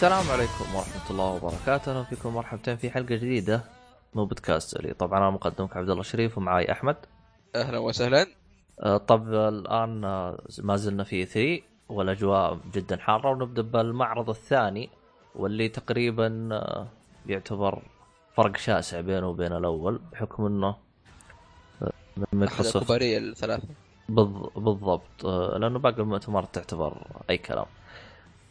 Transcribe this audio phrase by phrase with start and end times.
[0.00, 3.64] السلام عليكم ورحمة الله وبركاته، أهلا فيكم مرحبتين في حلقة جديدة
[4.14, 6.96] من بودكاست لي، طبعا أنا مقدمك عبد الله الشريف ومعاي أحمد.
[7.56, 8.26] أهلا وسهلا.
[8.80, 13.30] آه، طب الآن آه، ما زلنا في 3 والأجواء جدا حارة.
[13.30, 14.90] ونبدأ بالمعرض الثاني
[15.34, 16.86] واللي تقريبا آه،
[17.26, 17.82] يعتبر
[18.36, 20.76] فرق شاسع بينه وبين الأول بحكم أنه
[22.16, 22.92] من مايكروسوفت
[24.08, 25.24] بالض- بالضبط.
[25.56, 27.66] لأنه باقي المؤتمرات تعتبر أي كلام.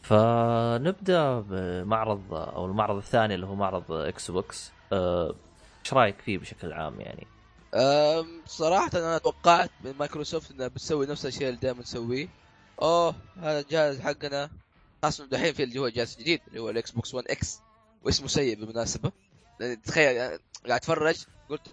[0.02, 4.72] فنبدأ بمعرض أو المعرض الثاني اللي هو معرض Xbox.
[4.94, 5.36] آه،
[5.86, 7.28] إيش رأيك فيه بشكل عام يعني؟
[7.76, 12.28] أم، صراحة أنا توقعت من مايكروسوفت انها بتسوي نفس الشيء اللي دائما تسويه
[12.82, 14.50] أوه هذا الجهاز حقنا.
[15.04, 17.60] خاصة دحين في اللي هو جهاز جديد اللي هو ال Xbox 1 X
[18.04, 19.12] واسمه سيء بالمناسبة.
[19.60, 21.68] لأن تخيل يعني قاعد أتفرج قلت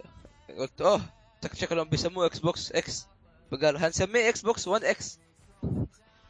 [0.58, 1.00] قلت أوه
[1.54, 3.06] شكلهم بيسموه Xbox X
[3.52, 5.18] فقال هنسميه Xbox 1 X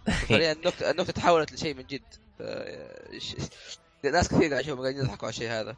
[0.29, 2.03] فعليا النكته النكتة تحولت لشيء من جد.
[4.05, 5.77] ناس كثير قاعد يشوفوا قاعدين يضحكوا على الشيء هذا.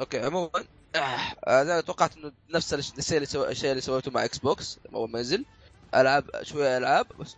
[0.00, 0.50] أوكي عموما
[0.94, 3.44] آه، أنا توقعت إنه نفس الش- الشيء اللي سو...
[3.44, 5.44] الشيء اللي سويته مع Xbox أول ما نزل
[5.94, 7.36] ألعاب شوية ألعاب بس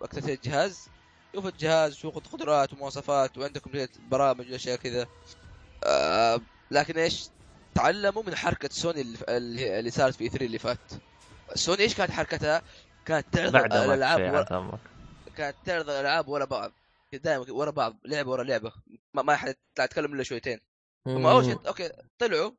[0.00, 0.88] وقت الجهاز.
[1.34, 5.06] شوف الجهاز شوف قدرات ومواصفات وعندكم برامج وأشياء كذا.
[5.84, 6.40] آه
[6.70, 7.28] لكن إيش؟
[7.74, 10.78] تعلموا من حركة سوني اللي, اللي صارت في E3 اللي فات.
[11.54, 12.62] سوني إيش كانت حركتها؟
[13.06, 13.52] كانت تعرض
[13.90, 14.44] الألعاب ورا...
[15.36, 16.72] كانت تعرض الألعاب ورا بعض.
[17.12, 18.72] دائما ورا بعض لعبة ورا لعبة.
[19.14, 20.60] ما, ما حد يتكلم إلا شويتين.
[21.06, 22.50] هم أول شيء أوكي طلعوا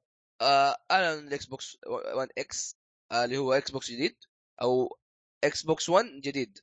[0.42, 1.78] آه أعلنوا ال Xbox
[2.16, 2.78] 1 X
[3.12, 4.16] آه اللي هو Xbox جديد
[4.62, 4.98] أو
[5.44, 6.60] Xbox 1 جديد.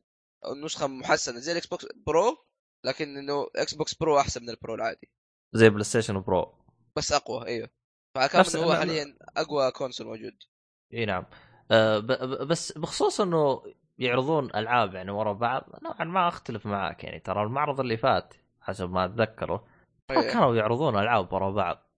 [0.46, 2.46] النسخه محسنة زي ال Xbox Pro
[2.84, 5.10] لكن إنه Xbox Pro أحسن من ال Pro العادي.
[5.52, 6.54] زي PlayStation Pro.
[6.96, 7.70] بس أقوى إيوه.
[8.14, 10.36] فكان هو حاليا أقوى console موجود.
[10.94, 11.26] إي نعم.
[11.70, 13.62] ب- بس بخصوص إنه
[13.98, 15.64] يعرضون ألعاب يعني ورا بعض.
[15.82, 17.20] نوعا ما أختلف معك يعني.
[17.20, 19.64] ترى المعرض اللي فات حسب ما أتذكره
[20.10, 20.32] ما إيه.
[20.32, 21.90] كانوا يعرضون ألعاب ورا بعض.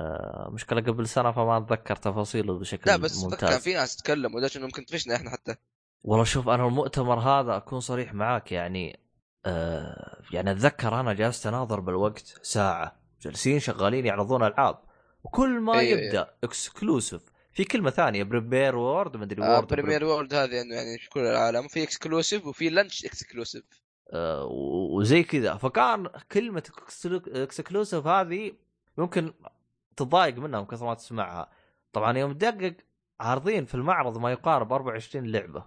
[0.00, 3.50] آه، مشكلة قبل سنة فما أتذكر تفاصيله بشكل لا بس ممتاز.
[3.50, 5.54] كان في ناس تتكلم وليش انه ممكن طفشنا إحنا حتى.
[6.02, 9.00] والله شوف أنا المؤتمر هذا أكون صريح معاك يعني
[9.46, 14.78] آه يعني أتذكر أنا جالس أناظر بالوقت ساعة جالسين شغالين يعرضون ألعاب
[15.24, 17.22] وكل ما أيوة، يبدأ exclusive
[17.56, 21.20] في كلمة ثانية premiere world مدري آه world premiere world هذه إنه يعني في كل
[21.20, 23.64] العالم وفي exclusive وفي launch exclusive
[24.12, 24.44] آه
[24.90, 25.54] وزي كذا.
[25.56, 26.62] فكان كلمة
[27.28, 28.52] exclusive هذه
[28.98, 29.32] ممكن
[29.96, 31.50] تضايق منها من كثر ما تسمعها.
[31.92, 32.76] طبعا يوم تدقق
[33.20, 35.64] عارضين في المعرض ما يقارب 24 لعبة.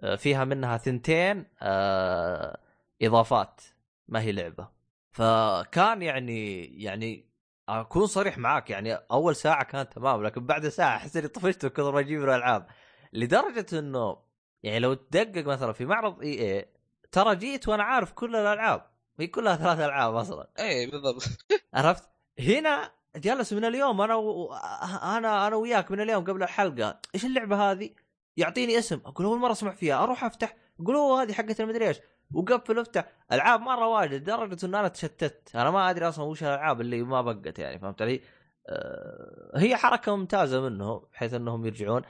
[0.00, 2.60] آه، فيها منها ثنتين آه،
[3.02, 3.60] إضافات
[4.08, 4.68] ما هي لعبة.
[5.12, 7.31] فكان يعني يعني
[7.68, 11.70] أكون صريح معاك يعني أول ساعة كانت تمام لكن بعد ساعة أحس إني طفشت من
[11.70, 12.66] كثر ما أجيب الالعاب
[13.12, 14.16] لدرجة إنه
[14.62, 16.68] يعني لو تدقق مثلا في معرض إي اي
[17.12, 18.86] ترى جيت وأنا عارف كل الألعاب.
[19.20, 20.48] هي كلها ثلاث ألعاب أصلا.
[20.58, 21.22] إي بالضبط.
[21.74, 22.08] عرفت؟
[22.38, 24.54] هنا جلس من اليوم أنا و...
[25.02, 27.00] أنا أنا وياك من اليوم قبل الحلقة.
[27.14, 27.90] إيش اللعبة هذه؟
[28.36, 29.00] يعطيني اسم.
[29.04, 30.02] أقول أول مرة أسمع فيها.
[30.02, 30.56] أروح أفتح.
[30.80, 32.00] يقول أوه هذه حقت المدري إيش.
[32.34, 35.50] وقفل افتح العاب مرة واجد لدرجة إن أنا تشتت.
[35.54, 38.20] أنا ما أدري أصلا وش الألعاب اللي ما بقت يعني فهمت علي؟
[38.68, 42.02] آه، هي حركة ممتازة منهم بحيث إنهم يرجعون.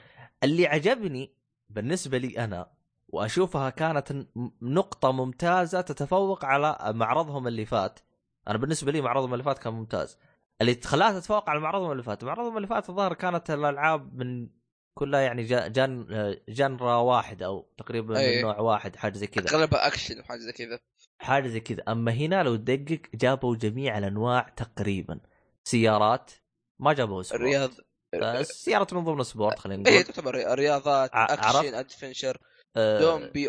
[0.43, 1.35] اللي عجبني
[1.69, 2.71] بالنسبة لي أنا
[3.07, 4.25] وأشوفها كانت
[4.61, 7.99] نقطة ممتازة تتفوق على معرضهم اللي فات.
[8.47, 10.19] أنا بالنسبة لي معرضهم اللي فات كان ممتاز.
[10.61, 12.23] اللي خلاها تتفوق على معرضهم اللي فات.
[12.23, 14.49] معرضهم اللي فات الظاهر كانت الألعاب من
[14.95, 16.07] كلها يعني جا- genre
[16.49, 18.41] genre واحد أو تقريبا من أي.
[18.41, 19.57] نوع واحد حاجة زي كذا.
[19.57, 20.79] اغلبها أكشن وحاجة زي كذا.
[21.19, 21.83] حاجة زي كذا.
[21.87, 25.19] أما هنا لو تدقق جابوا جميع الأنواع تقريبا.
[25.63, 26.31] سيارات
[26.79, 27.71] ما جابوا sports الرياض
[28.13, 30.03] آه، السيارات من ضمن sports خلينا اي نقول.
[30.13, 32.37] تعتبر رياضات action؟ adventure
[32.75, 33.47] آه، آه، ما أدري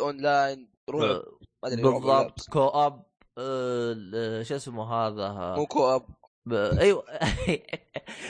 [1.82, 2.48] رعب ولا بالضبط.
[2.50, 3.02] co-op
[3.38, 6.06] آه، شو اسمه هذا؟ مو co-op.
[6.52, 7.04] أيوه.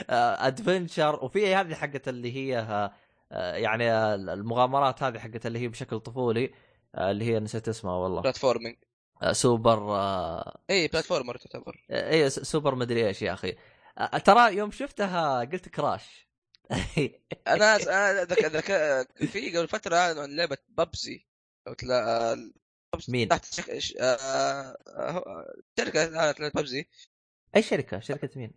[0.09, 2.91] adventure وفي هذه حقت اللي هي آه،
[3.31, 6.53] يعني المغامرات هذه حقت اللي هي بشكل طفولي
[6.95, 8.21] آه، اللي هي نسيت اسمها والله.
[8.21, 8.75] platforming
[9.21, 11.85] آه، سوبر آه، إي platformer تعتبر.
[12.29, 13.55] س- سوبر مدري إيش يا أخي.
[13.97, 16.29] آه، ترى يوم شفتها قلت كراش.
[17.47, 18.45] أنا ذك...
[18.45, 18.65] ذك...
[19.27, 21.27] في قبل فترة عن لعبة ببسي
[21.67, 22.35] لو تلا
[22.95, 23.77] ببسي مين؟ تحت شك...
[23.77, 23.95] ش...
[23.99, 24.03] آه...
[24.87, 25.53] آه...
[25.79, 26.87] شركة ببسي
[27.55, 28.51] أي شركة؟ شركة مين؟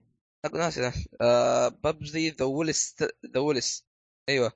[0.54, 1.68] ناسي آه...
[1.68, 2.96] ببسي ذا ويلس
[3.34, 3.87] ذا ويلس
[4.28, 4.52] أيوه.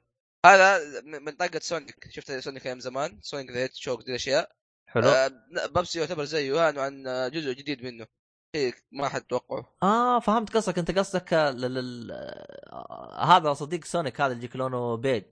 [0.46, 2.10] هذا من طاقة سونيك.
[2.10, 4.52] شفت سونيك أيام زمان؟ سونيك ذا هيت شوك دي الأشياء.
[4.86, 5.08] حلو.
[5.08, 5.28] آه...
[5.66, 6.60] ببسي يعتبر زيه.
[6.60, 7.02] عن
[7.32, 8.06] جزء جديد منه.
[8.56, 9.76] شيء ما حد توقعه.
[9.82, 10.78] آه فهمت قصدك.
[10.78, 12.12] أنت قصدك آه، لل...
[12.12, 15.24] آه، هذا صديق Sonic هذا اللي يجيك لونه بيج.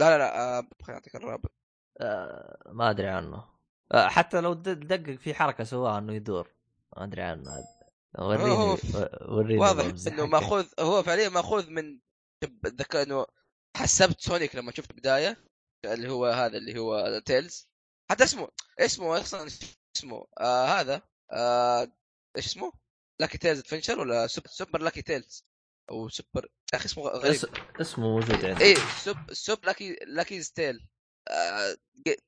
[0.00, 0.68] لا لا لا آه...
[0.82, 1.52] خليني أعطيك الرابط.
[2.00, 3.44] آه، ما أدري عنه.
[3.92, 6.50] آه، حتى لو دقق في حركة سواها إنه يدور.
[6.96, 7.50] ما أدري عنه.
[7.50, 7.64] هذا
[8.18, 8.78] وريني
[9.28, 10.26] وريني واضح إنه.
[10.26, 11.98] مأخوذ هو فعليا مأخوذ من
[12.44, 13.26] شوف، اتذكر إنه
[13.76, 15.36] حسبت Sonic لما شفت البدايه
[15.84, 17.68] اللي هو هذا اللي هو Tails.
[18.10, 19.50] حتى اسمه اسمه أصلا
[19.96, 21.02] اسمه آه هذا
[21.32, 21.92] آه
[22.36, 22.72] إيش اسمه؟
[23.20, 25.44] لاكي تيلز أدفنشر ولا سوبر, سوبر لاكي تيلز؟
[25.90, 27.34] أو سوبر يا أخي اسمه غريب.
[27.34, 27.46] اس...
[27.80, 30.80] اسمه موجود عندي إيه سوب سوب لاكي لاكي ستيل
[31.28, 31.76] آه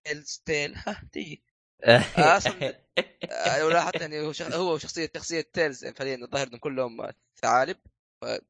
[0.05, 0.75] تيلز تيل.
[0.77, 1.43] ها تيجي.
[3.31, 4.53] آه، ولا حتى يعني هو شخ...
[4.53, 7.13] هو شخصية شخصية تيلز يعني فعليا الظاهر انهم كلهم
[7.43, 7.77] ثعالب.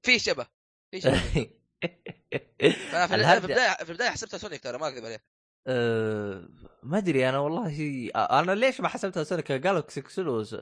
[0.03, 0.47] في شبه
[0.91, 1.51] في شبه.
[3.09, 5.23] في, البدايه في البدايه حسبتها سونيك ترى ما اكذب عليك
[5.67, 6.49] أه،
[6.83, 10.57] ما أدري أنا والله أنا ليش ما حسبتها سونيك؟ قالوا exclus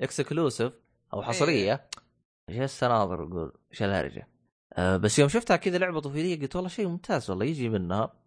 [0.00, 0.72] exclusive
[1.14, 1.88] أو حصرية.
[2.48, 4.28] إيش السناظر أقول إيش الهرجة.
[4.72, 8.22] أه، بس يوم شفتها كذا لعبة طفولية قلت والله شيء ممتاز والله يجي منها.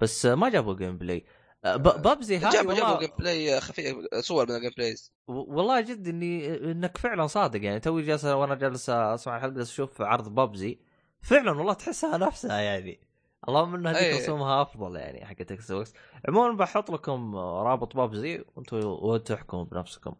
[0.00, 1.24] بس أه، ما جابوا gameplay
[1.64, 6.96] أه، بابزي هاي جابوا جابوا gameplay خفيف صور من ال gameplays والله جد اني إنك
[6.96, 10.78] فعلا صادق يعني توي جالس وأنا جالس أسمع الحلقة أشوف عرض بابزي
[11.24, 13.00] فعلا والله تحسها نفسها يعني
[13.48, 14.22] اللهم ان هذيك أي.
[14.22, 15.92] رسومها أفضل يعني حقت Xbox
[16.28, 20.14] عموما بحط لكم رابط بابزي وأنتم وأنتم بنفسكم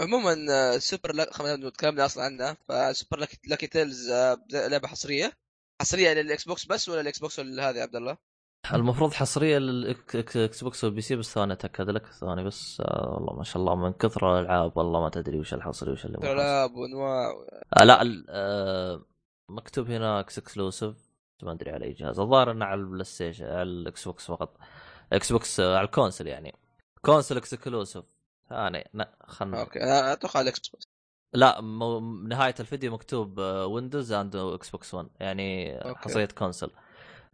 [0.00, 4.88] عموما آه، Super Luck خلينا تكلمنا أصلا عنها ف Super Lucky, Lucky Tales آه، لعبة
[4.88, 5.32] حصرية
[5.80, 8.16] حصرية لل Xbox بس ولا ال Xbox ولا هذا يا عبد الله؟
[8.74, 13.44] المفروض حصرية لل Xbox وال PC بس ثواني أتأكد لك ثواني بس آه والله ما
[13.44, 16.32] شاء الله من كثر الألعاب والله ما تدري وش الحصري وش اللي.
[16.32, 17.32] العاب وانواع
[17.80, 19.09] آه لا آه
[19.50, 20.96] مكتوب هنا exclusive
[21.42, 22.18] ما أدري على أي جهاز.
[22.20, 24.56] الظاهر إنه على ال PlayStation على ال Xbox فقط.
[25.12, 26.54] Xbox آه، على ال console يعني.
[27.02, 28.04] console exclusive
[28.48, 29.78] ثاني لا خلنا okay.
[29.82, 30.88] أتوقع ال Xbox.
[31.32, 32.00] لا مو...
[32.00, 35.78] نهاية الفيديو مكتوب Windows and Xbox One يعني.
[35.96, 36.70] حصرية console.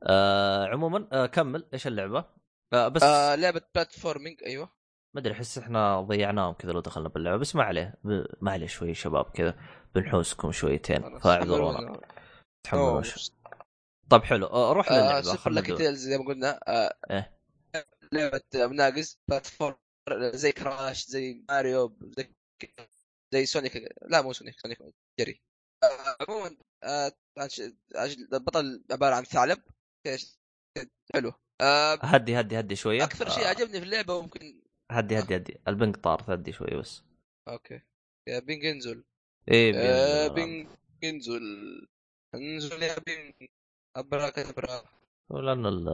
[0.02, 1.66] آه عموما آه كمل.
[1.74, 2.24] إيش اللعبة؟
[2.72, 4.75] آه بس آه لعبة platforming أيوه.
[5.16, 7.94] ما أدري أحس إحنا ضيعناهم كذا لو دخلنا باللعبة بس ما عليه.
[8.04, 8.26] ب...
[8.40, 9.58] ما عليه شوي شباب كذا.
[9.94, 11.18] بنحوسكم شويتين.
[11.18, 12.00] فاعذرونا.
[12.66, 13.02] تحملوا.
[14.10, 14.46] طيب حلو.
[14.46, 15.76] آه روح آه للعبة سوبر.
[15.76, 16.60] تيلز زي ما قلنا.
[16.68, 17.38] آه إيه.
[18.12, 19.76] لعبة مناقز بلاتفورم
[20.20, 22.34] زي كراش زي ماريو زي
[23.32, 24.78] زي سونيك لا مو سونيك سونيك
[25.20, 25.42] جري
[25.84, 27.12] آه عموما آه
[28.32, 29.58] البطل عبارة عن ثعلب؟
[31.14, 31.32] حلو.
[31.60, 33.04] آه هدي هدي هدي شوية.
[33.04, 35.58] أكثر شيء آه، عجبني في اللعبة ممكن هدي هدي هدي.
[35.68, 37.02] البنك طار هدي شوي بس.
[37.48, 37.81] okay.
[38.28, 39.04] يا ping انزل
[39.48, 40.28] إيه.
[40.28, 40.66] بينج
[41.04, 41.42] انزل
[42.34, 43.34] انزل يا ping
[43.96, 44.84] ابراك ابراك
[45.30, 45.88] لأن ال-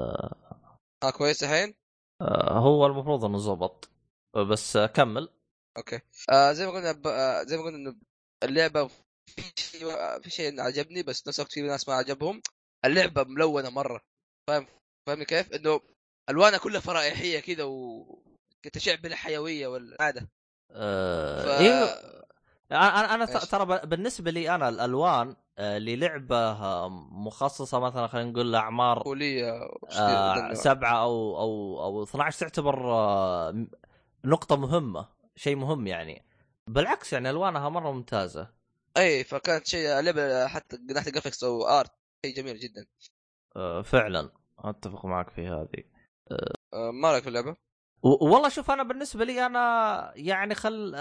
[1.04, 1.74] آه كويس الحين؟
[2.20, 3.90] آه، هو المفروض إنه زبط.
[4.36, 5.28] آه، بس آه، كمل.
[5.76, 6.00] okay.
[6.30, 7.06] آه زي ما قلنا ب...
[7.06, 7.96] آه زي ما قلنا إنه
[8.42, 8.86] اللعبة
[9.26, 12.42] في شيء في شيء عجبني بس نفس الوقت في ناس ما عجبهم.
[12.84, 14.00] اللعبة ملونة مرة.
[14.50, 14.66] فاهم؟
[15.06, 15.80] فاهمني كيف؟ إنه
[16.30, 18.22] ألوانها كلها فرايحية كذا و
[18.68, 20.28] تشع بالحيويه والسعادة.
[20.70, 21.48] آه، ف...
[21.48, 22.12] أيوه
[22.72, 29.02] أنا أنا؟ ترى بالنسبة لي أنا الألوان آه، للعبه آه، مخصصة مثلا خلينا نقول لأعمار
[29.02, 29.52] كوليه
[29.90, 33.66] آه، سبعة أو أو أو 12 تعتبر آه،
[34.24, 36.24] نقطة مهمة شيء مهم يعني.
[36.66, 38.50] بالعكس يعني ألوانها مرة ممتازة.
[38.96, 41.90] إي فكانت شيء لعبة حتى ناحية graphics أو art
[42.26, 42.86] شيء جميل جدا.
[43.56, 45.84] آه، فعلا أتفق معك في هذه.
[46.74, 47.56] آه ما رأيك في اللعبة؟
[48.02, 50.94] والله شوف أنا بالنسبة لي أنا يعني خل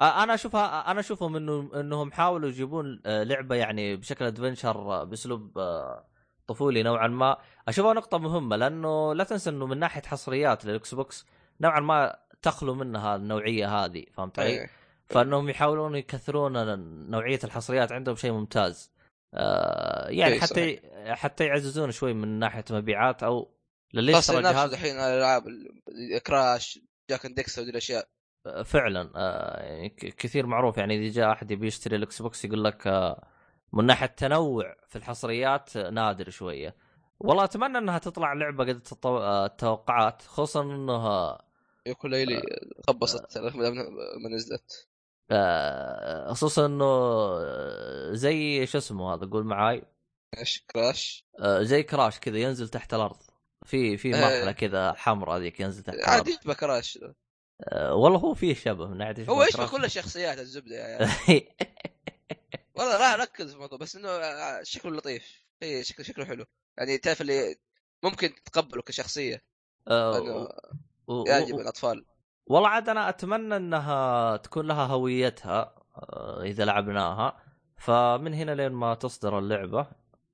[0.00, 5.58] أنا اشوفها أنا أشوفهم إنه إنهم حاولوا يجيبون آه، لعبة يعني بشكل adventure آه، بأسلوب
[5.58, 6.04] آه،
[6.46, 7.36] طفولي نوعا ما
[7.68, 11.26] أشوفها نقطة مهمة لأنه لا تنسى إنه من ناحية حصريات لل Xbox
[11.60, 14.68] نوعا ما تخلو منها النوعية هذه فهمت علي؟ أي.
[15.06, 16.78] فإنهم يحاولون يكثرون
[17.10, 18.92] نوعية الحصريات عندهم شيء ممتاز
[19.34, 23.57] آه يعني إي حتى حتى يعززون شوي من ناحية مبيعات أو
[23.94, 26.78] للي خاصه يشترى ينافسوا جهاز دحين على الألعاب ال- Crash
[27.10, 28.08] Jak and Daxter وذي الأشياء.
[28.64, 30.76] فعلا آه يعني كثير معروف.
[30.78, 33.28] يعني إذا جاء أحد يبي يشتري ال Xbox يقول لك آه
[33.72, 36.76] من ناحية تنوع في الحصريات آه، نادر شوية.
[37.20, 41.42] والله أتمنى إنها تطلع لعبة قد التوقعات خصوصا إنها
[41.86, 42.42] يقول لي
[42.88, 44.88] خبصت ما نزلت.
[46.30, 46.92] خصوصا إنه
[48.12, 49.82] زي شو اسمه هذا قول معاي.
[50.38, 51.24] إيش كراش
[51.60, 53.16] زي كراش كذا ينزل تحت الأرض.
[53.66, 54.20] في في إيه.
[54.20, 56.98] مرحلة كذا حمراء ذيك ينزل تحت عادي يشبه كراش
[57.62, 59.68] آه، والله هو فيه شبه من ناحية هو يشبه.
[59.68, 61.10] كل الشخصيات الزبدة يعني
[62.74, 65.44] والله لا ركز في الموضوع بس إنه آه، شكله لطيف.
[65.62, 66.44] اي شكله شكله حلو.
[66.78, 67.56] يعني تعرف اللي
[68.02, 69.42] ممكن تتقبله كشخصية.
[69.88, 70.48] آه،
[71.26, 72.04] يعجب الأطفال.
[72.46, 77.42] والله عاد أنا أتمنى إنها تكون لها هويتها آه، إذا لعبناها.
[77.76, 79.88] فمن هنا لين ما تصدر اللعبة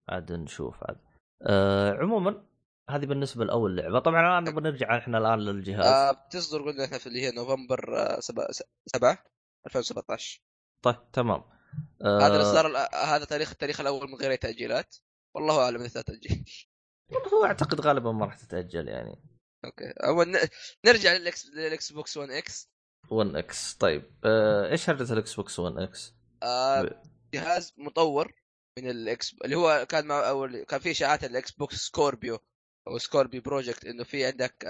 [0.09, 0.99] عاد نشوف عاد.
[1.43, 2.45] آه، عموما
[2.91, 3.99] هذه بالنسبة لأول لعبة.
[3.99, 5.87] طبعا الآن نبغى نرجع إحنا الآن للجهاز.
[5.87, 7.81] آه بتصدر قلنا إحنا في اللي هي نوفمبر
[8.21, 8.47] 7
[8.87, 9.19] 7
[9.67, 10.43] 2017
[10.83, 11.45] طيب تمام.
[12.03, 14.97] هذا آه، الإصدار ال- هذا تاريخ التاريخ الأول من غير أي تأجيلات.
[15.35, 16.45] والله أعلم إذا تأجيل.
[17.33, 19.23] هو أعتقد غالبا ما راح تتأجل يعني.
[19.65, 19.85] okay.
[20.07, 20.49] اول ن-
[20.87, 22.71] نرجع للاكس للإكس بوكس 1 إكس.
[23.11, 23.75] 1 إكس.
[23.75, 27.03] طيب آه، إيش هرجة ال Xbox One X؟ آه
[27.35, 28.33] جهاز مطور
[28.79, 32.39] من ال X اللي هو كان مع أول كان في إشاعات ال Xbox Scorpio.
[32.89, 34.67] أو Scorpio Project إنه في عندك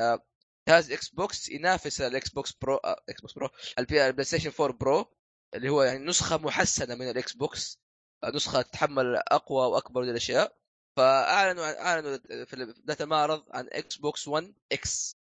[0.69, 5.15] جهاز Xbox ينافس ال Xbox Pro Xbox Pro ال PlayStation 4 Pro
[5.55, 7.81] اللي هو يعني نسخة محسنة من ال Xbox
[8.25, 10.57] آه نسخة تتحمل أقوى وأكبر من الأشياء.
[10.97, 15.17] فأعلنوا أعلنوا في بدايه المعرض عن Xbox One X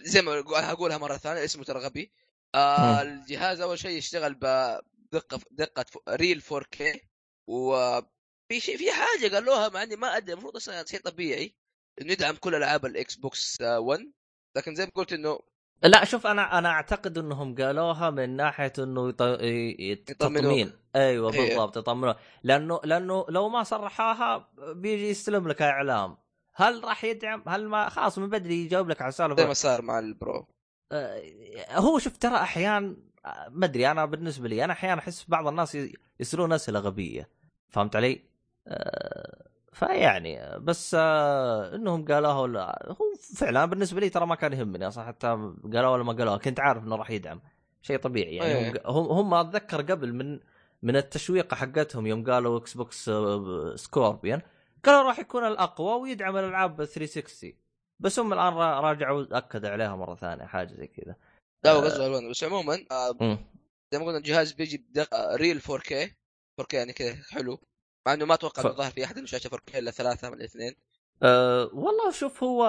[0.00, 2.12] زي ما هقولها مرة ثانية اسمه ترى غبي.
[2.54, 3.02] آه.
[3.02, 6.98] الجهاز أول شيء يشتغل بدقه دقة real 4K
[7.46, 11.56] وفي شيء في حاجة قالوها مع إني ما أدري المفروض أصلا شيء طبيعي.
[12.02, 14.12] انه يدعم كل ألعاب ال Xbox آه، One
[14.56, 15.38] لكن زي ما قلت إنه
[15.82, 19.22] لا شوف أنا أنا أعتقد إنهم قالوها من ناحية إنه يط...
[19.22, 20.42] ي- ي- يطمنوك.
[20.42, 20.72] تطمين.
[20.96, 21.48] أيوه إيه.
[21.48, 26.16] بالضبط يطمنوك لأنه لأنه لو ما صرحوها بيجي يستلم لك إعلام.
[26.54, 29.82] هل راح يدعم؟ هل ما؟ خلاص من بدري يجاوب لك على زي السالفه ما صار
[29.82, 30.46] مع البرو.
[30.92, 31.22] آه،
[31.70, 35.78] هو شوف ترى أحيانا آه، ما أدري أنا بالنسبة لي أنا أحيانا أحس بعض الناس
[36.20, 37.28] يسالون أسئلة غبية.
[37.68, 38.20] فهمت علي؟
[38.66, 39.45] آه،
[39.76, 45.04] فيعني بس آه، إنهم قالوها ولا هو فعلا بالنسبة لي ترى ما كان يهمني أصلا
[45.04, 45.26] حتى
[45.62, 47.40] قالوها ولا ما قالوها كنت عارف إنه راح يدعم
[47.82, 48.82] شيء طبيعي يعني إيه.
[48.88, 50.40] هم أتذكر قبل من
[50.82, 54.42] من التشويقه حقتهم يوم قالوا Xbox آه، Scorpion
[54.84, 57.52] قالوا راح يكون الأقوى ويدعم الألعاب 360
[58.00, 61.16] بس هم الآن را- راجعوا اكدوا عليها مرة ثانية حاجة زي كذا
[61.64, 63.38] لا هو قصده ال One بس عموما آه،.
[63.92, 64.86] زي ما قلنا الجهاز بيجي
[65.34, 65.92] real 4K
[66.60, 67.60] 4K يعني كذا حلو
[68.06, 70.74] مع إنه ما أتوقع ف- إنه ظهر في أحد شاشه 4K إلا ثلاثة من الاثنين.
[71.22, 72.64] أه والله شوف هو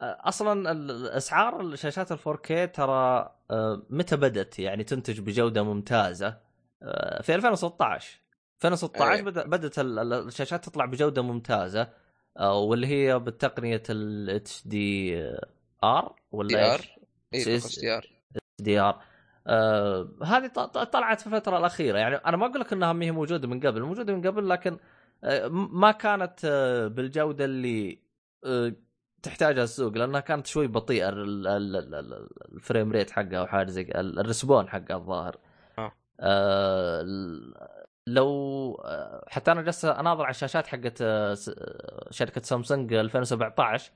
[0.00, 6.38] أه، أصلا ال- اسعار الشاشات ال 4K ترى أه متى بدت يعني تنتج بجودة ممتازة؟
[6.82, 8.20] أه في 2016
[8.56, 9.22] 2016 أيه.
[9.22, 11.88] بدأت ال- ال- الشاشات تطلع بجودة ممتازة
[12.40, 15.16] واللي هي بتقنية ال اتش دي
[15.84, 16.98] ار ولا دي ار؟
[17.34, 17.60] اي
[18.58, 19.02] دي ار
[19.46, 21.98] آه هذه ط- ط- طلعت في الفترة الأخيرة.
[21.98, 23.82] يعني أنا ما أقول لك إنها ما هي موجودة من قبل.
[23.82, 24.78] موجودة من قبل لكن
[25.24, 27.98] آه ما كانت آه بالجودة اللي
[28.44, 28.72] آه
[29.22, 33.46] تحتاجها السوق لأنها كانت شوي بطيئة ال- ال- ال- ال- ال frame rate حقها أو
[33.46, 35.36] حاجة زي ال- ال response حقها الظاهر.
[35.78, 35.92] آه.
[36.20, 37.02] آه
[38.06, 41.36] لو آه، حتى أنا جالس أناظر على الشاشات حقت آه،
[42.10, 43.92] شركة سامسونج 2017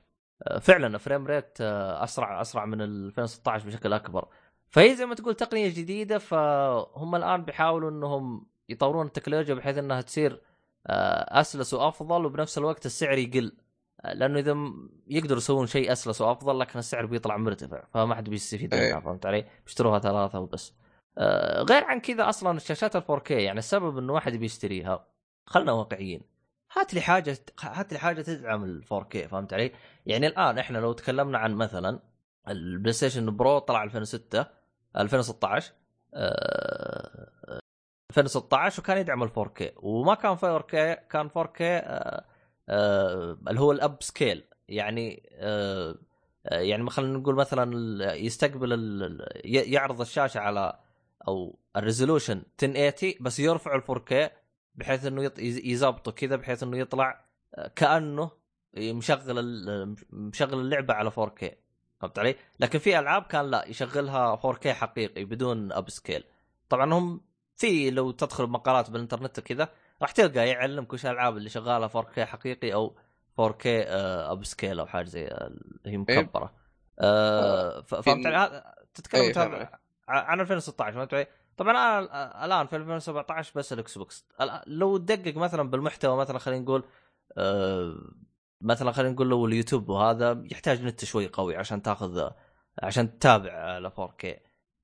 [0.47, 4.27] آه، فعلا frame rate أسرع أسرع من ال 2016 بشكل أكبر.
[4.69, 10.41] فهي زي ما تقول تقنية جديدة فهم الآن بيحاولوا إنهم يطورون التكنولوجيا بحيث إنها تصير
[10.87, 13.51] آه، أسلس وأفضل وبنفس الوقت السعر يقل
[14.01, 14.57] آه، لأنه إذا
[15.07, 18.89] يقدروا يسوون شيء أسلس وأفضل لكن السعر بيطلع مرتفع فما حد بيستفيد إيه.
[18.89, 20.73] منها فهمت علي؟ بيشتروها ثلاثة وبس.
[21.17, 25.07] آه، غير عن كذا أصلا الشاشات ال 4K يعني السبب إنه واحد بيشتريها
[25.45, 26.21] خلنا واقعيين
[26.73, 29.71] هات لي حاجة هات لي حاجة تدعم ال 4K فهمت علي؟
[30.05, 31.99] يعني الآن إحنا لو تكلمنا عن مثلا
[32.47, 34.58] البلاي ستيشن برو طلع 2006
[34.97, 35.73] 2016
[36.13, 37.59] آه،
[38.09, 40.71] 2016 وكان يدعم ال 4K وما كان 4K
[41.09, 42.25] كان 4K آه،
[42.69, 44.43] آه، اللي هو ال upscale.
[44.69, 45.95] يعني آه،
[46.45, 50.79] آه، يعني خلينا نقول مثلا يستقبل يعرض الشاشة على
[51.27, 54.31] أو ال resolution 1080 بس يرفع ال 4K
[54.75, 58.31] بحيث إنه يظبطه كذا بحيث إنه يطلع آه، كأنه
[58.77, 61.45] مشغل مشغل اللعبة على 4K
[61.99, 66.23] فهمت علي؟ لكن في ألعاب كان لا يشغلها 4K حقيقي بدون upscale
[66.69, 67.21] طبعا هم
[67.55, 69.69] في لو تدخل مقالات بالإنترنت وكذا
[70.01, 72.95] راح تلقى يعلمك وش الالعاب اللي شغالة 4K حقيقي أو
[73.41, 76.53] 4K آه، upscale أو حاجة زي اللي هي مكبرة
[76.99, 78.63] آه، ف- فهمت علي؟
[78.93, 79.69] تتكلم إيه، عليك.
[80.07, 81.27] عن 2016 فهمت علي؟
[81.57, 84.25] طبعا أنا الآن في 2017 بس الإكس بوكس
[84.67, 86.83] لو تدقق مثلا بالمحتوى مثلا خلينا نقول
[87.37, 87.95] آه،
[88.61, 92.29] مثلا خلينا نقول لو اليوتيوب وهذا يحتاج نت شوي قوي عشان تاخذ
[92.83, 94.25] عشان تتابع على 4K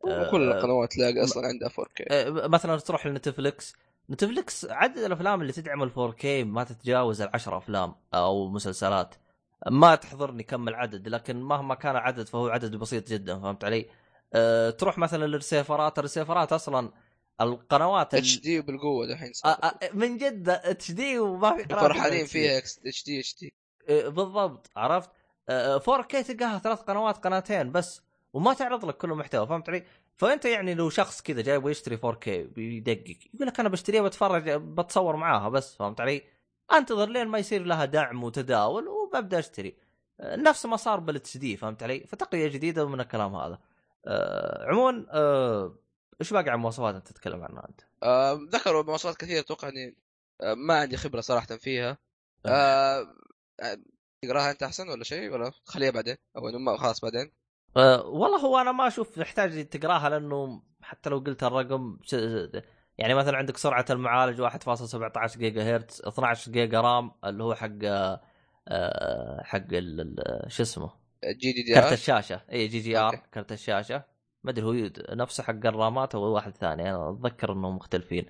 [0.07, 3.75] آه، كل القنوات تلاقي أصلا عندها 4K آه، مثلا تروح لنتفلكس
[4.09, 9.15] نتفلكس عدد الأفلام اللي تدعم ال 4K ما تتجاوز العشر أفلام أو مسلسلات
[9.71, 13.85] ما تحضرني كم العدد لكن مهما كان العدد فهو عدد بسيط جدا فهمت علي؟
[14.33, 16.91] أه تروح مثلا للرسيفرات الرسيفرات أصلا
[17.41, 19.47] القنوات ال- HD بالقوة دحين آه،.
[19.47, 22.25] آه، من جد HD وما في قناة فرحانين.
[22.25, 23.53] فيها HD HD
[23.89, 25.09] بالضبط عرفت
[25.49, 28.01] آه، 4K تلقاها ثلاث قنوات قناتين بس
[28.33, 29.83] وما تعرض لك كل المحتوى فهمت علي؟
[30.17, 35.15] فأنت يعني لو شخص كذا جايب يشتري 4K بيدقق يقول لك أنا بشتريها بتفرج بتصور
[35.15, 36.23] معاها بس فهمت علي؟
[36.73, 39.75] أنتظر لين ما يصير لها دعم وتداول وببدأ أشتري
[40.21, 43.59] نفس ما صار بالاتش دي فهمت علي؟ فتقنيه جديدة من الكلام هذا.
[44.07, 45.75] آه، عموما آه،
[46.21, 49.95] إيش باقي عن مواصفات أنت تتكلم عنها أنت؟ آه ذكروا مواصفات كثيرة أتوقع إني
[50.41, 51.97] آه ما عندي خبرة صراحة فيها
[52.45, 53.07] آه،
[54.21, 57.31] تقراها أنت أحسن ولا شيء؟ ولا خليها بعدين أو ما خلاص بعدين.
[57.77, 61.97] أه والله هو أنا ما أشوف تحتاج تقراها لأنه حتى لو قلت الرقم
[62.97, 69.41] يعني مثلا عندك سرعة المعالج 1.17 جيجا هرتز 12 جيجا RAM اللي هو حق أه
[69.43, 69.67] حق
[70.47, 70.91] شو اسمه؟
[71.25, 72.41] GDD كرت الشاشة.
[72.51, 73.15] اي DDR.
[73.33, 74.03] كرت الشاشة.
[74.43, 78.25] ما أدري هو نفسه حق الرامات أو واحد ثاني أنا أتذكر إنهم مختلفين.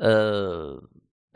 [0.00, 0.82] أه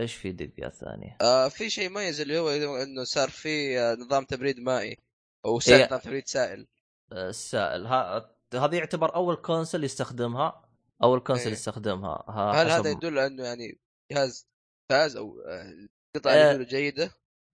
[0.00, 2.48] إيش في دقيقه ثانية؟ آه في شيء مميز اللي هو
[2.82, 4.98] إنه صار في آه، نظام تبريد مائي
[5.44, 5.86] أو سائل إيه.
[5.86, 6.66] نظام تبريد سائل.
[7.12, 10.64] السائل ها- هذا يعتبر أول console يستخدمها؟
[11.02, 11.52] أول console إيه.
[11.52, 12.24] يستخدمها.
[12.28, 13.78] ها- هل حسب- هذا يدل على إنه يعني
[14.12, 14.46] جهاز
[14.90, 15.72] ممتاز أو آه،
[16.16, 17.10] القطع آه، جيدة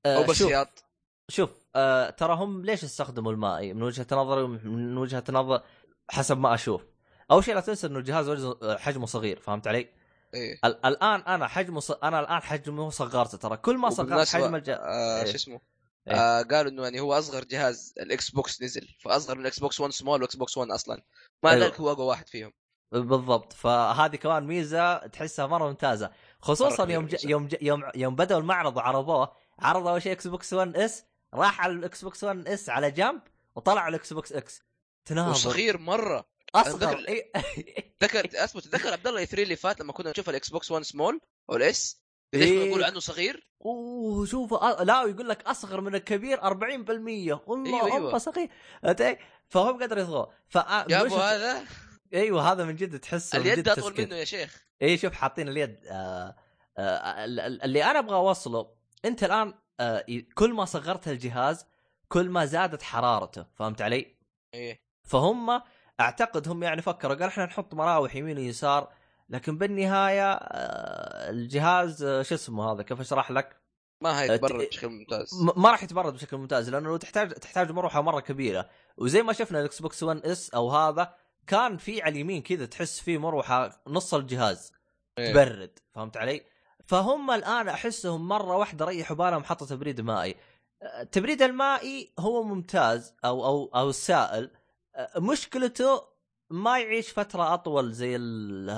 [0.07, 0.49] أو بس شوف.
[0.49, 0.85] سياط
[1.29, 5.62] شوف آه ترى هم ليش استخدموا المائي؟ من وجهة نظري من وجهة نظر
[6.11, 6.83] حسب ما أشوف.
[7.31, 9.88] أول شيء لا تنسى إنه الجهاز حجمه صغير فهمت علي؟
[10.37, 10.59] إيه.
[10.64, 11.90] ال- الآن أنا حجمه ص...
[11.90, 15.25] أنا الآن حجمه صغرته ترى كل ما صغرت حجم الجهاز آه إيه.
[15.31, 15.61] شو اسمه؟
[16.09, 16.14] إيه.
[16.14, 19.93] آه قالوا إنه يعني هو أصغر جهاز الإكس بوكس نزل فأصغر من الاكس بوكس 1
[19.93, 21.02] سمول وإكس بوكس 1 أصلا.
[21.43, 21.64] ما أيوه.
[21.64, 22.52] ذلك هو أقوى واحد فيهم.
[22.93, 23.52] بالضبط.
[23.52, 26.11] فهذه كمان ميزة تحسها مرة ممتازة.
[26.40, 27.25] خصوصا مرة يوم ج...
[27.25, 27.57] يوم ج...
[27.62, 32.05] يوم يوم بدأوا المعرض وعرضوه عرضوا أول شيء إكس بوكس 1 S راح على الإكس
[32.05, 33.21] بوكس 1 S على جنب
[33.57, 34.62] وطلع على الإكس بوكس إكس.
[35.05, 35.31] تناظر.
[35.31, 36.26] وصغير مرة.
[36.55, 37.33] اصغر إيه.
[38.03, 41.21] ذكر اثبت تذكر عبد الله 3 اللي فات لما كنا نشوف الإكس بوكس 1 سمول
[41.50, 42.00] أو الإس
[42.35, 42.69] ليش إيه.
[42.69, 46.45] يقول عنه صغير؟ أوه شوف أ- لا يقول لك أصغر من الكبير 40%
[47.47, 48.19] والله أيوة، أيوة.
[48.19, 48.49] صغير
[48.87, 49.17] أنت-
[49.49, 51.65] فهم قدروا يصغوا ف جابوا هذا
[52.15, 54.00] أيوه هذا من جد تحس اليد أطول تسكت.
[54.00, 56.37] منه يا شيخ اي شوف حاطين اليد آه
[56.79, 58.75] آه ال- اللي أنا أبغى أوصله
[59.05, 61.67] أنت الآن آه ي- كل ما صغرت الجهاز
[62.09, 64.17] كل ما زادت حرارته فهمت علي؟
[64.54, 65.61] إيه فهم
[66.00, 68.93] أعتقد هم يعني فكروا قال إحنا نحط مراوح يمين ويسار
[69.28, 73.56] لكن بالنهاية آه الجهاز آه شو اسمه هذا كيف أشرح لك؟
[74.02, 78.00] ما هيتبرد أت- بشكل ممتاز ما راح يتبرد بشكل ممتاز لأنه لو تحتاج تحتاج مروحة
[78.02, 81.15] مرة كبيرة وزي ما شفنا الاكس بوكس 1 S أو هذا
[81.47, 84.73] كان في على اليمين كذا تحس فيه مروحة نص الجهاز
[85.19, 85.32] إيه.
[85.32, 86.43] تبرد فهمت علي؟
[86.87, 90.35] فهم الآن أحسهم مرة واحدة ريحوا بالهم حطوا تبريد مائي.
[91.00, 94.50] التبريد المائي هو ممتاز أو أو أو السائل
[95.17, 96.02] مشكلته
[96.50, 98.71] ما يعيش فترة أطول زي ال-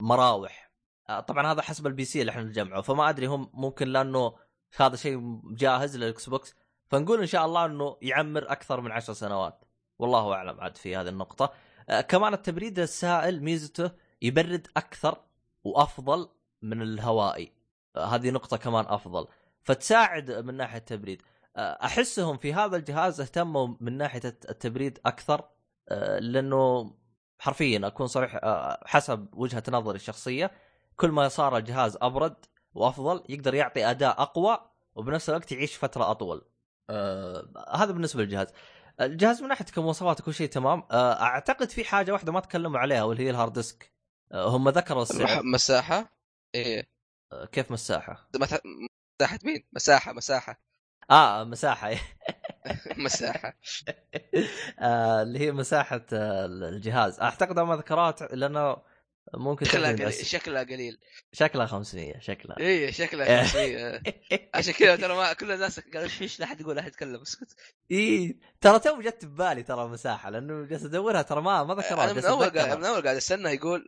[0.00, 0.72] المراوح.
[1.08, 4.34] أه، طبعا هذا حسب ال PC اللي إحنا نجمعه فما أدري هم ممكن لأنه
[4.76, 6.54] هذا شيء جاهز للإكس بوكس
[6.88, 9.64] فنقول إن شاء الله إنه يعمر أكثر من عشر سنوات.
[9.98, 11.52] والله أعلم عاد في هذه النقطة.
[11.88, 13.90] أه، كمان التبريد السائل ميزته
[14.22, 15.18] يبرد أكثر
[15.64, 16.28] وأفضل
[16.62, 17.52] من الهوائي
[17.96, 19.26] آه، هذه نقطة كمان أفضل
[19.62, 25.48] فتساعد من ناحية التبريد آه، أحسهم في هذا الجهاز اهتموا من ناحية الت- التبريد أكثر
[25.88, 26.94] آه، لأنه
[27.38, 30.50] حرفيا أكون صريح آه، حسب وجهة نظري الشخصية
[30.96, 32.36] كل ما صار الجهاز أبرد
[32.74, 34.58] وأفضل يقدر يعطي أداء أقوى
[34.94, 36.44] وبنفس الوقت يعيش فترة أطول.
[36.90, 38.46] آه، هذا بالنسبة للجهاز.
[39.00, 40.82] الجهاز من ناحية كمواصفات وكل شيء تمام.
[40.90, 43.92] آه، أعتقد في حاجة واحدة ما تكلموا عليها واللي هي ال hard disk.
[44.32, 45.42] آه، هم ذكروا السعر.
[45.42, 46.12] مساحة؟
[46.54, 46.88] إيه.
[47.32, 50.60] آه، كيف مساحة؟ مساحة مين؟ مساحة مساحة.
[51.10, 51.90] آه مساحة.
[52.96, 53.54] مساحة.
[54.80, 57.20] آه، اللي هي مساحة آه، الجهاز.
[57.20, 58.76] أعتقد ما ذكروها لأنه
[59.34, 60.98] ممكن شكلها قليل شكلها قليل.
[61.32, 62.58] شكلها 500 شكلها.
[62.60, 64.02] إيه شكلها 500
[64.54, 67.20] عشان كذا ترى ما كل الناس قالوا إيش لا احد يقول لا احد يتكلم.
[67.20, 67.56] اسكت
[67.90, 72.12] إي ترى تو جت ببالي ترى مساحة لأنه جالس أدورها ترى ما ما ذكرها أنا
[72.12, 72.50] من أول.
[72.50, 73.84] قاعد من أول قاعد أستنى يقول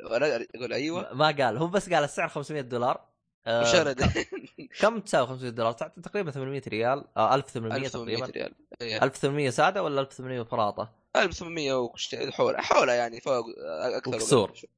[0.55, 1.15] يقول أيوه.
[1.15, 3.14] ما قال هو بس قال السعر 500 دولار.
[3.47, 4.01] آه، وشرد
[4.81, 9.05] كم تساوي 500 دولار؟ تقريبا 800 ريال آه 1800 1800 تقريبا ريال إيه.
[9.05, 14.51] 1800 سادة ولا 1800 فراطه؟ 1800 وشيء حول حولها يعني فوق أكثر وكسور.
[14.51, 14.69] وقل.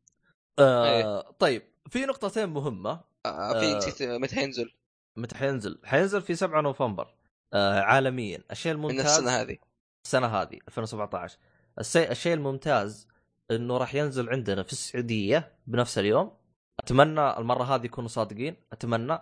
[0.59, 3.76] آه طيب في نقطتين مهمة آه، في آه.
[3.76, 4.72] نسيت متى حينزل
[5.16, 7.14] متى حينزل؟ حينزل في 7 نوفمبر
[7.55, 9.57] آه عالميا الشيء من الممتاز السنة هذه
[10.05, 11.38] السنة هذه 2017
[11.79, 13.09] الشيء الشيء الممتاز
[13.50, 16.33] إنه راح ينزل عندنا في السعودية بنفس اليوم
[16.81, 18.57] أتمنى المرة هذه يكونوا صادقين.
[18.73, 19.19] أتمنى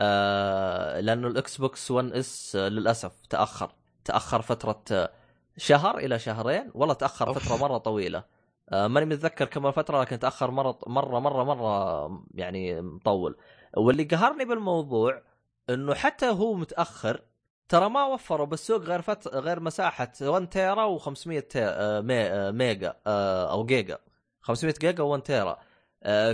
[0.00, 3.70] آه لأنه ال Xbox One S للأسف تأخر.
[4.04, 5.10] تأخر فترة آه،
[5.56, 7.38] شهر إلى شهرين والله تأخر أوف.
[7.38, 8.24] فترة مرة طويلة.
[8.70, 13.36] آه ماني متذكر كم الفترة لكن تأخر مرة مرة مرة مرة يعني مطول.
[13.76, 15.22] واللي قهرني بالموضوع
[15.70, 17.20] إنه حتى هو متأخر
[17.68, 19.28] ترى ما وفروا بالسوق غير فت...
[19.28, 21.60] غير مساحة 1 تيرا و500 تي...
[22.02, 22.52] مي...
[22.52, 23.98] ميجا آه، أو جيجا.
[24.40, 25.58] 500 جيجا و1 تيرا آه،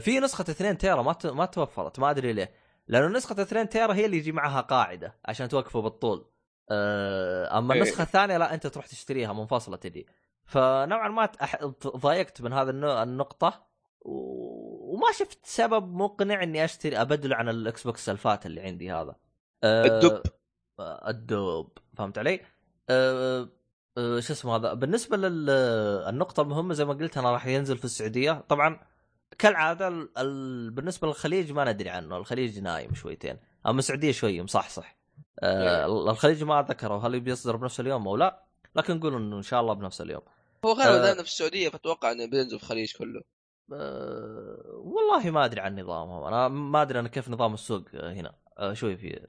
[0.00, 1.16] في نسخة 2 تيرا ما.
[1.24, 2.52] ما توفرت ما أدري ليه
[2.88, 6.26] لأنه نسخة 2 تيرا هي اللي يجي معها قاعدة عشان توقفه بالطول
[6.70, 7.82] آه، أما إيه.
[7.82, 10.06] النسخة الثانية لا أنت تروح تشتريها منفصلة تجي
[10.44, 11.28] فنوعا ما.
[11.86, 12.70] ضايقت من هذا
[13.02, 13.66] النقطة.
[14.00, 19.16] وما شفت سبب مقنع إني أشتري ابدله عن ال Xbox ال fat اللي عندي هذا
[19.64, 20.22] آه، الدب.
[20.80, 22.40] آه، الدب فهمت علي؟
[22.90, 23.48] آه،
[23.98, 28.44] آه، شو اسمه هذا بالنسبة للنقطه المهمة زي ما قلت أنا راح ينزل في السعودية
[28.48, 28.80] طبعا
[29.42, 30.08] كالعادة ال...
[30.18, 30.70] ال...
[30.70, 32.16] بالنسبة للخليج ما ندري عنه.
[32.16, 33.38] الخليج نايم شويتين.
[33.66, 34.96] اما السعودية شوي مصحصح
[35.42, 36.10] آه.
[36.10, 38.44] الخليج ما ذكروا هل بيصدر بنفس اليوم أو لا؟
[38.76, 40.22] لكن نقول إنه إن شاء الله بنفس اليوم.
[40.64, 41.14] هو غالبا آه.
[41.14, 43.22] في السعودية فأتوقع إنه بينزل في الخليج كله.
[43.72, 46.24] أه والله ما أدري عن نظامهم.
[46.24, 48.34] أنا ما أدري أنا كيف نظام السوق آه، هنا.
[48.58, 49.26] أه شوي في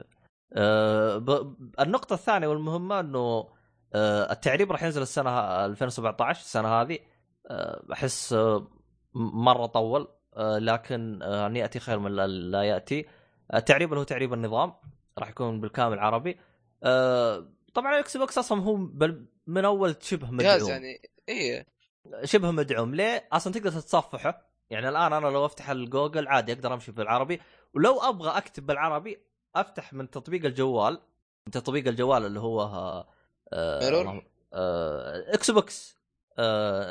[0.52, 1.54] أه ب...
[1.80, 3.48] النقطة الثانية والمهمة إنه
[3.94, 6.98] أه التعريب راح ينزل السنة 2017 السنة هذه.
[7.50, 8.68] أه أحس أه
[9.14, 13.06] مرة طول أه لكن ان يأتي خير من لا- يأتي.
[13.54, 14.72] التعريب اللي هو تعريب النظام
[15.18, 16.38] راح يكون بالكامل عربي.
[17.74, 18.76] طبعا ال Xbox أصلا هو
[19.46, 20.70] من أول شبه مدعوم.
[20.70, 21.02] يعني.
[21.28, 21.66] إيه.
[22.24, 22.94] شبه مدعوم.
[22.94, 24.48] ليه؟ أصلا تقدر تتصفحه.
[24.70, 27.40] يعني الآن أنا لو أفتح الجوجل عادي أقدر أمشي بالعربي.
[27.74, 29.18] ولو أبغى أكتب بالعربي
[29.56, 31.00] أفتح من تطبيق الجوال
[31.46, 33.06] من تطبيق الجوال اللي هو آه؟
[34.52, 36.03] آه Xbox آه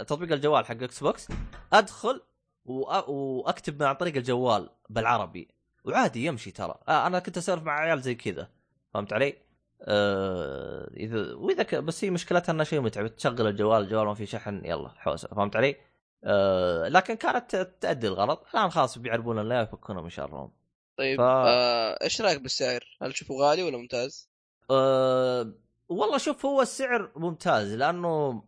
[0.08, 1.28] تطبيق الجوال حق Xbox
[1.74, 2.22] ادخل
[2.66, 5.48] وأكتب عن طريق الجوال بالعربي
[5.86, 8.50] وعادي يمشي ترى آه أنا كنت أسولف مع عيال زي كذا
[8.94, 9.34] فهمت علي؟
[9.82, 11.76] آه اذا وإذا ك...
[11.76, 15.56] بس هي مشكلتها إنها شيء متعب تشغل الجوال الجوال ما في شحن يلا حوسة فهمت
[15.56, 15.76] علي؟
[16.24, 20.52] آه لكن كانت تأدي الغرض الآن خلاص بيعربون لنا يفكونا من شرهم
[20.98, 24.30] طيب ف- آه إيش رأيك بالسعر؟ هل تشوفه غالي ولا ممتاز؟
[24.72, 25.54] أه
[25.90, 28.44] والله شوف هو السعر ممتاز لأنه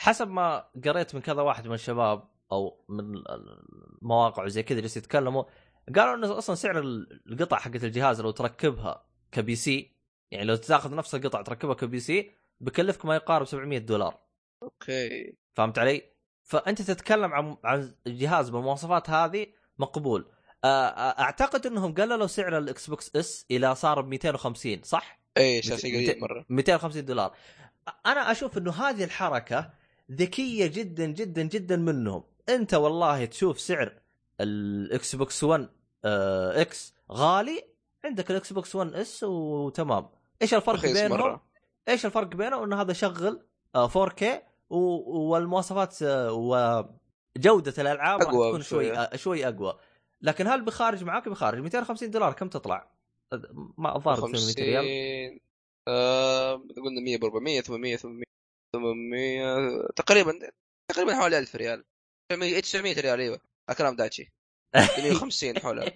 [0.00, 3.14] حسب ما قريت من كذا واحد من الشباب أو من
[4.02, 5.44] المواقع وزي كذا جالس يتكلموا
[5.96, 9.96] قالوا إنه أصلا سعر القطع حقت الجهاز لو تركبها ك PC
[10.30, 14.20] يعني لو تاخذ نفس القطع تركبها ك PC بكلفك ما يقارب 700 دولار.
[14.62, 15.36] أوكي.
[15.54, 16.02] فهمت علي؟
[16.42, 19.46] فأنت تتكلم عن عن جهاز بالمواصفات هذه
[19.78, 20.30] مقبول.
[20.64, 26.20] أعتقد إنهم قللوا سعر ال Xbox S إلى صار ب 250 صح؟ اي ميت- قليل
[26.20, 26.44] مرة.
[26.48, 27.34] 250 دولار.
[28.06, 29.79] أنا أشوف إنه هذه الحركة
[30.12, 32.22] ذكية جدا جدا جدا منهم.
[32.48, 33.92] أنت والله تشوف سعر
[34.40, 35.68] ال Xbox One
[36.04, 37.64] آه X غالي
[38.04, 40.08] عندك ال Xbox One S وتمام.
[40.42, 41.46] إيش الفرق بينهم؟ مرة.
[41.88, 43.42] إيش الفرق بينه انه هذا يشغل
[43.74, 44.24] آه 4K
[44.70, 48.92] و- والمواصفات آه، وجودة الألعاب راح تكون شوي.
[48.98, 49.78] آه، شوي أقوى.
[50.22, 51.58] لكن هل بخارج معاك؟ بخارج.
[51.60, 52.90] 250 دولار كم تطلع؟
[53.78, 54.84] ما الظاهر 800 ريال.
[55.30, 55.40] 50
[55.88, 58.24] آه قلنا 100 ب 400 800 800
[58.72, 60.32] 800 تقريبا
[60.88, 61.84] تقريبا حوالي 1000 ريال.
[62.28, 63.40] 900 900 ريال إيوه.
[63.68, 64.32] اكرام داتشي.
[64.74, 65.92] 150 حولها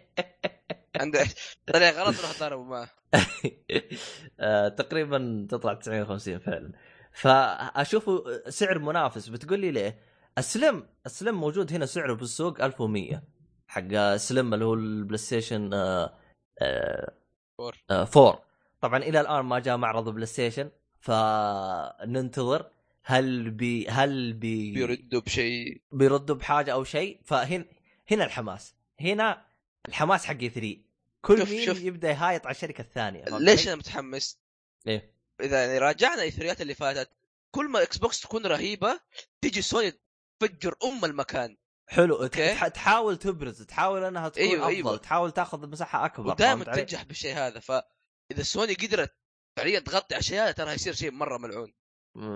[0.97, 1.27] عندك
[1.67, 2.91] طلع غلط روح ضربوا معه
[4.41, 6.73] آه، تقريبا تطلع 950 فعلا.
[7.13, 9.29] فأشوفه سعر منافس.
[9.29, 9.99] بتقول لي ليه؟
[10.39, 13.23] ال Slim ال Slim موجود هنا سعره بالسوق 1100
[13.69, 16.19] حق Slim اللي هو ال PlayStation آه،
[16.63, 17.13] آه،
[17.59, 17.85] four.
[17.91, 18.45] آه، 4
[18.81, 20.71] طبعا إلى الآن ما جاء معرض PlayStation.
[21.05, 22.71] فننتظر
[23.03, 27.65] هل بي هل بي بيردوا بشيء بيردوا بحاجة أو شيء فهنا
[28.11, 29.45] هنا الحماس هنا
[29.89, 30.77] الحماس حق E3
[31.23, 31.81] كل شوف- مين شوف.
[31.83, 34.39] يبدأ يهايط على الشركة الثانية ليش؟ أنا متحمس؟
[34.87, 37.11] إيه إذا يعني راجعنا الاثريات اللي فاتت
[37.51, 39.01] كل ما Xbox تكون رهيبة
[39.41, 39.93] تيجي سوني
[40.41, 42.27] تفجر أم المكان حلو.
[42.27, 44.97] تح- تحاول تبرز تحاول إنها تكون أيوة، أفضل أيوة.
[44.97, 49.15] تحاول تاخذ مساحة أكبر ودائما؟ تنجح بالشيء هذا فإذا سوني قدرت
[49.57, 51.73] فعليا تغطي أشياء ترى هيصير شيء مرة ملعون.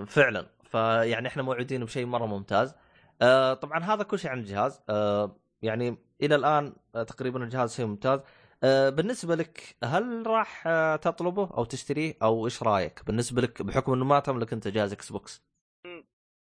[0.05, 0.49] فعلا.
[0.63, 2.73] فيعني إحنا موعودين بشيء مرة ممتاز.
[3.21, 4.81] آه طبعا هذا كل شيء عن الجهاز.
[4.89, 8.19] آه يعني إلى الآن آه تقريبا الجهاز شيء ممتاز.
[8.63, 13.93] آه بالنسبة لك هل راح آه تطلبه أو تشتريه؟ أو إيش رأيك؟ بالنسبة لك بحكم
[13.93, 15.41] إنه ما تملك أنت جهاز Xbox.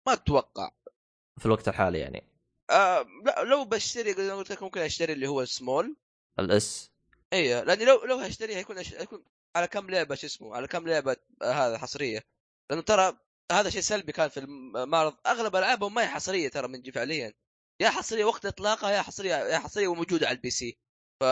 [0.06, 0.70] ما أتوقع.
[1.38, 2.24] في الوقت الحالي يعني.
[2.70, 5.96] آه لا لو بشتري قلت لك ممكن أشتري اللي هو ال small
[6.38, 6.92] ال S
[7.32, 8.78] اي لأني لو لو هشتري هيكون.
[8.78, 9.24] هيكون
[9.56, 12.20] على كم لعبة شو اسمه على كم لعبة آه هذا حصرية.
[12.70, 13.16] لأنه ترى
[13.52, 17.32] هذا شيء سلبي كان في المعرض أغلب ألعابهم ما هي حصرية ترى من فعليا
[17.82, 20.78] يا حصرية وقت إطلاقها يا حصرية يا حصرية وموجودة على ال PC.
[21.20, 21.24] ف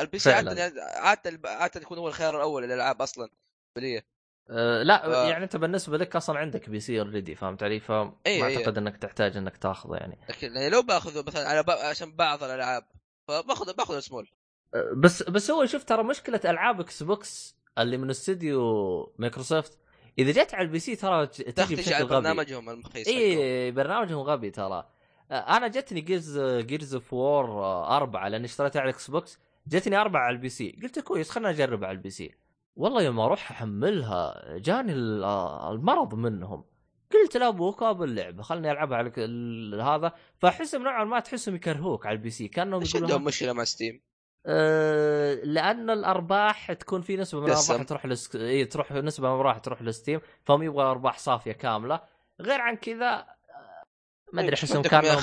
[0.00, 0.32] ال PC.
[0.32, 3.28] عادة عادة عادة يكون هو الخيار الأول للألعاب أصلا
[3.76, 4.02] بالنسبة
[4.50, 8.46] آه لا ف- يعني أنت بالنسبة لك أصلا عندك PC already فهمت علي؟ فما إيه،
[8.46, 8.56] إيه.
[8.56, 10.18] أعتقد إنك تحتاج إنك تاخذه يعني.
[10.28, 11.70] لكن يعني لو باخذه مثلا على ب...
[11.70, 12.88] عشان بعض الألعاب
[13.28, 14.30] فباخذ باخذ السمول
[14.96, 19.78] بس بس هو شوف ترى مشكلة ألعاب Xbox اللي من استوديو مايكروسوفت
[20.18, 22.04] إذا جت على ال PC ترى تجي بشكل غبي.
[22.04, 23.08] برنامجهم المخيس.
[23.08, 24.86] اي برنامجهم غبي ترى.
[25.30, 27.44] أنا جتني Gears Gears of War
[27.96, 30.78] أربعة لأني اشتريتها على ال Xbox جتني أربعة على ال PC.
[30.82, 32.34] قلت كويس خلنا اجرب على ال PC؟
[32.76, 35.24] والله يوم أروح أحملها جاني ال-
[35.74, 36.64] المرض منهم.
[37.12, 39.12] قلت لابوك أبو اللعبة خلني ألعبها على
[39.82, 40.12] هذا.
[40.38, 44.00] فأحسهم نوعا ما تحسهم يكرهوك على ال PC كأنهم إيش يقولوا عندهم مشكلة مع Steam؟
[44.46, 47.46] أه لأن الأرباح تكون في نسبة من.
[47.46, 48.36] الأرباح تروح لس...
[48.36, 52.00] إيه تروح نسبة من الأرباح تروح ل Steam فهم يبغى أرباح صافية كاملة
[52.40, 53.84] غير عن كذا آه،
[54.32, 55.20] ما أدري احسهم كانوا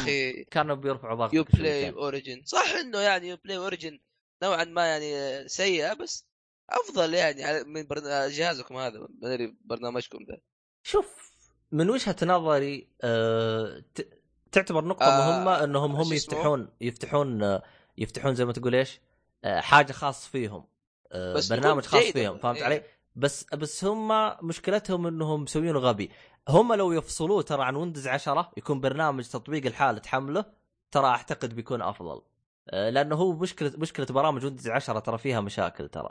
[0.52, 4.00] كانوا بيرفعوا ضغط يو بلاي اوريجن صح إنه يعني Uplay Origin
[4.44, 6.28] نوعا ما يعني سيئة بس
[6.70, 7.88] أفضل يعني من.
[8.30, 10.38] جهازكم هذا ما أدري برنامجكم ذا
[10.84, 11.32] شوف
[11.72, 14.08] من وجهة نظري أه ت...
[14.52, 17.64] تعتبر نقطة آه، مهمة إنهم هم؟ يفتحون يفتحون آه،
[17.98, 19.00] يفتحون زي ما تقول إيش
[19.44, 20.64] آه، حاجة خاص فيهم
[21.12, 22.04] آه، بس برنامج خاص.
[22.04, 22.64] فيهم فهمت إيه.
[22.66, 22.84] علي؟
[23.16, 26.12] بس بس هم مشكلتهم إنهم مسوينه غبي
[26.50, 30.46] هم لو يفصلوه ترى عن Windows 10 يكون برنامج تطبيق الحالة تحمله
[30.92, 32.22] ترى أعتقد بيكون أفضل
[32.70, 36.10] آه، لأنه هو مشكلة مشكلة برامج Windows 10 ترى فيها مشاكل ترى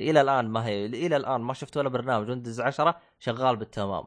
[0.00, 4.04] إلى الآن ما هي إلى الآن ما شفت ولا برنامج Windows 10 شغال بالتمام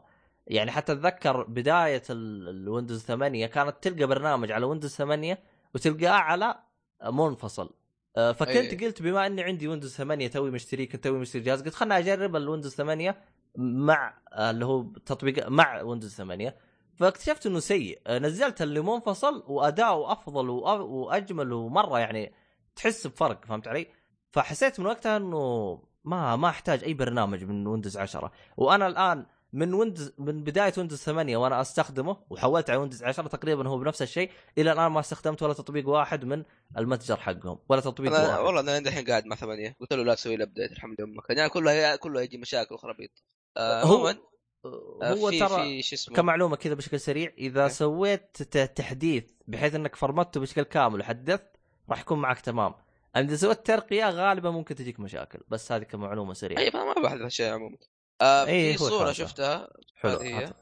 [0.48, 5.40] يعني حتى أتذكر بداية ال- ال Windows 8 كانت تلقى برنامج على Windows 8
[5.76, 6.56] وتلقاه على
[7.04, 7.70] منفصل
[8.18, 8.84] آه، فكنت.
[8.84, 12.36] قلت بما إني عندي Windows 8 توي مشتري كنت توي مشتري جهاز قلت خلنا أجرب
[12.36, 13.18] ال Windows 8
[13.58, 16.56] مع آه، اللي هو تطبيق مع Windows 8
[16.96, 22.34] فاكتشفت إنه سيء آه، نزلت اللي منفصل واداؤه أفضل وأجمل ومرة يعني
[22.76, 23.88] تحس بفرق فهمت علي؟
[24.32, 29.74] فحسيت من وقتها إنه ما ما أحتاج أي برنامج من Windows 10 وأنا الآن من
[29.74, 34.32] Windows من بداية Windows 8 وأنا أستخدمه وحولت على Windows 10 تقريبا هو بنفس الشيء
[34.58, 36.44] إلى الآن ما استخدمت ولا تطبيق واحد من
[36.78, 38.40] المتجر حقهم ولا تطبيق أنا واحد.
[38.40, 41.50] والله أنا الحين قاعد مع ثمانية قلت له لا تسوي لي update الحمد لله يعني
[41.50, 43.24] كله كله يجي مشاكل وخرابيط.
[43.58, 44.18] آه هو عموما
[44.66, 47.68] آه، هو في ترى في كمعلومة كذا بشكل سريع إذا إيه.
[47.68, 51.48] سويت تحديث بحيث إنك فرمته بشكل كامل وحدثت
[51.90, 52.74] راح يكون معك تمام.
[53.18, 56.60] إذا سويت ترقية غالبا ممكن تجيك مشاكل بس هذه كمعلومة سريعة.
[56.60, 57.78] اي ما بحث الشيء عموما.
[58.22, 59.26] آه إيه، في هو صورة الحاجة.
[59.26, 60.54] شفتها حلو هذه.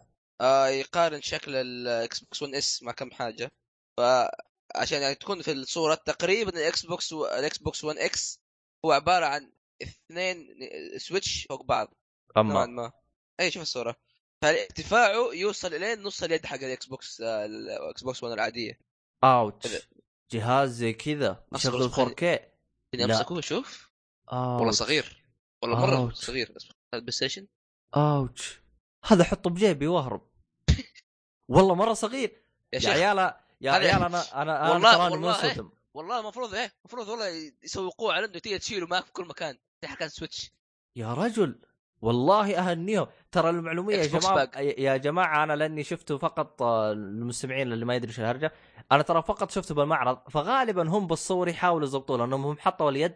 [0.41, 3.51] آه يقارن شكل ال Xbox 1 S مع كم حاجة.
[3.97, 7.25] فعشان يعني تكون في الصورة تقريبا ال Xbox و...
[7.25, 8.39] ال Xbox 1 X
[8.85, 10.47] هو عبارة عن اثنين
[10.97, 11.93] Switch فوق بعض.
[12.37, 12.91] أما ما.
[13.39, 13.95] اي شوف الصورة.
[14.41, 18.79] فارتفاعه يوصل الين نص اليد حق ال Xbox ال Xbox 1 العادية.
[19.61, 19.81] كذا.
[20.31, 21.45] جهاز زي كذا.
[21.55, 22.47] يشغل أصبر، 4K يعني
[22.93, 23.05] لا.
[23.05, 23.91] امسكوه شوف
[24.31, 24.71] والله.
[24.71, 25.25] صغير.
[25.63, 26.13] والله مرة.
[26.13, 26.53] صغير
[26.93, 27.47] ال PlayStation؟
[27.95, 28.61] ouch.
[29.05, 30.21] هذا حطه بجيبي وأهرب.
[31.49, 32.41] والله مرة صغير.
[32.73, 33.17] يا يا عيال
[33.61, 38.25] يا عيال أنا أنا أنا والله- والله منصدم والله المفروض إيه المفروض والله يسوقوه على
[38.25, 39.57] إنه تيجي تشيله معك في كل مكان.
[39.81, 40.51] زي حق سويتش
[40.95, 41.59] يا رجل.
[42.01, 43.07] والله أهنيهم.
[43.31, 44.57] ترى المعلومية يا جماعة back.
[44.57, 48.51] يا جماعة أنا لأني شفته فقط آه، المستمعين اللي ما يدري إيش الهرجة.
[48.91, 53.15] أنا ترى فقط شفته بالمعرض فغالبا هم بالصور يحاولوا يضبطوه لأنهم هم حطوا اليد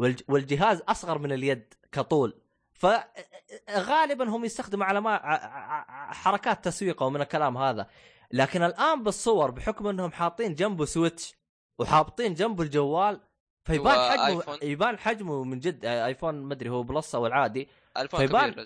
[0.00, 2.40] والج- والجهاز أصغر من اليد كطول.
[2.74, 7.86] فغالبا هم يستخدموا على ما ع- ع- حركات تسويقه ومن الكلام هذا
[8.32, 11.34] لكن الآن بالصور بحكم إنهم حاطين جنبه Switch
[11.78, 13.20] وحاطين جنبه الجوال
[13.64, 14.58] فيبان حجمه iPhone.
[14.62, 17.68] يبان حجمه من جد آه، iPhone ما أدري هو Plus أو العادي
[18.08, 18.64] فيبان-.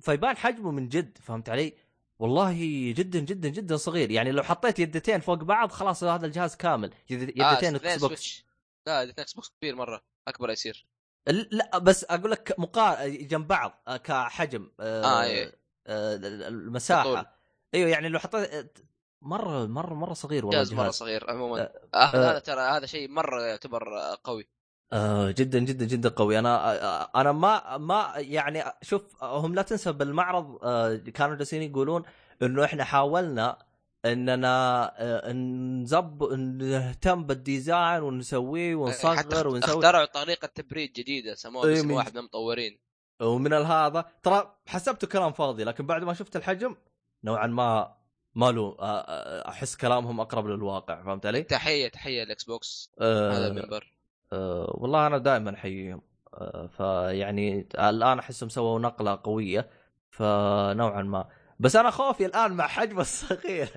[0.00, 1.74] فيبان حجمه من جد فهمت علي؟
[2.18, 2.52] والله
[2.96, 6.94] جدا جدا جدا صغير يعني لو حطيت يدتين فوق بعض خلاص هذا الجهاز كامل آه،
[7.10, 8.44] يدتين اثنين Xbox.
[8.86, 10.86] لا الاثنين Xbox كبير مرة أكبر يصير
[11.26, 15.54] لا بس أقول لك مقا جنب بعض آه، كحجم آه آه، إيه.
[15.86, 16.16] آه،
[16.48, 17.26] المساحة كطول.
[17.74, 18.78] أيوه يعني لو حطيت
[19.22, 22.04] مرة مرة مرة صغير والله جهاز مرة صغير عموما آه، آه.
[22.06, 23.84] هذا ترى هذا شيء مرة يعتبر
[24.24, 24.48] قوي
[24.92, 29.92] آه جدا جدا جدا قوي أنا آه أنا ما ما يعني شوف هم لا تنسى
[29.92, 32.02] بالمعرض آه كانوا جالسين يقولون
[32.42, 33.58] إنه إحنا حاولنا
[34.04, 36.22] إننا آه نزب
[36.62, 39.74] نهتم بال design ونسويه ونصغر حتى ونسوي.
[39.74, 42.78] اخترعوا طريقة تبريد جديدة سموها إيه، باسم من- واحد من المطورين
[43.22, 46.76] ومن هذا ترى حسبته كلام فاضي لكن بعد ما شفت الحجم
[47.24, 47.94] نوعا ما
[48.34, 53.32] ما له آه، آه، أحس كلامهم أقرب للواقع فهمت علي؟ تحية تحية ال Xbox آه
[53.32, 53.92] هذا المنبر
[54.32, 56.02] أه والله أنا دائما أحييهم.
[56.34, 59.70] أه فيعني الآن أحسهم سووا نقلة قوية
[60.10, 61.28] فنوعا ما.
[61.60, 63.68] بس أنا خوفي الآن مع حجمه الصغير.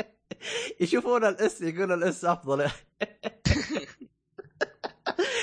[0.80, 2.70] يشوفون ال S يقولون ال S أفضل.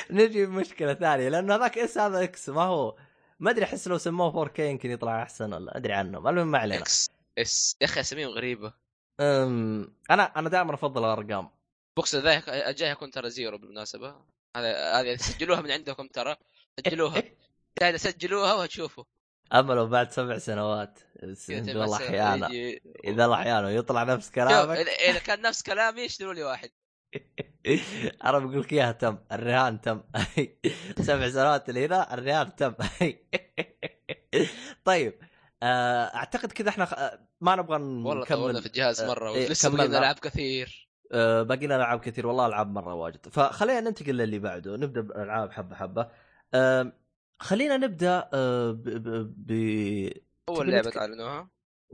[0.10, 2.97] نجي بمشكلة ثانية لأن هذاك S هذا X ما هو.
[3.39, 6.28] ما أدري أحس لو سموه 4K يمكن يطلع أحسن ولا أدري عنهم.
[6.28, 6.82] المهم ما علينا.
[6.82, 7.78] X S.
[7.82, 8.73] يا أخي أساميهم غريبة.
[9.19, 11.49] أم، أنا أنا دائما أفضل الأرقام.
[11.97, 14.15] Box الجاي الجاي يكون ترى zero بالمناسبة.
[14.58, 16.36] هذا هذه سجلوها من عندكم ترى.
[16.80, 17.23] سجلوها.
[17.95, 19.04] سجلوها وهتشوفوا
[19.53, 20.99] أما لو بعد سبع سنوات
[21.51, 22.47] والله أحيانا
[23.03, 24.77] إذا الله أحيانا يطلع نفس كلامك.
[24.77, 26.69] إذا كان نفس كلامي اشتروا لي واحد.
[28.25, 30.01] أنا بقول لك إياها تم الرهان تم.
[31.08, 32.73] سبع سنوات اللي هنا الرهان تم.
[34.86, 35.13] طيب
[35.63, 37.06] آه، أعتقد كذا إحنا.
[37.06, 39.84] آه، ما نبغى والله نكمل في الجهاز آه، مرة إيه، ولسه كملنا.
[39.84, 40.89] بقينا العاب كثير.
[41.12, 43.27] آه، باقي لنا العاب كثير والله ألعاب مرة واجد.
[43.32, 46.08] فخلينا ننتقل للي بعده نبدأ بالالعاب حبة حبة.
[46.53, 46.91] آه،
[47.39, 48.84] خلينا نبدأ آه، ب...
[48.84, 49.34] ب...
[49.38, 49.52] ب...
[50.50, 51.50] أول لعبة نتك- تعلنوها؟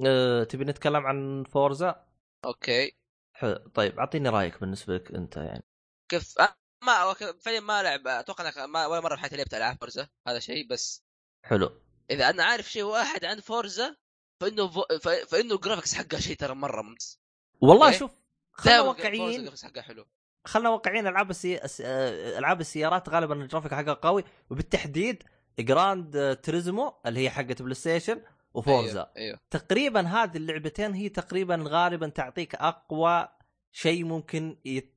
[0.06, 2.05] آه، تبي نتكلم عن Forza؟
[2.45, 2.91] أوكي.
[3.34, 5.63] ح- طيب أعطيني رأيك بالنسبة لك أنت يعني.
[6.12, 6.36] كيف؟
[6.84, 10.39] ما فعليا ما لعب أتوقع إنك ما ولا مرة في حياتي لعبت ألعاب Forza هذا
[10.39, 11.04] شيء بس
[11.45, 11.82] حلو.
[12.12, 13.95] إذا أنا عارف شيء واحد عن Forza
[14.41, 14.67] فإنه.
[14.71, 15.08] ف...
[15.10, 17.19] فإنه الجرافكس حقها شيء ترى مرة ممتاز.
[17.62, 17.97] والله أوكي.
[17.97, 18.12] شوف
[18.52, 19.39] خلينا واقعيين.
[19.39, 20.06] ال graphics حقها حلو.
[20.45, 21.63] خلينا واقعيين ألعاب السي...
[21.63, 24.23] الس- آه، ألعاب السيارات غالبا الجرافيك حقها قوي.
[24.49, 25.23] وبالتحديد
[25.60, 28.21] Gran Turismo اللي هي حقت PlayStation و
[28.53, 28.99] Forza.
[28.99, 29.39] أيوه, أيوه.
[29.49, 33.28] تقريبا هذه اللعبتين هي تقريبا غالبا تعطيك أقوى
[33.71, 34.95] شيء ممكن يت...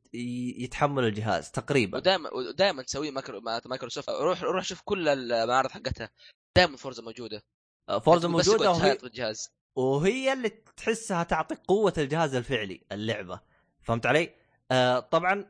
[0.59, 1.99] يتحمل الجهاز تقريبا.
[1.99, 3.41] ودائما ودائما تسوي Micro...
[3.67, 4.11] Microsoft.
[4.11, 6.11] روح روح شوف كل المعارض حقتها.
[6.57, 7.43] دائما Forza موجودة.
[7.89, 8.99] آه، Forza موجودة وهي...
[9.03, 13.41] بالجهاز وهي اللي تحسها تعطيك قوة الجهاز الفعلي اللعبة.
[13.83, 14.42] فهمت علي؟
[14.73, 15.45] آه طبعا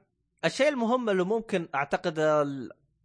[0.44, 2.20] الشيء المهم اللي ممكن أعتقد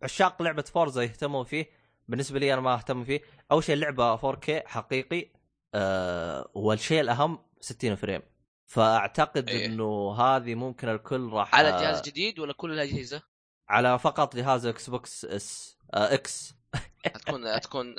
[0.04, 1.70] عشاق لعبة فورزا يهتموا فيه
[2.08, 5.30] بالنسبة لي أنا ما أهتم فيه أول شيء اللعبه 4K حقيقي
[5.76, 8.22] آه والشيء الأهم 60 frame
[8.66, 9.66] فأعتقد إيه.
[9.66, 13.22] إنه هذه ممكن الكل راح على آه، جهاز جديد ولا كل الأجهزة؟
[13.70, 16.54] على فقط جهاز إكس بوكس S آه إكس
[17.16, 17.96] هتكون هتكون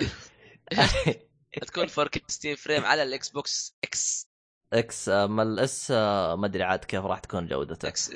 [1.63, 4.28] هتكون 4K 60 frame على الاكس بوكس X
[4.73, 8.11] إكس آه ما الاس آه ما أدري عاد كيف راح تكون جودته إكس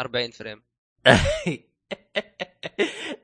[0.00, 0.62] 40 فريم.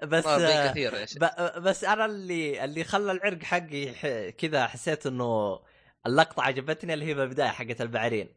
[0.02, 1.18] بس 40 آه، كثير يا شيخ.
[1.18, 3.92] ب- بس أنا اللي اللي خلى العرق حقي
[4.32, 5.60] كذا حسيت إنه
[6.06, 8.28] اللقطة عجبتني اللي هي بالبداية حقت البعرين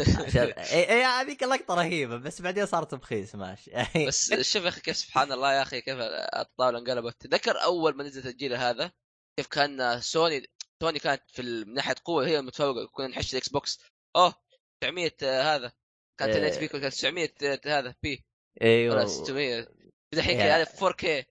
[0.00, 3.70] عشان اي اي هذيك اللقطه رهيبة بس بعدين صارت بخيس ماشي.
[4.08, 5.96] بس شوف يا أخي كيف سبحان الله يا أخي كيف
[6.36, 8.92] الطاوله انقلبت تذكر أول ما نزلت الجيل هذا
[9.38, 10.46] كيف كان سوني
[10.82, 13.80] سوني كانت في من ناحية قوة هي المتفوقة كنا نحش الإكس بوكس.
[14.16, 14.34] أوه
[14.80, 15.72] 900 آه، هذا.
[16.18, 16.36] كانت.
[16.36, 18.24] الاتش بي كان 900 آه، هذا بي.
[18.62, 18.96] أيوه.
[18.96, 19.66] ولا 600
[20.14, 21.24] الحين يا- هذا 4K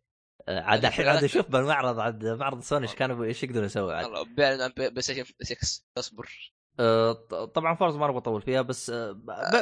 [0.47, 4.23] عاد الحين عاد أشوف بالمعرض عاد معرض سوني إيش كانوا إيش يقدروا يسوي عاد؟ والله
[4.23, 6.53] بيعلن عن بلاي ستيشن 6 اصبر.
[6.79, 7.13] آه،
[7.55, 9.11] طبعا فورزا ما أبغى اطول فيها بس آه،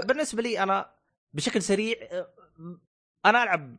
[0.08, 0.94] بالنسبة لي أنا
[1.34, 2.34] بشكل سريع آه،
[3.26, 3.78] أنا ألعب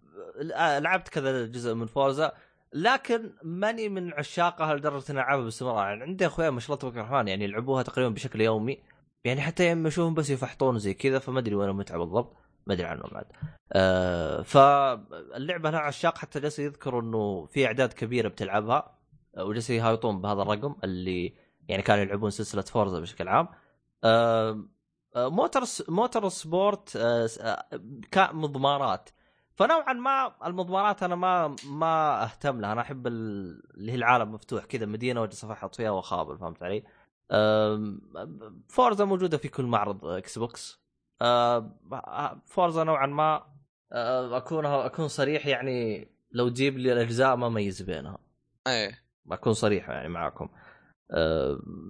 [0.55, 2.33] آه، لعبت كذا جزء من فورزا.
[2.73, 6.97] لكن ماني من عشاقها لدرجه اني العبها باستمرار يعني عندي أخويا ما شاء الله تبارك
[6.97, 8.79] الرحمن يعني يلعبوها تقريبا بشكل يومي.
[9.25, 12.37] يعني حتى يوم اشوفهم بس يفحطون زي كذا فما أدري وين المتعة بالضبط.
[12.67, 13.27] ما أدري عنهم عاد
[13.73, 18.99] آه فاللعبة لها عشاق حتى جالس يذكروا إنه في أعداد كبيرة بتلعبها
[19.39, 21.35] وجالسين يهايطون بهذا الرقم اللي
[21.69, 23.49] يعني كانوا يلعبون سلسلة فورزا بشكل عام.
[24.05, 24.65] آه،
[25.17, 27.65] آه، موتور س- موتور سبورت آه، آه،
[28.11, 29.11] كا- مضمارات.
[29.59, 32.73] فنوعا ما المضمارات أنا ما ما أهتم لها.
[32.73, 36.83] أنا أحب ال- اللي هي العالم مفتوح كذا مدينة وأجلس افحط فيها واخابل فهمت علي؟
[38.69, 40.81] فورزا موجودة في كل معرض إكس بوكس.
[42.45, 43.47] فورزا نوعا ما
[44.37, 48.19] اكون أكون صريح يعني لو تجيب لي الأجزاء ما اميز بينها.
[48.67, 48.99] إيه.
[49.25, 50.49] بكون صريح يعني معاكم.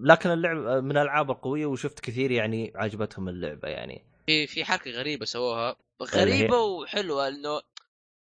[0.05, 4.08] لكن اللعب من الألعاب القوية وشفت كثير يعني عجبتهم اللعبة يعني.
[4.29, 5.77] في في حركة غريبة سووها
[6.15, 7.63] هي؟ غريبة وحلوة إنه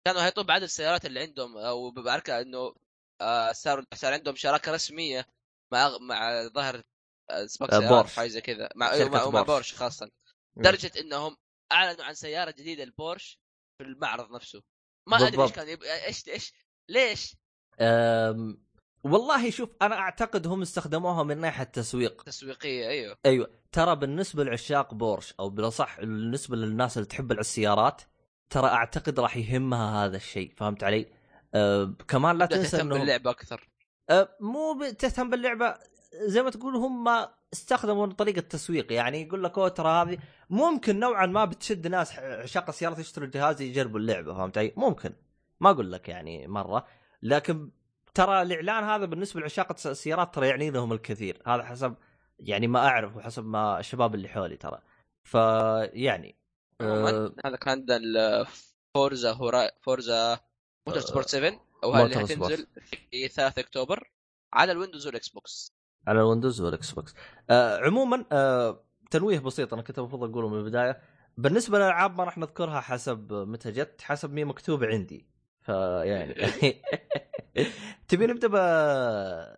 [0.07, 2.75] كانوا هيطلبوا بعدد السيارات اللي عندهم أو بعركه إنه
[3.21, 5.27] آه، صار صار عندهم شراكة رسمية
[5.73, 6.83] مع مع ظهر
[7.31, 8.17] آه، سباق آه، سيارات بورش.
[8.17, 9.75] حاجة زي كذا مع مع, مع بورش.
[9.75, 10.11] خاصة
[10.57, 11.37] لدرجة إنهم
[11.73, 13.39] أعلنوا عن سيارة جديدة لبورش
[13.79, 14.63] في المعرض نفسه
[15.09, 15.53] ما أدري إيش.
[15.53, 16.53] كان يبقى إيش إيش
[16.89, 17.37] ليش
[17.81, 18.66] أم
[19.05, 23.17] والله شوف أنا أعتقد هم استخدموها من ناحية تسويق تسويقية أيوه.
[23.27, 23.51] أيوه.
[23.73, 28.03] ترى بالنسبة لعشاق بورش أو بالأصح بالنسبة للناس اللي تحب السيارات
[28.51, 31.07] ترى أعتقد راح يهمها هذا الشيء فهمت علي؟
[31.55, 33.69] أه كمان لا تنسى تهتم انه باللعبة أكثر.
[34.11, 35.75] أه مو تهتم باللعبة
[36.15, 37.09] زي ما تقول هم
[37.53, 40.19] استخدموا طريقة تسويق يعني يقول لك أوه ترى هذه
[40.51, 45.13] ممكن نوعا ما بتشد ناس عشاق السيارات يشتروا الجهاز يجربوا اللعبة فهمت علي؟ ممكن.
[45.61, 46.87] ما أقول لك يعني مرة
[47.23, 47.71] لكن
[48.17, 51.43] ترى الإعلان هذا بالنسبة لعشاق الس- السيارات ترى يعني لهم الكثير.
[51.47, 51.95] هذا حسب
[52.39, 54.79] يعني ما أعرف وحسب ما الشباب اللي حولي ترى.
[55.23, 56.37] فيعني
[56.81, 58.47] عموما أه هذا كان عندنا
[58.95, 60.41] فورزا هورا فورزا
[60.87, 62.15] موتور سبورت 7 أو اللي.
[62.19, 62.67] حتنزل
[63.11, 64.11] في 3 أكتوبر
[64.53, 65.73] على الويندوز والإكس بوكس.
[66.07, 67.15] على الويندوز والإكس بوكس.
[67.51, 71.01] آه عموما آه تنويه بسيط أنا كنت المفروض أقوله من البداية.
[71.37, 75.27] بالنسبة للألعاب ما راح نذكرها حسب متى جت حسب مين مكتوب عندي.
[75.61, 76.35] فيعني
[78.09, 79.57] تبي نبدأ ب آه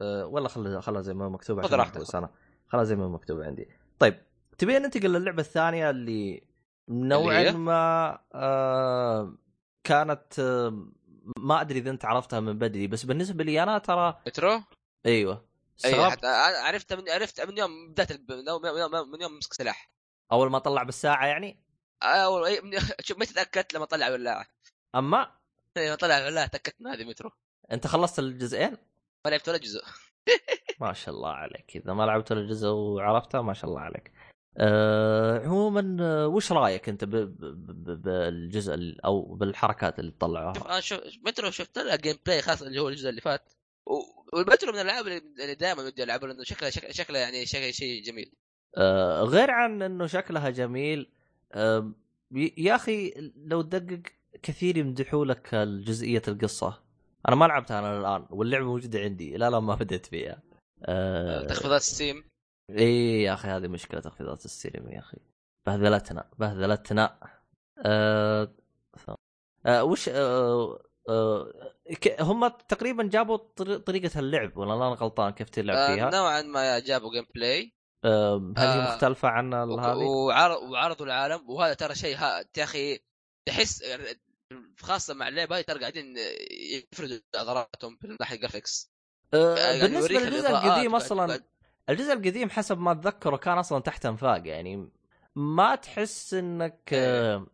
[0.00, 2.14] آه والله خلها خلها زي ما مكتوب عشان راحتك.
[2.14, 2.30] أنا.
[2.68, 3.68] خلها زي ما مكتوب عندي.
[3.98, 4.22] طيب
[4.58, 6.42] تبي ننتقل للعبة الثانية اللي
[6.88, 9.34] نوعا؟ ما آه
[9.84, 10.86] كانت آه
[11.38, 14.60] ما أدري إذا أنت عرفتها من بدري بس بالنسبة لي أنا ترى مترو
[15.06, 15.44] أيوه.
[15.84, 16.26] اي حتى
[16.62, 18.10] عرفتها من عرفت من يوم بدأت
[19.12, 19.90] من يوم مسك سلاح.
[20.32, 21.64] أول ما طلع بالساعة يعني؟
[22.02, 24.46] أول من- شوف متى تأكدت لما طلع الولاعه
[24.94, 25.30] أما
[25.78, 27.30] لما طلع تأكدت ان هذه مترو
[27.72, 28.76] أنت خلصت الجزئين؟
[29.24, 29.82] ما لعبت ولا جزء.
[30.80, 31.76] ما شاء الله عليك.
[31.76, 34.12] إذا ما لعبت ولا جزء وعرفتها ما شاء الله عليك.
[34.58, 41.00] أه عموما آه، وش رأيك أنت بالجزء ال- أو بالحركات اللي شوف طلعوها أنا شوف
[41.26, 43.52] مترو شفت لها gameplay خاص اللي هو الجزء اللي فات.
[44.32, 48.32] والمترو من الألعاب اللي- دائما ودي ألعبها لأنه شكلها شكلها شكلها يعني شيء شيء جميل.
[48.76, 51.10] أه غير عن إنه شكلها جميل
[51.52, 51.92] أه
[52.58, 54.02] يا أخي لو تدقق
[54.42, 56.82] كثير يمدحوا لك جزئيه القصة.
[57.28, 60.42] أنا ما لعبتها أنا الآن واللعبة موجودة عندي لا لا ما بديت فيها.
[60.84, 62.24] أه تخفيضات ستيم؟
[62.70, 65.18] إي يا أخي هذه مشكلة تخفيضات السينما يا أخي.
[65.66, 67.18] بهذلتنا بهذلتنا.
[67.78, 68.52] أه...
[69.66, 70.82] أه وش أه...
[71.08, 71.52] أه...
[72.00, 76.42] ك- هم تقريبا جابوا طر- طريقة اللعب ولا أنا غلطان كيف تلعب آه فيها؟ نوعا
[76.42, 77.72] ما جابوا gameplay
[78.04, 78.54] أه...
[78.56, 82.16] هل هي آه، مختلفة عن هذه؟ وعرض وعرضوا العالم وهذا ترى شيء
[82.58, 82.98] يا أخي
[83.46, 83.84] تحس
[84.80, 86.14] خاصة مع اللعبة هذه ترى قاعدين
[86.50, 88.90] يفردوا عضلاتهم من ناحية ال graphics
[89.34, 89.56] أه...
[89.58, 91.44] يعني بالنسبة للجزء القديم أصلا بعد-
[91.88, 94.90] الجزء القديم حسب ما اتذكره كان أصلا تحت أنفاق يعني
[95.36, 97.34] ما تحس إنك إيه.
[97.34, 97.46] أه...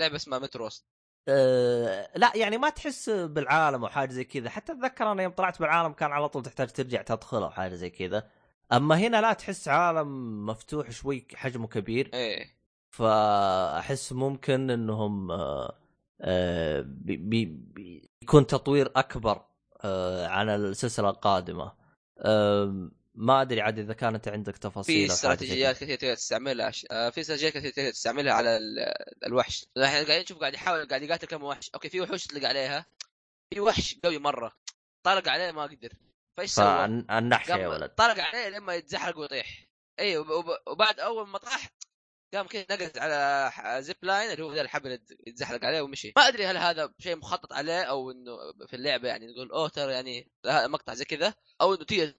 [0.00, 0.86] لعبة اسمها متروس
[1.28, 4.50] أه لا يعني ما تحس بالعالم أو حاجة زي كذا.
[4.50, 7.90] حتى أتذكر أنا يوم طلعت بالعالم كان على طول تحتاج ترجع تدخل أو حاجة زي
[7.90, 8.30] كذا.
[8.72, 12.10] أما هنا لا تحس عالم مفتوح شوي حجمه كبير.
[12.14, 12.55] إيه.
[12.98, 15.78] فأحس ممكن إنهم آه
[16.20, 19.44] آه بي بي بي يكون تطوير أكبر
[19.84, 21.72] آه عن السلسلة القادمة.
[23.14, 25.12] ما أدري عاد إذا كانت عندك تفاصيل في.
[25.12, 26.70] استراتيجيات كثير تقدر تستعملها
[27.10, 28.94] في استراتيجيات كثير تقدر تستعملها على ال-
[29.26, 29.66] الوحش.
[29.76, 31.70] إحنا قاعدين نشوف قاعد يحاول قاعد يقاتل كم وحش.
[31.74, 32.86] okay في وحوش تطلق عليها.
[33.54, 34.52] في وحش قوي مرة.
[35.06, 35.92] طلق عليه ما قدر.
[36.36, 37.90] فايش سوى؟ فالنحشه يا ولد.
[37.90, 39.66] طلق عليه لما يتزحلق ويطيح.
[40.00, 41.68] اي وب- وب- وبعد أول ما طاح
[42.36, 46.12] قام كذا نقز على zip line اللي هو ذا الحبل اللي يتزحلق عليه ومشي.
[46.16, 49.92] ما أدري هل هذا شيء مخطط عليه أو إنه في اللعبة يعني نقول اوه ترى
[49.92, 52.14] يعني مقطع زي كذا أو إنه تقدر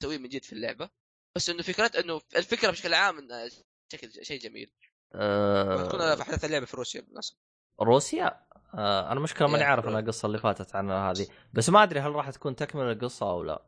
[0.00, 0.90] تسويه من جد في اللعبة.
[1.36, 3.50] بس إنه فكرة إنه الفكرة بشكل عام إنه
[3.92, 4.72] شكل شيء جميل.
[5.10, 7.38] تكون آه في احداث اللعبة في روسيا بالمناسبة.
[7.80, 11.28] روسيا؟ آه أنا مشكلة ماني عارف أنا القصة اللي فاتت عنها هذه.
[11.52, 13.66] بس ما أدري هل راح تكون تكمل القصة أو لا.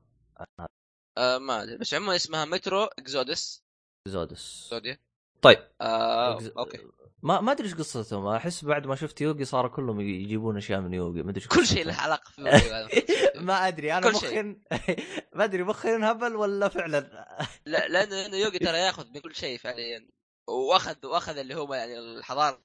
[1.18, 1.78] آه ما أدري.
[1.78, 3.64] بس عموما اسمها مترو اكزودس
[4.08, 4.98] زودس زوديا
[5.44, 5.58] طيب.
[5.80, 6.78] آه okay.
[7.22, 8.26] ما ما أدري إيش قصتهم.
[8.26, 11.22] أحس بعد ما شفت يوغي صاروا كلهم يجيبون أشياء من يوغي.
[11.22, 11.86] ما أدري كل شيء.
[11.86, 12.42] له علاقة في.
[13.48, 13.92] ما أدري.
[13.92, 14.08] أنا.
[14.10, 14.42] مخي
[15.36, 17.00] ما أدري مخي انهبل ولا فعلا.
[17.66, 20.08] لا لأنه لأنه يوغي ترى ياخذ من كل شيء فعليا.
[20.48, 22.60] واخذ وأخذ اللي هو يعني الحضارة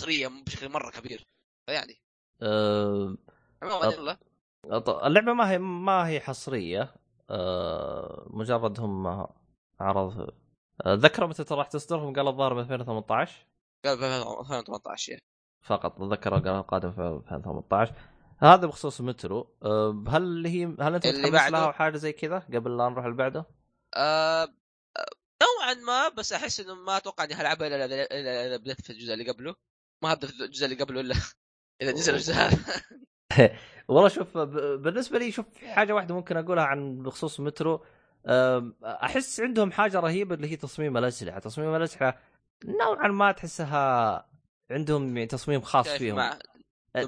[0.00, 1.26] المصرية بشكل مرة كبير.
[1.66, 2.00] فيعني.
[2.42, 3.16] أه.
[4.78, 6.94] ط- اللعبة ما هي ما هي حصرية.
[7.30, 9.26] آه مجرد هم
[9.80, 10.30] عرض
[10.86, 13.46] ذكروا متى راح تصدرهم؟ قال الظاهر ب 2018
[13.84, 15.22] قال في 2018 يعني.
[15.62, 17.94] فقط ذكر قال قادم في 2018
[18.38, 19.56] هذا بخصوص مترو.
[19.62, 23.04] أه، هل هي هل أنت اللي بعده؟ لها أو حاجة زي كذا قبل لا نروح
[23.04, 23.46] اللي بعده؟
[23.94, 24.48] آه آه،
[25.42, 29.30] نوعا ما بس أحس إنه ما أتوقع إني هلعبها إلا اذا بديت في الجزء اللي
[29.30, 29.54] قبله.
[30.02, 31.14] ما هبدا في الجزء اللي قبله إلا
[31.82, 32.34] إذا نزل الجزء.
[32.34, 32.58] هذا
[33.88, 37.84] والله شوف ب- بالنسبة لي شوف حاجة واحدة ممكن أقولها عن بخصوص مترو.
[38.84, 42.18] أحس عندهم حاجة رهيبة اللي هي تصميم الاسلحه، تصميم الاسلحه
[42.64, 44.26] نوعا ما تحسها
[44.70, 46.16] عندهم يعني تصميم خاص فيهم.
[46.16, 46.38] مع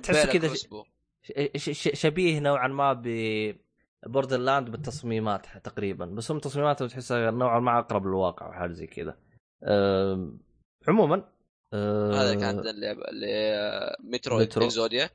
[0.02, 0.84] تحسه كذا كروسبو.
[1.56, 3.02] ش- ش- شبيه نوعا ما ب
[4.06, 6.04] بوردر لاند بالتصميمات تقريبا.
[6.06, 9.16] بس هم تصميماتهم تحسها نوعا ما أقرب للواقع أو حاجة زي كذا.
[10.88, 11.24] عموما
[11.72, 14.64] أه، هذا كانت اللعبة اللي مترو مترو.
[14.64, 15.10] اكزوديا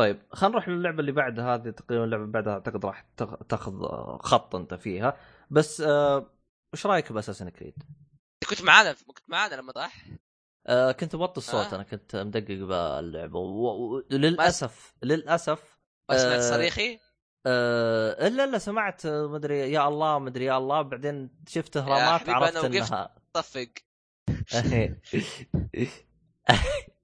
[0.00, 1.54] طيب خلينا نروح للعبة اللي بعدها.
[1.54, 3.86] هذه تقريبا اللعبة اللي بعدها أعتقد راح تاخ- تاخذ
[4.18, 5.16] خط أنت فيها.
[5.50, 6.30] بس آه،
[6.72, 7.74] وش رأيك بأساسن كريد؟
[8.50, 10.06] كنت معانا كنت معانا لما طاح.
[10.66, 11.74] آه كنت موطي الصوت آه.
[11.74, 13.38] أنا كنت مدقق باللعبة.
[13.38, 15.78] و- و- وللاسف للأسف
[16.10, 16.98] ما سمعت آه، صريخي
[17.46, 22.64] آه إلا إلا سمعت مدري يا الله مدري يا الله بعدين شفت إهرامات عرفت.
[22.64, 23.68] إنها طفق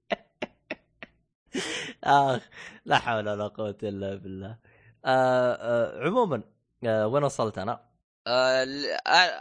[2.03, 2.41] اخ
[2.85, 4.57] لا حول ولا قوة إلا بالله.
[5.05, 6.43] آه آه عموما
[6.85, 7.87] آه وين وصلت أنا؟
[8.27, 8.65] آه،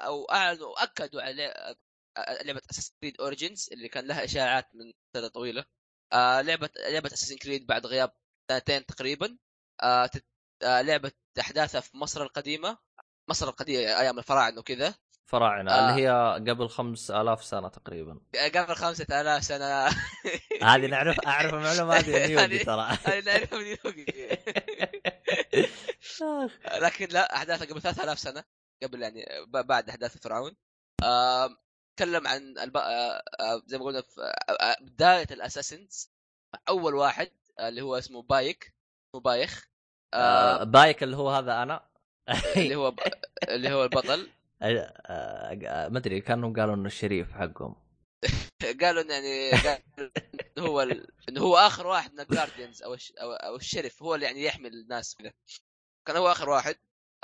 [0.07, 1.47] أو اعلنوا اكدوا على
[2.17, 5.65] آه، لعبة اساسن كريد اوريجنز اللي كان لها إشاعات من فتره طويلة.
[6.13, 8.13] آه، لعبة لعبة اساسن كريد بعد غياب
[8.51, 9.39] سنتين تقريبا.
[10.63, 12.79] لعبة أحداثها في مصر القديمة
[13.31, 14.95] مصر القديمة أيام الفراعنة وكذا.
[15.27, 15.91] فراعنة آه.
[15.91, 18.21] اللي هي قبل خمس آلاف سنة تقريبا.
[18.55, 19.87] قبل خمسة آلاف سنة.
[20.75, 22.83] هذه نعرف أعرف المعلومة هذه من يوجي ترى.
[23.05, 24.07] هذه نعرفها من يوغي.
[26.23, 28.45] آه، لكن لا أحداثها قبل 3000 سنة
[28.83, 30.57] قبل يعني بعد أحداث فرعون
[31.05, 31.57] آم،
[31.97, 32.77] تكلم عن الب...
[32.77, 36.11] آه، آه، زي ما قلنا في آه، آه، بداية الأساسنز.
[36.69, 38.75] أول واحد آه، اللي هو اسمه بايك
[39.11, 39.69] اسمه بايخ.
[40.15, 41.87] آه، آه، بايك اللي هو هذا أنا.
[42.57, 42.99] اللي هو ب...
[43.49, 44.21] اللي هو البطل.
[44.21, 47.75] آه، آه، ما أدري كانهم قالوا إنه الشريف حقهم.
[48.81, 50.13] قالوا إن يعني قال
[50.59, 51.07] إنه هو ال...
[51.29, 53.13] إنه هو آخر واحد من الجارديانز أو الش...
[53.21, 55.33] أو الشرف هو اللي يعني يحمي الناس كذا
[56.07, 56.77] كان هو آخر واحد.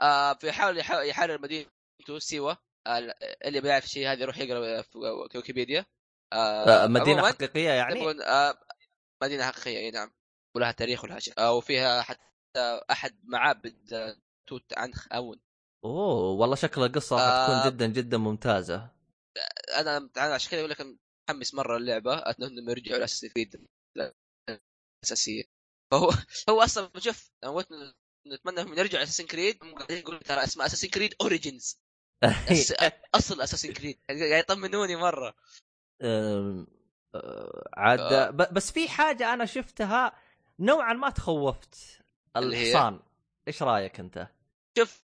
[0.02, 0.90] آه فيحاول يح...
[0.90, 2.58] يحرر مدينته سيوة.
[2.86, 3.14] آه
[3.44, 5.84] اللي بيعرف شيء هذا يروح يقرأ في ويكيبيديا.
[6.32, 8.58] آه، مدينة عموماً، حقيقية يعني؟ آه
[9.22, 10.12] مدينة حقيقية إي نعم.
[10.54, 11.34] ولها تاريخ ولها شيء.
[11.38, 14.16] آه وفيها حتى أحد معابد آه،
[14.46, 15.40] توت عنخ آمون.
[15.84, 17.46] أوه والله شكل القصة راح آه.
[17.46, 18.90] تكون جدا جدا ممتازة
[19.76, 23.66] أنا أنا عشان كذا أقول لك متحمس مرة اللعبة أتمنى إنهم يرجعوا لأساس كريد
[25.04, 25.44] الأساسية
[25.92, 26.10] فهو
[26.50, 27.30] هو أصلا شوف
[28.26, 31.78] نتمنى إنهم يرجعوا Assassin's Creed هم قاعدين يقولوا ترى اسمها Assassin's Creed Origins
[33.14, 35.34] أصل Assassin's Creed قاعد يطمنوني مرة
[37.76, 38.30] عاد آه.
[38.30, 40.12] بس في حاجة أنا شفتها
[40.58, 42.02] نوعا ما تخوف.
[42.36, 43.00] الحصان
[43.48, 44.28] إيش رأيك أنت؟
[44.78, 45.02] شوف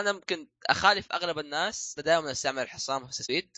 [0.00, 3.56] أنا ممكن أخالف أغلب الناس دائما أستعمل الحصان في اساسيد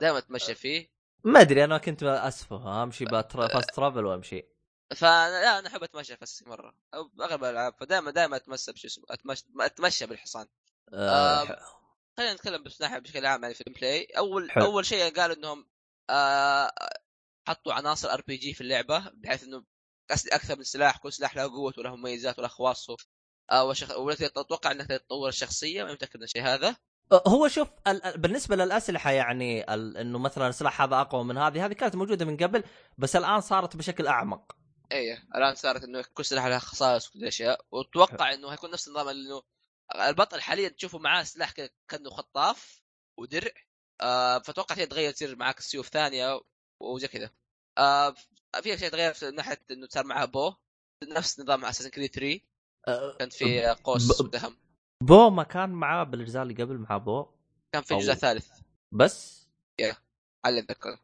[0.00, 0.94] دائما أتمشى فيه.
[1.24, 4.48] ما أدري أنا كنت أسفه امشي fast travel وامشي
[4.96, 6.76] فانا لا أنا أحب أتمشى في اساسي مرة.
[7.20, 10.46] أغلب الألعاب فدائما دائما أتمشى بشو اسمه اتمشى أتمشى بالحصان.
[10.92, 11.58] آه، آه،
[12.16, 14.64] خلينا نتكلم بس ناحيه بشكل عام يعني في ال gameplay اول حلو.
[14.64, 15.68] أول شيء قالوا إنهم
[16.10, 16.72] آه
[17.48, 19.64] حطوا عناصر RPG في اللعبة بحيث إنه
[20.10, 22.96] أكثر من سلاح كل سلاح له قوته وله مميزات وله خواصه
[23.52, 23.98] وشخ...
[23.98, 26.76] والتي أتوقع انك تطور الشخصيه ما متأكد من الشيء هذا.
[27.26, 31.66] هو شوف ال- ال- بالنسبة للأسلحة يعني ال- إنه مثلا السلاح هذا أقوى من هذه
[31.66, 32.64] هذه كانت موجودة من قبل
[32.98, 34.56] بس الآن صارت بشكل أعمق.
[34.92, 39.08] إيه الآن صارت إنه كل سلاح له خصائص وكل اشياء وأتوقع إنه هيكون نفس النظام
[39.08, 39.42] إنه
[40.08, 41.52] البطل حاليا تشوفه معاه سلاح
[41.88, 42.82] كأنه خطاف
[43.16, 43.50] ودرع.
[44.00, 46.40] آه فأتوقع هي تغير تصير معاك سيوف ثانية
[46.80, 47.30] وزي كذا.
[47.78, 48.14] آه
[48.62, 50.52] في اشياء تغير في ناحية إنه صار معها بو.
[51.08, 52.40] نفس نظام اساسن كريد 3 آه،
[53.18, 54.56] كان في قوس ب- ودهم
[55.02, 57.26] بو ما كان معاه بالأجزاء اللي قبل مع بو.
[57.72, 58.48] كان في الجزء أو- الثالث
[58.92, 59.48] بس؟
[60.44, 60.98] على اتذكر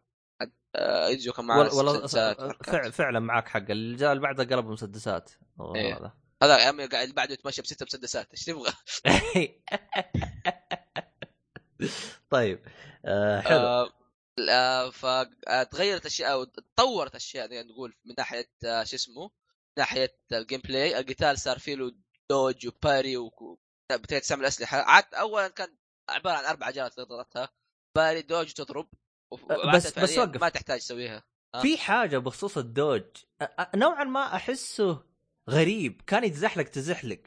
[0.76, 1.68] آه يجوا كان معاه.
[2.08, 3.70] فع فعلا معك حق.
[3.70, 5.30] الجزء اللي بعده قلبوا مسدسات.
[5.76, 5.96] إيه.
[5.98, 6.12] هذا.
[6.42, 8.30] هذا يا عمي قاعد بعده يتمشى بست مسدسات.
[8.32, 8.72] إيش تبغى؟
[12.30, 12.60] طيب.
[13.04, 13.58] آه حلو.
[13.58, 13.90] آه،
[14.50, 19.30] آه، فتغيرت أشياء أو تطورت أشياء نقول من ناحية آه، شو اسمه؟
[19.78, 21.92] ناحية ال gameplay القتال صار فيه له
[22.30, 25.76] dodge و parry وبدأت تستعمل اسلحه عاد اولا كان
[26.10, 27.48] عبارة عن أربع عجلات تضغطها.
[27.96, 28.88] parry dodge وتضرب.
[29.30, 30.40] وبعدها بس- بس وقف.
[30.40, 31.24] ما تحتاج تسويها.
[31.62, 33.04] في حاجة بخصوص ال dodge.
[33.74, 35.04] نوعا ما أحسه
[35.50, 36.02] غريب.
[36.06, 37.20] كان يتزحلق تزحلق.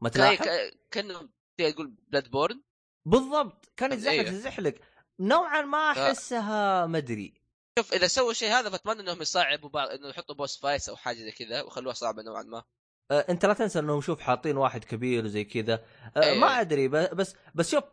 [0.00, 1.28] ما تلاحظ؟ كان- كأنه
[1.58, 2.62] تقول Bloodborne
[3.06, 3.72] بالضبط.
[3.76, 4.30] كان يتزحلق أيوه.
[4.30, 4.74] تزحلق.
[5.20, 7.34] نوعا ما أحسها ما أدري.
[7.78, 11.16] شوف إذا سووا الشيء هذا فاتمنى إنهم يصعبوا بعض إنه يحطوا boss fights أو حاجة
[11.16, 12.62] زي كذا ويخلوها صعبة نوعا ما
[13.10, 15.84] أه، أنت لا تنسى إنهم شوف حاطين واحد كبير وزي كذا
[16.16, 16.38] أه، إيه.
[16.40, 17.84] ما أدري بس بس شوف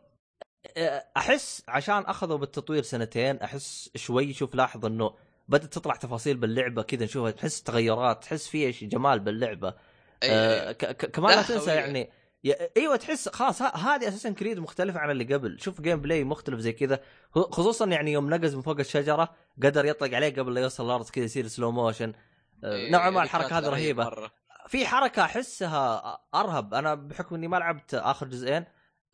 [0.76, 5.14] أه، أحس عشان أخذوا بالتطوير سنتين أحس شوي شوف لاحظ إنه
[5.48, 9.74] بدأت تطلع تفاصيل باللعبة كذا نشوفها تحس تغيرات تحس فيها شيء جمال باللعبة أي-
[10.22, 10.74] آه، أي.
[10.74, 11.70] ك- ك- كمان لا لا، تنسى.
[11.70, 12.10] يعني
[12.76, 15.60] إيوه تحس خلاص هذه Assassin's Creed مختلفة عن اللي قبل.
[15.60, 17.00] شوف gameplay مختلف زي كذا
[17.32, 21.24] خصوصا يعني يوم نقز من فوق الشجرة قدر يطلق عليه قبل لا يوصل الأرض كذا
[21.24, 22.12] يصير سلو موشن
[22.64, 24.32] آه، إيه، نوعا ما هذه الحركة هذه رهيبة مرة.
[24.68, 28.64] في حركة أحسها أرهب أنا بحكم إني ما لعبت آخر جزئين.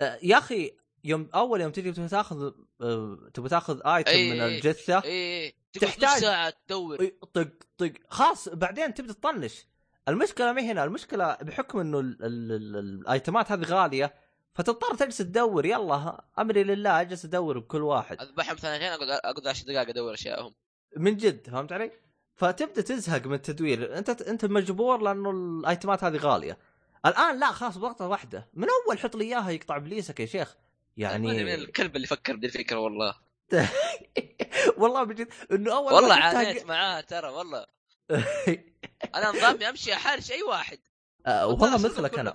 [0.01, 0.71] آه، يا أخي
[1.05, 4.57] يوم أول يوم تجي تبغى تاخذ آه، تبغى تاخذ ايتم أي- من أي.
[4.57, 7.11] الجثة إيه تقعد تحتاج- ساعة تدور.
[7.35, 7.93] طق طق.
[8.09, 9.67] خلاص بعدين تبدا تطنش.
[10.09, 14.15] المشكلة ما هنا المشكلة بحكم إنه ال- ال- ال- الأيتمات هذه غالية
[14.55, 18.21] فتضطر تجلس تدور يلا أمري لله أجلس أدور بكل واحد.
[18.21, 20.55] اذبحهم ثانيتين أقعد أقعد 10 دقائق أدور اشيائهم
[20.97, 21.91] من جد فهمت علي؟
[22.37, 23.99] فتبدأ تزهق من التدوير.
[23.99, 26.59] أنت أنت مجبور لأنه الأيتمات هذه غالية.
[27.07, 28.49] الآن لا خلاص بضغطه واحدة.
[28.55, 30.57] من أول حط لي إياها يقطع ابليسك يا شيخ.
[30.99, 33.15] أدري من يعني الكلب اللي فكر بدي الفكرة والله.
[34.79, 37.67] والله بجد إنه أول والله عانيت معاه ترى والله.
[39.15, 40.79] أنا نظامي امشي احارش أي واحد.
[41.27, 42.35] آه، والله مثلك أنا.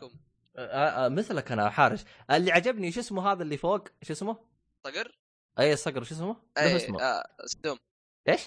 [0.57, 1.99] آه، آه، مثلك أنا حارش
[2.31, 4.37] اللي عجبني شو اسمه هذا اللي فوق؟ شو اسمه؟
[4.87, 5.17] صقر؟
[5.59, 7.01] أي الصقر شو اسمه؟ أي اسمه.
[7.01, 7.77] آه سدوم
[8.29, 8.41] إيش؟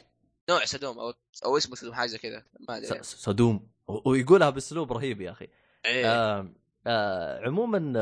[0.51, 1.15] نوع سدوم أو
[1.45, 2.43] أو اسمه سدوم حاجة كذا.
[2.69, 3.03] ما أدري.
[3.03, 3.71] س- صدوم.
[3.89, 5.49] و- ويقولها بأسلوب رهيب يا أخي.
[5.87, 6.53] آه
[6.87, 8.01] آه عموما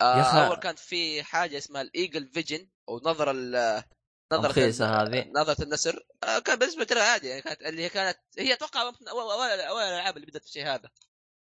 [0.00, 3.32] آه، يا أول كانت في حاجة اسمها الإيجل فيجن أو نظره
[4.40, 5.30] الرخيصة ال- هذه.
[5.36, 6.06] نظرة النسر.
[6.24, 8.80] آه كان بالنسبة لي عادي يعني كانت اللي هي كانت هي أتوقع
[9.10, 10.90] اوائل اوائل الألعاب اللي بدأت في الشيء هذا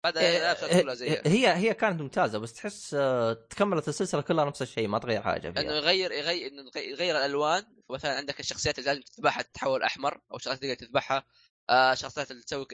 [0.03, 1.21] بعد إيه، صارت كلها زيها.
[1.25, 5.47] هي هي كانت ممتازة بس تحس آه، تكملت السلسلة كلها نفس الشيء ما تغير حاجة
[5.47, 7.65] إنه فيها يغير يغير إنه يغير- الألوان.
[7.89, 11.25] مثلا عندك الشخصيات اللي لازم تذبحها تتحول أحمر أو شخصيات تقدر تذبحها.
[11.69, 12.65] آه شخصيات اللي تسوي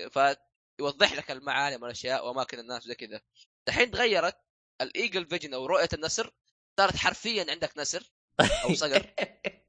[0.78, 3.22] فيوضح لك المعالم والأشياء وأماكن الناس وزي كذا.
[3.68, 4.36] الحين تغيرت
[4.82, 6.32] ال Eagle Vision أو رؤية النسر
[6.80, 9.14] صارت حرفيا عندك نسر أو صقر.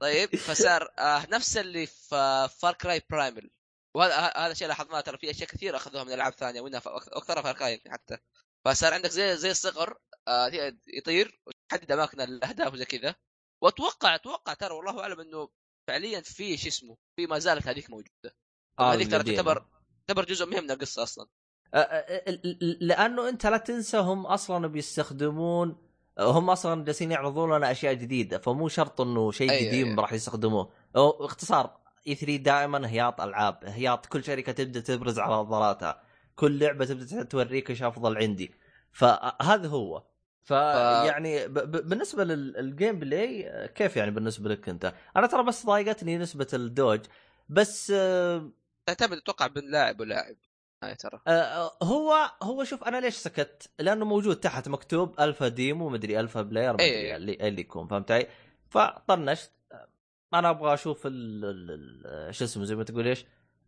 [0.00, 3.50] طيب فصار آه نفس اللي في Far Cry Primal
[3.96, 7.42] وهذا هذا الشيء لاحظناه ترى في أشياء كثير أخذوها من ألعاب ثانية ومنها ف- اكثرها
[7.42, 8.18] Far Cry حتى.
[8.64, 10.50] فصار عندك زي زي الصقر آه
[10.96, 13.14] يطير وتحدد أماكن الأهداف وزي كذا.
[13.62, 15.48] وأتوقع أتوقع ترى والله أعلم إنه
[15.88, 18.36] فعليا في شو اسمه في ما زالت هذيك موجودة.
[18.78, 19.22] آه، هذيك ترى.
[19.22, 19.66] تعتبر
[20.06, 21.26] تعتبر جزء مهم من القصة أصلا.
[22.80, 25.83] لأنه أنت لا تنسى هم أصلا بيستخدمون
[26.18, 29.94] هم أصلا جالسين يعرضون لنا أشياء جديدة فمو شرط إنه شيء أي- قديم أي.
[29.94, 30.70] راح يستخدموه.
[30.96, 31.76] أو باختصار
[32.08, 36.02] E3 دائما هياط ألعاب هياط كل شركة تبدأ تبرز على افضلاتها
[36.36, 38.54] كل لعبة تبدأ توريك إيش أفضل عندي.
[38.92, 40.02] فهذا هو.
[40.42, 46.18] فيعني ب- ب- بالنسبة لل gameplay كيف يعني بالنسبة لك أنت؟ أنا ترى بس ضايقتني
[46.18, 47.00] نسبة ال dodge
[47.48, 48.50] بس آه،
[48.86, 50.36] تعتمد أتوقع بين لاعب ولاعب.
[50.86, 51.20] هاي ترى.
[51.26, 56.42] آه، هو هو شوف أنا ليش سكت؟ لأنه موجود تحت مكتوب alpha demo مدري alpha
[56.42, 56.94] player إيه.
[56.96, 58.26] مدري اللي اللي يكون فهمت علي؟
[58.70, 59.50] فطنشت.
[59.72, 59.88] آه،
[60.34, 63.24] أنا أبغى أشوف ال- شو اسمه زي ما تقول إيش؟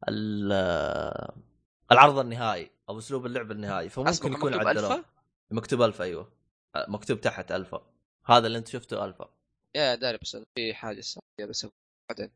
[0.09, 1.35] ال- آه،
[1.93, 3.89] العرض النهائي أو أسلوب اللعب النهائي.
[3.89, 4.95] فممكن يكون مكتوب عدلوه.
[4.95, 5.05] ألفا؟
[5.51, 6.33] مكتوب ألفا أيوه.
[6.77, 7.87] آه، مكتوب تحت ألفا.
[8.27, 9.29] هذا اللي أنت شفته ألفا.
[9.77, 11.03] يا داري بس في حاجة
[11.49, 11.67] بس
[12.11, 12.31] بعدين.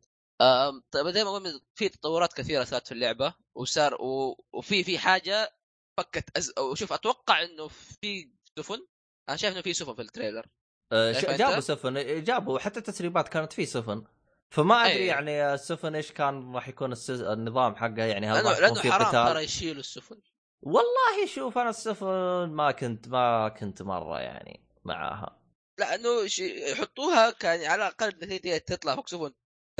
[0.90, 4.44] طيب زي ما قلنا في تطورات كثيرة صارت في اللعبة وصار و...
[4.52, 5.56] وفي في حاجة
[5.96, 6.52] فكت أز...
[6.58, 8.86] أو شوف أتوقع إنه في سفن.
[9.28, 10.46] أنا شايف إنه في سفن في ال trailer.
[10.92, 14.04] أنت؟ جابوا سفن جابوا حتى تسريبات كانت في سفن.
[14.50, 15.06] فما أدري أي.
[15.06, 17.20] يعني السفن إيش كان راح يكون السز...
[17.20, 20.20] النظام حقه يعني هل لأنه لأنه في حرام ترى يشيلوا السفن.
[20.62, 25.40] والله شوف أنا السفن ما كنت ما كنت مرة يعني معاها.
[25.78, 26.38] لأنه ش...
[26.38, 29.32] يحطوها كان على الأقل تطلع فوق سفن.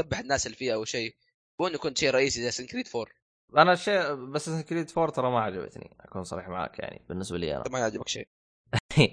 [0.03, 1.15] تذبح الناس اللي فيها أو شيء؟
[1.59, 3.07] وانه يكون شيء رئيسي زي Assassin's Creed 4
[3.57, 7.65] أنا الشيء Assassin's Creed Four ترى ما عجبتني أكون صريح معاك يعني بالنسبة لي أنا.
[7.71, 8.29] ما يعجبك شيء.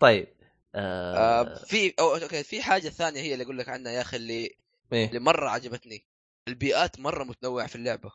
[0.00, 0.28] طيب
[0.74, 1.64] آه آه...
[1.64, 4.56] في أو okay في حاجة ثانية هي اللي أقول لك عنها يا أخي اللي
[4.92, 6.06] إيه؟ اللي مرة عجبتني.
[6.48, 8.12] البيئات مرة متنوعة في اللعبة.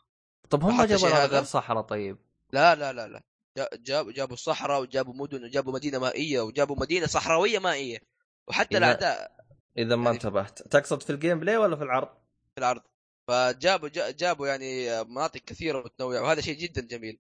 [0.50, 2.18] طب هم جابوا هذا؟ غير صحراء طيب؟
[2.54, 3.24] لا لا لا لا.
[3.58, 8.00] جا- جابوا جابوا صحراء وجابوا مدن وجابوا مدينة مائية وجابوا مدينة صحراوية مائية.
[8.48, 9.41] وحتى الأعداء
[9.78, 10.62] إذا ما يعني- انتبهت.
[10.62, 12.08] تقصد في ال gameplay ولا في العرض؟
[12.56, 12.82] في العرض.
[13.28, 17.20] فجابوا جا- جابوا يعني مناطق كثيرة متنوعة وهذا شيء جدا جميل.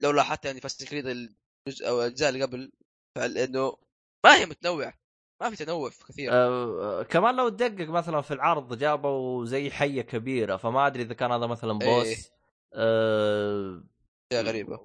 [0.00, 2.72] لو لاحظت يعني فاست كريد الجزء أو الأجزاء اللي قبل
[3.16, 3.76] انه
[4.24, 4.94] ما هي متنوعة
[5.40, 6.30] ما في تنوع كثير.
[6.32, 11.32] آه كمان لو تدقق مثلا في العرض جابوا زي حية كبيرة فما أدري إذا كان
[11.32, 11.98] هذا مثلا إيه.
[11.98, 12.30] بوس.
[12.74, 13.82] آه
[14.32, 14.80] اشياء غريبه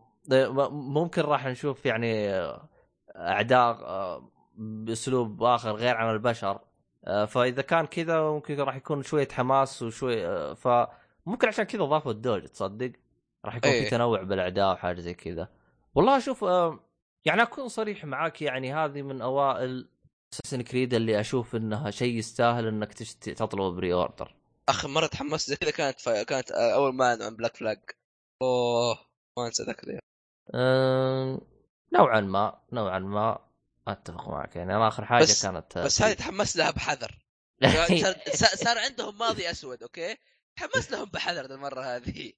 [0.69, 2.29] ممكن راح نشوف يعني
[3.15, 6.59] أعداء آه، بأسلوب آخر غير عن البشر.
[7.06, 12.45] فإذا كان كذا ممكن راح يكون شوية حماس وشوي آه، فممكن عشان كذا ضافوا الدوج
[12.45, 12.91] تصدق؟
[13.45, 13.84] راح يكون إيه.
[13.84, 15.49] في تنوع بالأعداء وحاجة زي كذا.
[15.95, 16.80] والله شوف آه،
[17.26, 19.89] يعني أكون صريح معاك يعني هذه من أوائل
[20.34, 23.30] Assassin's Creed اللي أشوف إنها شيء يستاهل إنك تشت...
[23.30, 24.36] تطلب pre-order
[24.70, 26.10] اخر مرة تحمست زي كذا كانت ف...
[26.10, 27.80] كانت أول ما عن Black Flag
[28.41, 28.97] أوه
[29.38, 29.99] ما أنسى ذاك اليوم.
[30.54, 31.41] أه...
[31.93, 33.53] نوعا ما نوعا ما.
[33.88, 34.55] أتفق معك.
[34.55, 37.19] يعني أنا آخر حاجة بس- كانت بس هذه تحمست لها بحذر.
[38.34, 40.17] صار, صار عندهم ماضي أسود okay؟
[40.59, 42.34] تحمست لهم بحذر المرة هذه.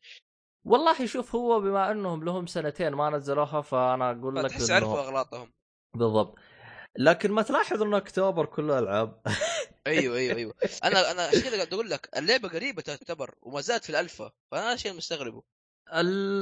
[0.65, 5.53] والله شوف هو بما أنهم لهم سنتين ما نزلوها فأنا أقول لك فتحس عرفوا أغلاطهم.
[5.93, 6.35] بالضبط.
[6.97, 9.21] لكن ما تلاحظ انه أكتوبر كله ألعاب.
[9.87, 10.53] أيوه أيوه أيوه.
[10.83, 14.73] أنا أنا عشان كذا قاعد أقول لك؟ اللعبة قريبة تعتبر وما زالت في الالفا فأنا
[14.73, 15.43] الشيء مستغربه.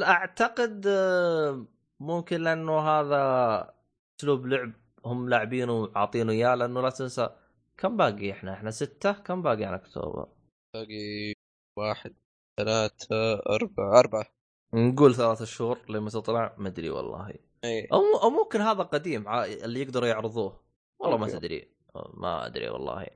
[0.03, 1.65] أعتقد آه،
[1.99, 3.73] ممكن لأنه هذا
[4.19, 4.73] أسلوب لعب
[5.05, 7.29] هم لاعبينه وعاطينه اياه لأنه لا تنسى
[7.77, 10.27] كم باقي إحنا؟ إحنا ستة كم باقي على أكتوبر؟
[10.73, 11.33] باقي
[11.77, 12.15] واحد
[12.59, 14.25] ثلاثة أربعة أربعة.
[14.73, 17.33] نقول ثلاثة شهور لما تطلع مدري والله.
[17.63, 17.87] إي.
[17.93, 20.63] أو أو ممكن هذا قديم اللي يقدروا يعرضوه.
[20.99, 21.27] والله ما.
[21.27, 21.67] تدري.
[22.13, 23.07] ما أدري والله.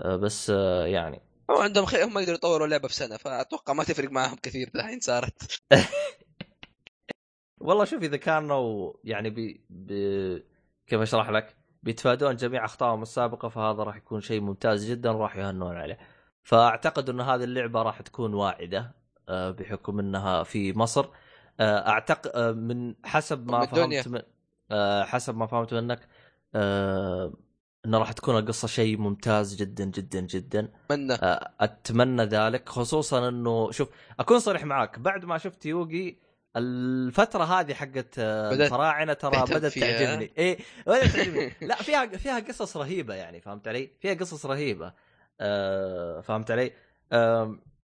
[0.00, 1.22] آه، بس آه، يعني.
[1.50, 5.00] هو عندهم خير هم يقدروا يطوروا اللعبه في سنة فأتوقع ما تفرق معاهم كثير الحين
[5.00, 5.62] صارت.
[7.60, 10.44] والله شوف إذا كانوا يعني بي, بي
[10.86, 15.76] كيف أشرح لك؟ بيتفادون جميع أخطائهم السابقة فهذا راح يكون شيء ممتاز جدا راح يهنون
[15.76, 15.98] عليه.
[16.42, 18.94] فأعتقد إن هذه اللعبة راح تكون واعدة
[19.28, 21.06] آه، بحكم إنها في مصر.
[21.60, 23.66] اعتقد من حسب ما.
[23.66, 24.22] فهمت من
[24.70, 26.08] آه، حسب ما فهمت منك
[26.54, 27.32] آه،
[27.86, 30.72] إنه راح تكون القصة شيء ممتاز جدا جدا جدا.
[30.90, 31.12] أتمنى.
[31.14, 33.88] آه، أتمنى ذلك خصوصا إنه شوف
[34.20, 36.18] أكون صريح معاك بعد ما شفت يوغي
[36.56, 39.78] الفترة هذه حقت آه، الفراعنة ترى بدأت.
[39.78, 44.92] تعجبني إيه بدأت تعجبني لا فيها فيها قصص رهيبة يعني فهمت علي؟ فيها قصص رهيبة
[45.40, 46.72] آه فهمت علي؟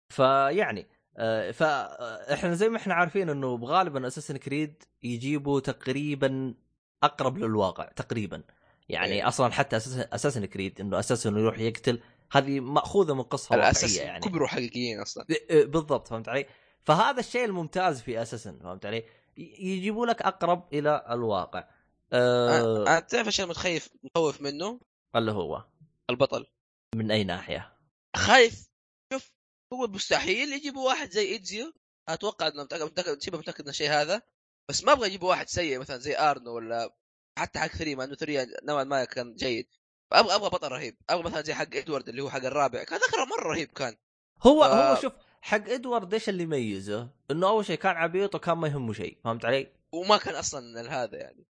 [0.09, 0.87] فيعني
[1.17, 6.55] آه فاحنا زي ما إحنا عارفين إنه غالبا اساسن كريد يجيبوا تقريبا
[7.03, 8.43] أقرب للواقع تقريبا
[8.89, 9.29] يعني إيه.
[9.29, 12.01] أصلا حتى اساسن كريد إنه أساسا انه يروح يقتل
[12.33, 16.47] هذه مأخوذة من قصة واقعية يعني كبروا حقيقيين أصلا بالضبط فهمت علي؟
[16.85, 19.05] فهذا الشيء الممتاز في Assassin's فهمت علي؟
[19.37, 21.69] يجيبوا لك أقرب إلى الواقع.
[22.13, 22.99] أه.
[22.99, 24.81] تعرف إيش أنا متخيف مخوف منه؟
[25.17, 25.65] اللي هو؟
[26.11, 26.47] البطل.
[26.95, 27.77] من أي ناحية؟
[28.17, 28.69] خايف.
[29.13, 29.33] شوف
[29.73, 31.73] هو مستحيل يجيبوا واحد زي Ezio
[32.09, 34.23] أتوقع إنه متاكد متاكد شبه متأكد من الشيء هذا.
[34.69, 36.95] بس ما أبغى يجيبوا واحد سيء مثلا زي أرنو ولا
[37.39, 39.67] حتى حق three مع إنه three نوعا ما كان جيد.
[40.13, 40.97] أبغى أبغى بطل رهيب.
[41.11, 42.85] أبغى مثلا زي حق إدوارد اللي هو حق الرابع.
[42.85, 43.97] كان ذكر مرة رهيب كان.
[44.43, 44.93] هو آه.
[44.93, 48.93] هو شوف حق إدوارد إيش اللي يميزه؟ إنه أول شيء كان عبيط وكان ما يهمه
[48.93, 51.45] شيء، فهمت علي؟ وما كان أصلا هذا يعني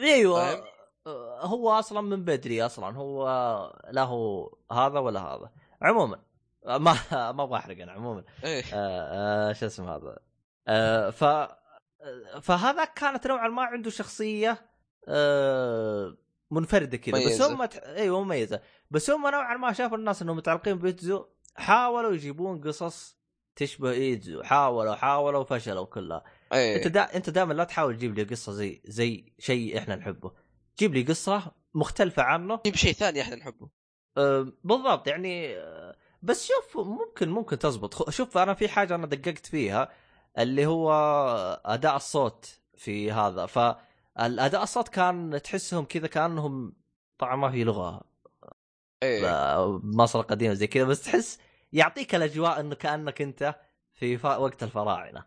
[0.00, 0.64] أيوه فاهم؟
[1.06, 3.26] أه، هو أصلا من بدري أصلا هو
[3.90, 5.50] لا هو هذا ولا هذا.
[5.82, 6.18] عموما
[6.66, 6.78] ما
[7.32, 10.18] ما أبغى احرق أنا عموما إيه آه آه شو اسمه هذا
[10.68, 11.24] آه ف
[12.42, 14.70] فهذا كانت نوعا ما عنده شخصية
[15.08, 16.16] آه
[16.50, 17.42] منفردة كذا بس.
[17.42, 17.76] هم ت...
[17.76, 23.16] أيوه مميزة بس هم نوعا ما شافوا الناس إنهم متعلقين بيتزو حاولوا يجيبون قصص
[23.56, 26.24] تشبه ايتزو حاولوا حاولوا وفشلوا كلها.
[26.52, 27.16] أنت إيه دا...
[27.16, 30.32] أنت دائما لا تحاول تجيب لي قصة زي زي شيء إحنا نحبه.
[30.78, 32.60] جيب لي قصة مختلفة عنه.
[32.64, 33.68] جيب شيء ثاني إحنا نحبه.
[34.16, 35.56] آه، بالضبط يعني
[36.22, 38.10] بس شوف ممكن ممكن تزبط.
[38.10, 39.88] شوف أنا في حاجة أنا دققت فيها
[40.38, 40.92] اللي هو
[41.64, 43.46] أداء الصوت في هذا.
[43.46, 46.76] فالاداء الصوت كان تحسهم كذا كأنهم
[47.18, 48.00] طبعا ما في لغة.
[49.02, 49.80] إيه.
[49.82, 51.38] مصر القديمة زي كذا بس تحس
[51.72, 53.54] يعطيك الأجواء إنه كأنك أنت
[53.92, 54.16] في.
[54.24, 55.24] وقت الفراعنة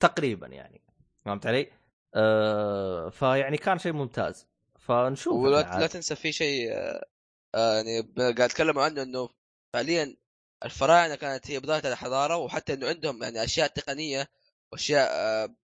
[0.00, 0.82] تقريبا يعني
[1.24, 1.72] فهمت علي؟
[2.14, 4.46] آه فيعني كان شيء ممتاز
[4.78, 5.78] فنشوف ولا.
[5.80, 6.72] لا تنسى في شيء
[7.54, 9.28] آه، يعني قاعد اتكلموا عنه إنه
[9.72, 10.16] فعليا
[10.64, 14.28] الفراعنة كانت هي بداية الحضارة وحتى إنه عندهم يعني أشياء تقنية
[14.72, 15.54] وأشياء آه،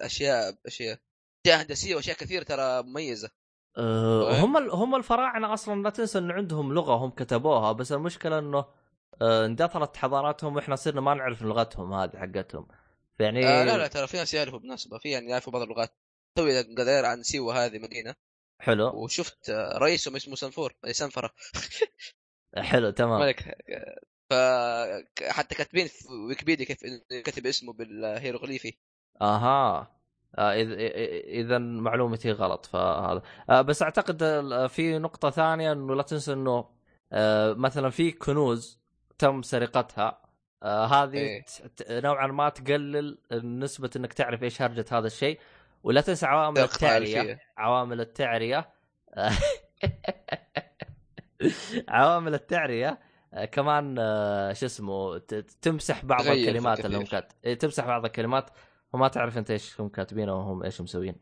[0.00, 0.98] أشياء أشياء
[1.44, 3.30] أشياء هندسية وأشياء كثيرة ترى مميزة
[3.78, 8.58] أه؟ هم هم الفراعنة أصلا لا تنسى إنه عندهم لغة هم كتبوها بس المشكلة إنه
[8.58, 8.83] أه
[9.22, 12.68] اندثرت حضاراتهم وإحنا صرنا ما نعرف لغتهم هذه حقتهم.
[13.18, 15.94] فيعني آه لا لا ترى في ناس يعرفوا بالمناسبه في يعني يعرفوا بعض اللغات.
[16.34, 18.14] توي قدير عن سيوة هذه مدينة.
[18.58, 18.90] حلو.
[18.94, 21.30] وشفت آه، رئيسهم اسمه سنفور سنفرة.
[22.56, 23.20] حلو تمام.
[23.20, 23.56] ملك
[24.30, 24.34] ف
[25.28, 26.78] حتى كاتبين في ويكيبيديا كيف
[27.24, 28.78] كتب اسمه بالهيروغليفي.
[29.22, 29.94] آها.
[30.38, 30.52] آه
[31.40, 33.22] إذا معلومتي غلط فهذا.
[33.50, 34.18] آه بس أعتقد
[34.66, 36.70] في نقطة ثانية إنه لا تنسى إنه
[37.12, 38.83] آه مثلا في كنوز
[39.18, 40.22] تم سرقتها
[40.62, 41.44] آه هذه إيه.
[41.90, 45.38] نوعا ما تقلل نسبة إنك تعرف إيش هرجة هذا الشيء
[45.82, 47.40] ولا تنسى عوامل التعرية.
[47.56, 48.70] عوامل التعرية
[51.88, 52.98] عوامل التعرية
[53.34, 55.18] آه، كمان آه، شو اسمه
[55.62, 57.04] تمسح بعض الكلمات اللي هم.
[57.04, 57.32] كات...
[57.44, 58.50] إيه، تمسح بعض الكلمات
[58.92, 61.16] وما تعرف أنت إيش هم كاتبين وهم إيش مسوين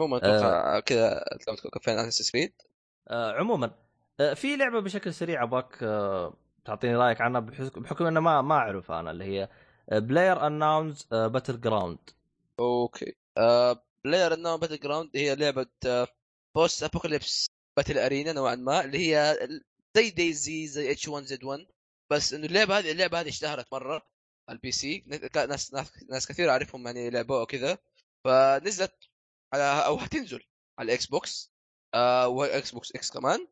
[0.00, 2.52] هم أتوقع كذا لو كفينا عن Assassin's Creed
[3.08, 3.70] آه عموما
[4.20, 6.34] آه في لعبة بشكل سريع ابغاك آه
[6.68, 9.48] تعطيني رأيك عنها بحكم, إنه ما ما أعرف أنا اللي هي
[9.92, 11.98] PlayerUnknown's Battlegrounds
[12.60, 13.14] okay.
[14.04, 15.66] PlayerUnknown's Battlegrounds هي لعبة
[16.54, 17.46] post-apocalypse
[17.76, 19.38] battle arena نوعا ما اللي هي
[19.96, 21.66] زي DayZ زي H1Z1
[22.10, 24.02] بس إنه اللعبة هذه اللعبة هذه اشتهرت مرة
[24.50, 25.04] ال PC.
[25.36, 25.74] ناس
[26.10, 27.78] ناس, كثير أعرفهم يعني لعبوها وكذا.
[28.24, 29.08] فنزلت
[29.52, 30.42] على أو حتنزل
[30.78, 31.52] على ال Xbox
[31.94, 33.48] آه و Xbox X كمان.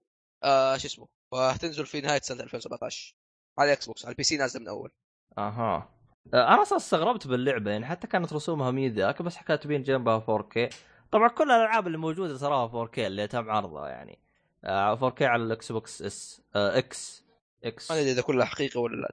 [0.47, 3.15] آه شو اسمه؟ وهتنزل في نهاية سنة 2017
[3.59, 4.91] على ال Xbox على ال PC نازله من أول.
[5.39, 5.93] أها.
[6.35, 10.75] آه أنا أصلا استغربت باللعبة يعني حتى كانت رسومها مي ذاك بس كاتبين جنبها 4K
[11.13, 14.19] طبعا كل الألعاب اللي موجودة تراها 4K اللي تم عرضها يعني.
[14.65, 17.25] آه 4K على الاكس بوكس اس آه إكس
[17.65, 19.13] إكس ما أدري إذا كلها حقيقه ولا لا.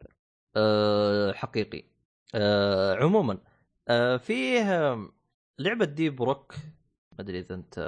[0.56, 1.84] آه حقيقي.
[2.36, 3.38] آه عموما
[3.88, 5.10] آه فيه آه،
[5.60, 6.54] لعبة Deep Rock
[7.12, 7.80] ما أدري إذا أنت.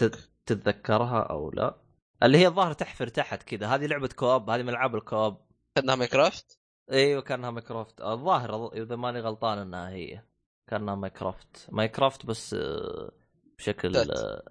[0.00, 1.74] تت- تتذكرها أو لا.
[2.22, 3.66] اللي هي الظاهر تحفر تحت كذا.
[3.66, 5.36] هذه لعبة co-op هذه من ألعاب ال co-op.
[5.76, 6.58] كانها Minecraft
[6.92, 10.22] إيوه كانها Minecraft الظاهر إذا ماني غلطان إنها هي.
[10.70, 13.12] كانها Minecraft Minecraft بس آه،
[13.58, 13.96] بشكل.
[13.96, 14.42] آه،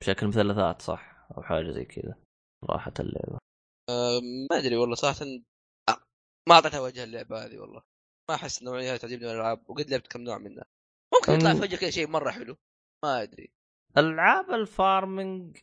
[0.00, 2.14] بشكل مثلثات صح؟ أو حاجة زي كذا.
[2.64, 3.38] راحت اللعبة.
[3.90, 4.20] آه،
[4.50, 5.26] ما أدري والله صراحة.
[5.88, 5.96] آه،
[6.48, 7.82] ما أعطيتها وجه اللعبة هذه والله.
[8.28, 10.64] ما أحس النوعيه هذه تعجبني من الألعاب وقد لعبت كم نوع منها.
[11.14, 12.56] ممكن يطلع وجهك كذا شيء مرة حلو.
[13.04, 13.52] ما أدري.
[13.98, 15.58] ألعاب ال farming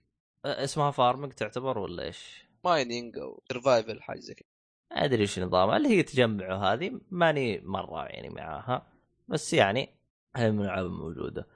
[0.45, 4.47] اسمها farming تعتبر ولا إيش؟ mining أو survival حاجة زي كذا.
[4.91, 8.87] أدري إيش نظامها اللي هي تجمع هذه ماني مرة يعني معاها
[9.27, 9.89] بس يعني
[10.35, 11.47] هي من الألعاب الموجودة.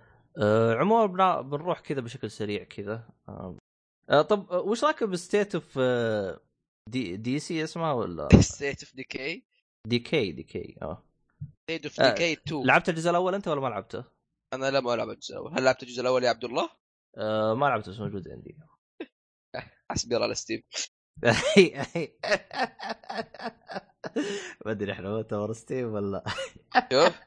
[0.42, 3.10] آه عموما بنا- بنروح كذا بشكل سريع كذا.
[4.10, 5.80] آه طب وش رايك ب State of
[6.90, 9.44] D D C اسمها ولا؟ State of Decay
[9.88, 11.04] Decay Decay آه
[11.64, 14.04] State of Decay 2 لعبت الجزء الأول أنت ولا ما لعبته؟
[14.54, 15.54] أنا لم ألعب الجزء الأول.
[15.58, 16.70] هل لعبت الجزء الأول يا عبد الله؟
[17.18, 18.58] آه ما لعبته بس موجود عندي.
[19.92, 20.64] حسبي الله على Steam
[24.66, 26.24] ما أدري إحنا مؤتمر Steam ولا.
[26.92, 27.20] شوف.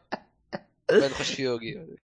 [0.93, 1.97] وين نخش في يوغي.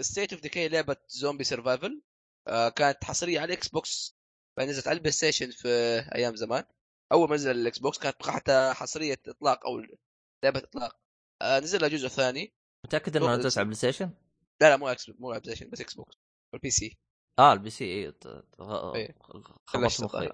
[0.00, 2.02] State of Decay لعبة zombie survival
[2.48, 4.16] آه كانت حصرية على ال Xbox
[4.58, 5.68] بعدين نزلت على ال PlayStation في
[6.14, 6.64] أيام زمان.
[7.12, 9.82] أول ما نزل ال Xbox كانت حتى حصرية إطلاق أو
[10.44, 10.96] لعبة إطلاق.
[11.42, 12.54] آه نزل لها جزء ثاني.
[12.86, 14.10] متأكد انه نزلت على ال PlayStation؟
[14.60, 16.16] لا لا مو X مو PlayStation بس Xbox
[16.52, 16.98] وال PC
[17.38, 18.12] آه ال PC اي
[18.94, 19.14] إيه.
[19.66, 20.30] خلشت مخي.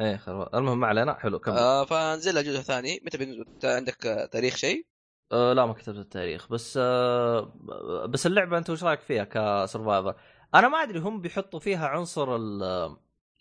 [0.00, 1.82] إيه خرب- المهم ما علينا حلو كمل آه.
[1.82, 4.86] آه فنزل لها جزء ثاني متى بينزل عندك تاريخ شيء؟
[5.32, 7.52] آه لا ما كتبت التاريخ بس آه
[8.08, 10.14] بس اللعبة أنت وش رأيك فيها ك survivor؟
[10.54, 12.62] أنا ما أدري هم بيحطوا فيها عنصر ال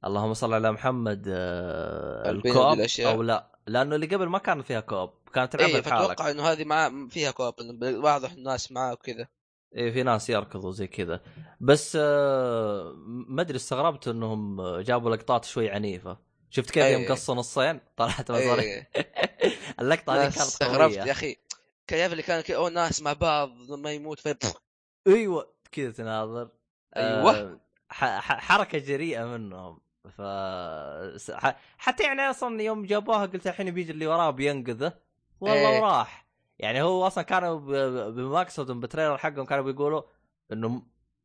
[0.06, 2.80] اللهم صل على محمد آه ال co-op.
[3.00, 6.44] أو لا لأنه اللي قبل ما كان فيها co-op كانت تلعبها إيه لحالك فتوقع إنه
[6.44, 7.54] هذه مع فيها co-op
[7.84, 9.28] واضح الناس معاه وكذا
[9.76, 11.22] إيه في ناس يركضوا زي كذا.
[11.60, 16.18] بس آه ما أدري استغربت إنهم جابوا لقطات شوي عنيفة.
[16.50, 16.86] شفت كيف.
[16.86, 18.90] يوم قص نصين؟ طلعت مصاري إيه.
[19.82, 21.38] اللقطة هذه كانت استغربت يا أخي.
[21.88, 24.36] كيف اللي كان أوه ناس مع بعض ما يموت في
[25.08, 26.50] أيوه كذا تناظر.
[26.98, 27.40] أيوة.
[27.40, 27.60] آه،
[28.20, 29.80] حركة جريئة منهم.
[30.18, 30.22] ف
[31.78, 34.94] حتى يعني أصلا يوم جابوها قلت الحين بيجي اللي وراه بينقذه.
[35.42, 35.82] والله إيه.
[35.82, 36.29] وراح
[36.60, 37.60] يعني هو أصلا كانوا
[38.10, 40.02] بمقصدهم بتريلر حقهم كانوا بيقولوا
[40.52, 40.82] إنه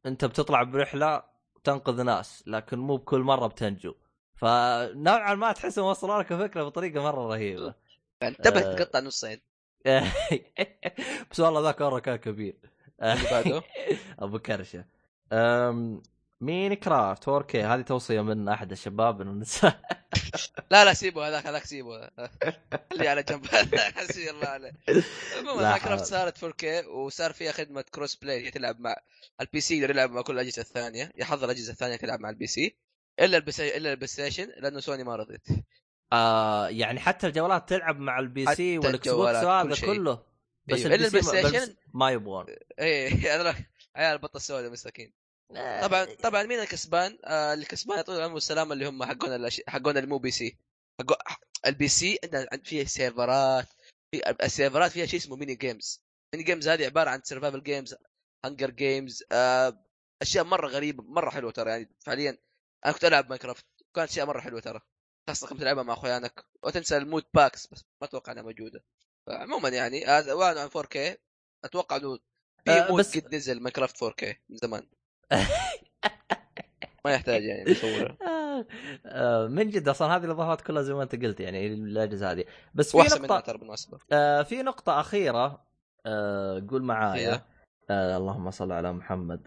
[0.06, 1.22] أنت بتطلع برحلة
[1.64, 3.94] تنقذ ناس لكن مو بكل مرة بتنجو.
[4.34, 7.74] فنوعا ما تحسهم وصلوا لك الفكرة بطريقة مرة رهيبة.
[8.22, 8.74] انتبه آه.
[8.76, 9.40] تقطع نصين
[11.30, 12.58] بس والله ذاك مره كان كبير.
[13.02, 13.62] اللي بعده؟
[14.18, 14.84] أبو كرشة.
[15.32, 16.02] أم...
[16.40, 19.72] مين كرافت 4K هذه توصية من أحد الشباب إنه نسى
[20.70, 21.96] لا لا سيبه هذاك هذاك سيبه
[22.92, 23.46] اللي على جنب.
[23.96, 24.72] حسبي الله عليه.
[25.38, 26.06] المهم حول.
[26.06, 28.96] صارت 4K وصار فيها خدمة cross play هي تلعب مع
[29.40, 31.12] ال PC يقدر يلعب مع كل الأجهزة الثانية.
[31.16, 32.76] يحضر الأجهزة الثانية تلعب مع ال PC
[33.20, 35.46] إلا البس إلا ال PlayStation لأنه سوني ما رضيت.
[36.12, 39.86] آه يعني حتى الجوالات تلعب مع ال PC وال Xbox وهذا كل.
[39.86, 40.22] كله.
[40.66, 42.46] بس أيوه، ال PC ما- يبغون.
[42.78, 43.54] إيه هذا
[43.96, 45.12] عيال بطه السوداء مساكين
[45.82, 49.62] طبعا طبعا مين الكسبان؟ آه اللي كسبان يعطون العافيه والسلامة اللي هم حقون الأش...
[49.68, 50.56] حقون اللي مو PC.
[51.66, 53.66] ال PC عندنا عند فيه سيرفرات
[54.10, 56.02] في السيرفرات فيها شيء اسمه mini games
[56.34, 57.94] mini games هذه عبارة عن survival games
[58.44, 59.84] Hunger Games آه
[60.22, 62.38] أشياء مرة غريبة مرة حلوة ترى يعني فعليا.
[62.84, 63.64] أنا كنت ألعب Minecraft
[63.94, 64.80] كانت أشياء مرة حلوة ترى.
[65.28, 68.84] خاصه كنت تلعبها مع اخوانك وتنسى ال mod packs بس ما أتوقع إنها موجودة.
[69.26, 71.18] فعموما يعني آه، وأنا عن 4K
[71.64, 72.18] أتوقع إنه
[72.64, 74.88] في آه، mod بس- قد نزل Minecraft 4K من زمان.
[77.04, 78.16] ما يحتاج يعني نصوره
[79.06, 82.44] آه، من جد أصلا هذه الإضافات كلها زي ما أنت قلت يعني الأجهزة هذه.
[82.74, 85.64] بس في نقطه ترى بالمناسبه آه في نقطة أخيرة
[86.06, 87.32] آه قول معايا.
[87.32, 87.46] إيه.
[87.90, 89.46] آه اللهم صل على محمد.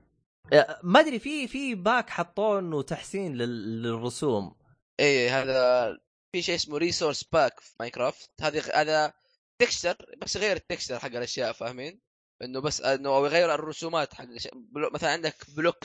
[0.54, 4.56] آه ما أدري في في pack حطوه انه تحسين لل- للرسوم.
[5.00, 5.98] إيه هذا
[6.32, 9.14] في شيء اسمه resource pack في Minecraft هذه هذا
[9.60, 12.00] texture بس يغير ال texture حق الأشياء فاهمين؟
[12.42, 14.54] إنه بس إنه أو يغير الرسومات حق الأشياء.
[14.56, 14.90] بلو...
[14.94, 15.78] مثلا عندك block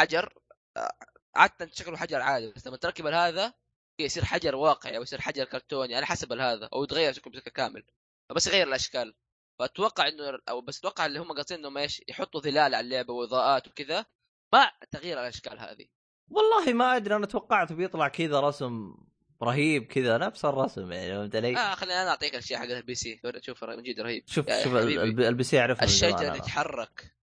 [0.00, 0.34] حجر
[0.76, 0.92] آه،
[1.36, 3.54] عادة شكله حجر عادي بس لما تركب هذا
[4.00, 7.84] يصير حجر واقعي أو يصير حجر كرتوني على حسب هذا أو يتغير شكله بشكل كامل.
[8.28, 9.14] فبس يغير الأشكال.
[9.58, 13.68] فأتوقع إنه أو بس أتوقع اللي هم قاصدين إنهم إيش يحطوا ظلال على اللعبة وإضاءات
[13.68, 14.06] وكذا.
[14.52, 15.86] مع تغيير الأشكال هذه.
[16.30, 18.94] والله ما أدري أنا توقعت بيطلع كذا رسم
[19.42, 23.20] رهيب كذا نفس الرسم يعني فهمت علي؟ آه خليني أنا أعطيك الاشياء حق ال PC
[23.40, 26.38] شوف من جد رهيب شوف شوف ال PC يعرفها الشجره.
[26.38, 27.14] تتحرك.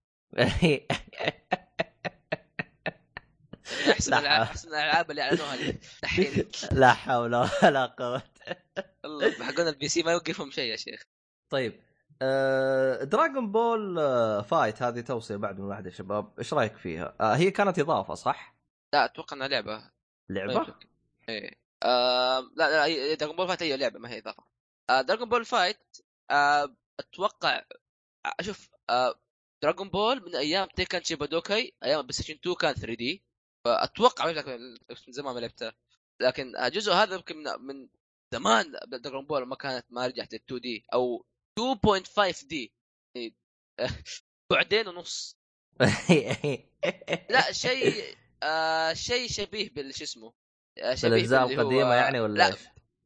[3.90, 5.54] أحسن أحسن الألعاب اللي أعلنوها
[6.04, 6.48] الحين
[6.80, 8.22] لا حول ولا قوة
[9.04, 11.02] والله حقون ال PC ما يوقفهم شيء يا شيخ
[11.50, 11.80] طيب
[13.02, 13.96] Dragon Ball
[14.44, 18.56] Fight هذه توصية بعد من واحد الشباب إيش رأيك فيها؟ آه هي كانت إضافة صح؟
[18.92, 19.90] لا أتوقع إنها لعبة
[20.30, 20.72] لعبة؟ يمكن.
[21.28, 24.44] إيه آه لا لا هي Dragon Ball Fight هي لعبة ما هي إضافة.
[24.90, 25.78] آه Dragon Ball Fight
[26.30, 27.56] آه أتوقع
[28.26, 29.14] آه، أشوف آه
[29.62, 33.22] Dragon Ball من أيام Tenkaichi Budokai أيام PlayStation 2 كان 3D
[33.64, 34.32] فاتوقع من
[35.08, 35.72] زمان ما لعبتها.
[36.22, 37.88] لكن الجزء هذا يمكن من,
[38.34, 41.26] زمان Dragon Ball ما كانت ما رجعت لل 2D أو
[41.60, 42.72] 2.5D
[43.16, 43.34] يعني،
[43.80, 43.88] آه،
[44.50, 45.36] بعدين ونص.
[47.30, 50.45] لا شيء آه شيء شبيه بال شو اسمه آه،
[50.94, 52.56] شبيه بالاجزاء باللي هو- القديمة يعني ولا لا إيش؟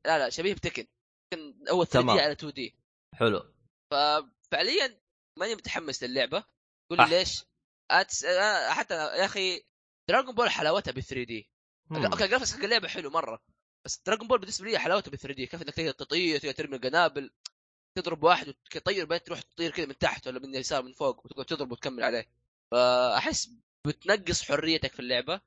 [0.06, 0.86] لا لا شبيه ب Tekken
[1.32, 2.16] Tekken هو 3 تمام.
[2.16, 2.74] D على 2 D
[3.14, 3.52] حلو
[3.92, 5.00] ففعليا
[5.38, 6.44] ماني متحمس للعبة
[6.90, 7.06] قول لي.
[7.18, 7.44] ليش؟
[7.90, 8.26] أتس...
[8.68, 9.62] حتى يا أخي
[10.10, 11.50] Dragon Ball حلاوتها ب 3 D.
[11.92, 13.42] okay ال graphics حق اللعبة حلو مرة
[13.86, 16.76] بس Dragon Ball بالنسبة لي حلاوته ب 3 D كيف إنك تقدر تطير تقدر ترمي
[16.76, 17.30] القنابل
[17.98, 21.44] تضرب واحد وتطير بعدين تروح تطير كذا من تحت ولا من اليسار من فوق وتقعد
[21.46, 22.28] تضرب وتكمل عليه
[22.72, 23.50] فأحس
[23.86, 25.40] بتنقص حريتك في اللعبة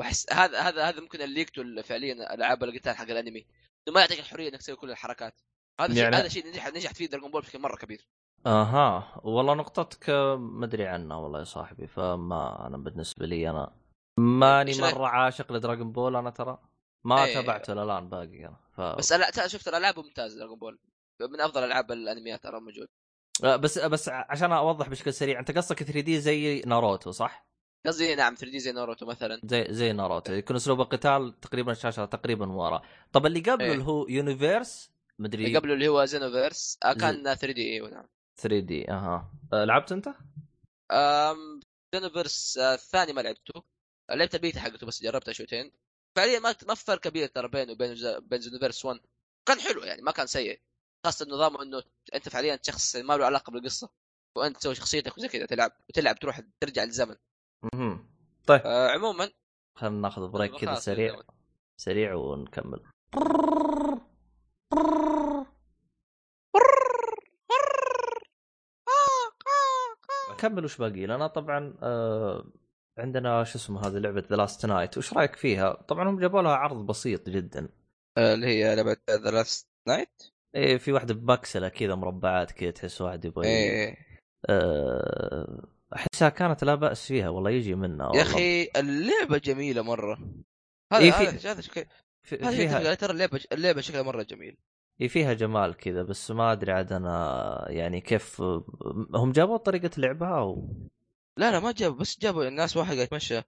[0.00, 3.46] واحس هذا هذا هذا ممكن اللي يقتل فعليا ألعاب القتال حق الأنمي.
[3.88, 5.40] إنه ما يعطيك الحرية إنك تسوي كل الحركات.
[5.80, 8.08] هذا شيء يعني- هذا شيء نجح نجحت فيه دراغون بول بشكل مرة كبير.
[8.46, 9.20] أها.
[9.24, 13.72] والله نقطتك ما أدري عنها والله يا صاحبي فما أنا بالنسبة لي أنا
[14.18, 16.58] ماني؟ مرة عاشق لدراغون بول أنا ترى.
[17.04, 17.34] ما إيه.
[17.34, 18.56] تابعته الآن باقي أنا.
[18.76, 18.80] ف...
[18.80, 20.78] بس ترى شفت الألعاب ممتازة Dragon Ball
[21.20, 22.88] من أفضل ألعاب الأنميات ترى موجود.
[23.44, 27.49] آه، بس بس عشان أوضح بشكل سريع أنت قصدك 3 D زي ناروتو صح؟
[27.86, 29.40] قصدي نعم 3 D زي ناروتو مثلا.
[29.44, 30.32] زي زي ناروتو.
[30.32, 32.82] يكون اسلوب القتال تقريبا الشاشه تقريبا ورا.
[33.12, 33.72] طب اللي قبله إيه.
[33.72, 38.08] اللي هو Universe مدري اللي قبله اللي هو Xenoverse آه، كان 3 D أيوه نعم.
[38.36, 39.32] 3 D أها.
[39.52, 40.08] آه، لعبت أنت؟
[40.92, 41.60] أم
[41.94, 43.62] Xenoverse آه، الثاني ما لعبته.
[44.10, 45.72] لعبت البيتا حقته بس جربتها شوتين
[46.16, 49.00] فعليا ما ما في فرق كبير ترى بينه وبين بين Xenoverse 1
[49.48, 50.60] كان حلو يعني ما كان سيء.
[51.06, 51.82] خاصة نظامه إنه
[52.14, 53.90] أنت فعليا شخص ما له علاقة بالقصة
[54.36, 57.16] وأنت تسوي شخصيتك وزي كذا تلعب وتلعب تروح ترجع للزمن.
[57.74, 58.10] مهم.
[58.46, 58.60] طيب.
[58.64, 59.30] آه عموما.
[59.74, 61.20] خلينا ناخذ break كذا سريع.
[61.76, 62.82] سريع ونكمل.
[70.38, 71.06] كمل وش باقي.
[71.06, 72.44] لنا طبعا آه
[72.98, 76.52] عندنا شو اسمه هذه لعبة The Last Night وش رأيك فيها؟ طبعا هم جابوا لها
[76.52, 77.68] عرض بسيط جدا.
[78.18, 80.22] آه، اللي هي لعبة The Last Night
[80.54, 83.96] إيه في واحدة مبكسلة كذا مربعات كذا تحس واحد يبغى إيه.
[84.48, 88.18] آه، أحسها كانت لا بأس فيها والله يجي منها والله.
[88.18, 90.18] يا أخي اللعبة جميلة مرة.
[90.92, 91.84] هذا إيه، في- هذا هذا شكل
[92.22, 92.94] فيها.
[92.94, 94.56] ترى اللعبة اللعبة شكلها مرة جميل.
[95.00, 98.40] إيه فيها جمال كذا بس ما أدري عاد أنا يعني كيف
[99.14, 100.68] هم جابوا طريقة لعبها أو؟
[101.36, 103.40] لا لا ما جابوا بس جابوا الناس واحد قاعد يتمشى.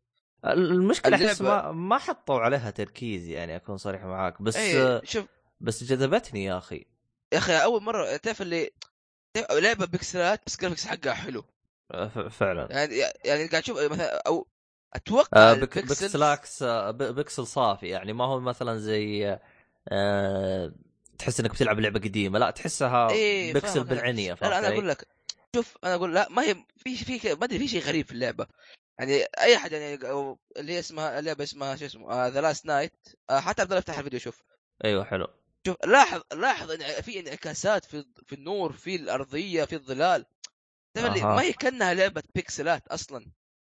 [0.47, 4.43] المشكلة أحس ما ما حطوا عليها تركيز يعني أكون صريح معاك.
[4.43, 5.27] بس إيه شوف
[5.61, 6.87] بس جذبتني يا أخي.
[7.33, 8.71] يا أخي أول مرة تعرف اللي
[9.51, 11.45] لعبة بيكسلات بس graphics حقها حلو.
[12.31, 12.69] فعلا.
[12.71, 14.47] يعني يعني قاعد أشوف مثلا أو
[14.95, 17.89] أتوقع آه بك بيكسلاكس آه ب- بيكسل صافي.
[17.89, 19.39] يعني ما هو مثلا زي
[19.89, 20.73] آه
[21.19, 22.39] تحس إنك بتلعب لعبة قديمة.
[22.39, 23.83] لا تحسها إيه، أنا.
[23.83, 25.07] بالعنية لا, أنا؟ أقول لك
[25.57, 28.47] شوف أنا أقول لا ما هي في في ما أدري في شيء غريب في اللعبة.
[28.99, 29.95] يعني أي أحد يعني
[30.57, 32.93] اللي هي اسمها اللعبة اسمها شو اسمه The Last Night
[33.31, 34.43] حتى عبد افتح الفيديو شوف.
[34.85, 35.27] أيوه حلو.
[35.67, 40.27] شوف لاحظ لاحظ إن في انعكاسات في في النور في الأرضية في الظلال.
[40.97, 41.35] أها.
[41.37, 43.27] ما هي كانها لعبة بيكسلات أصلا.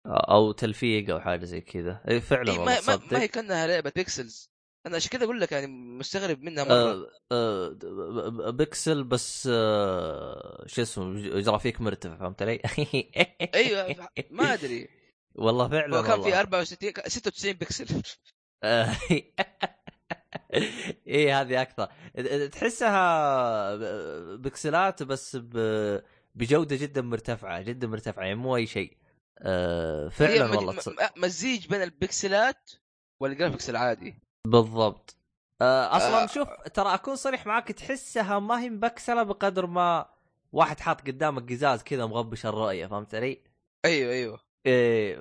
[0.07, 2.01] أو تلفيق أو حاجة زي كذا.
[2.09, 4.51] اي فعلا إيه ما, ما, ما هي كانها لعبة pixels.
[4.87, 5.66] أنا عشان كذا أقول لك يعني
[5.99, 6.73] مستغرب منها مرة.
[6.73, 12.61] آه آه بيكسل بس آه شو اسمه جرافيك مرتفع فهمت علي؟
[13.55, 14.89] أيوه ما أدري.
[15.35, 16.23] والله فعلا هو كان.
[16.23, 18.03] في 64 96 بكسل
[18.64, 18.97] آه،
[21.07, 21.89] إيه هذه أكثر.
[22.49, 23.77] تحسها
[24.37, 26.03] بكسلات بس ب-
[26.35, 28.97] بجودة جدا مرتفعة جدا مرتفعة يعني مو أي شيء.
[29.39, 30.89] آه، فعلا مج- والله م- تص...
[30.89, 32.70] م- مزيج بين البكسلات
[33.20, 34.18] وال graphics العادي.
[34.47, 35.16] بالضبط.
[35.62, 36.26] آه، أصلا آه.
[36.26, 40.07] شوف ترى أكون صريح معاك تحسها ما هي مبكسلة بقدر ما
[40.53, 43.41] واحد حاط قدامك قزاز كذا مغبش الرؤية فهمت علي؟
[43.85, 44.41] أيوه أيوه.
[44.66, 45.16] إيه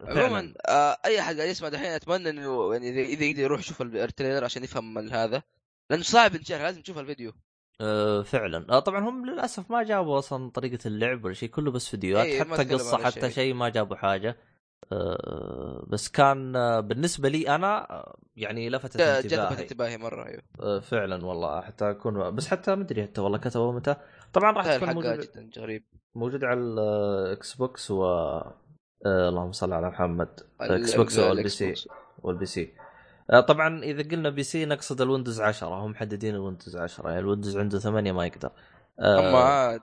[0.00, 3.96] عموما آه أي أحد قاعد يسمع دحين أتمنى إنه يعني إذا يقدر يروح يشوف ال-
[3.96, 5.42] ال trailer عشان يفهم هذا.
[5.90, 7.32] لأنه صعب ينشرح لازم تشوف الفيديو.
[7.80, 8.66] آه، فعلا.
[8.70, 12.56] آه، طبعا هم للأسف ما جابوا أصلا طريقة اللعب ولا شيء كله بس فيديوهات ما
[12.56, 13.54] حتى قصة حتى شيء.
[13.54, 14.36] ما جابوا حاجة.
[14.92, 17.86] آه، بس كان بالنسبة لي أنا
[18.36, 19.62] يعني لفتت جذبت انتباهي.
[19.62, 20.80] انتباهي مرة أيوه.
[20.80, 23.96] فعلا والله حتى أكون بس حتى ما أدري حتى والله كتبوا متى.
[24.32, 28.04] طبعا راح تكون موجود جدا غريب موجود على ال Xbox و
[29.06, 30.40] اللهم صل على محمد.
[30.62, 31.74] ال- Xbox ال- وال PC.
[32.22, 32.72] وال PC
[33.28, 37.24] طبعا إذا قلنا PC نقصد ال Windows 10 هم محددين ال Windows 10 يعني ال
[37.24, 38.50] Windows عنده 8 ما يقدر.
[39.00, 39.82] آه، اما عاد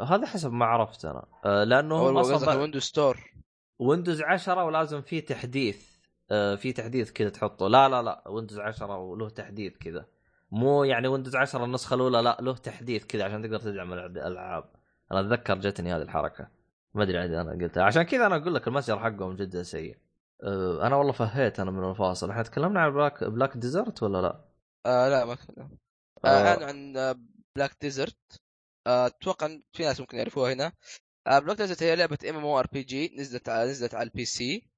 [0.00, 1.26] هذا حسب ما عرفت أنا.
[1.44, 3.30] آه، لأنه هو هم أصلا ال Windows Store
[3.78, 5.90] Windows 10 ولازم فيه تحديث.
[6.30, 7.68] آه، في تحديث كذا تحطه.
[7.68, 8.28] لا لا لا.
[8.28, 10.06] Windows 10 وله تحديث كذا.
[10.50, 14.64] مو يعني Windows 10 النسخة الأولى لا له تحديث كذا عشان تقدر تدعم الألعاب.
[15.12, 16.48] أنا أتذكر جتني هذه الحركة.
[16.94, 17.82] ما أدري عاد أنا قلتها.
[17.82, 19.94] عشان كذا أنا أقول لك المتجر حقهم جدا سيء.
[19.94, 20.09] آه،
[20.86, 22.30] أنا والله فهيت أنا من الفاصل.
[22.30, 24.44] إحنا تكلمنا عن Black Black Desert ولا لا؟
[24.86, 25.78] آه لا ما كان
[26.24, 26.28] آه.
[26.28, 26.64] آه.
[26.64, 27.16] عن آه،
[27.56, 28.16] Black Desert
[28.86, 30.72] آه، أتوقع إن في ناس ممكن يعرفوها هنا.
[31.26, 34.04] آه، Black Desert هي لعبة ام ام أو ار بي جي نزلت على نزلت على
[34.08, 34.70] ال PC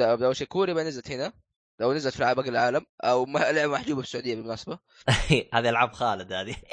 [0.00, 1.32] أول شيء كوريا نزلت هنا.
[1.80, 2.86] لو نزلت في باقي العالم.
[3.04, 4.78] أو ما- لعبة محجوبة في السعودية بالمناسبة.
[5.54, 6.56] هذه ألعاب خالد هذه.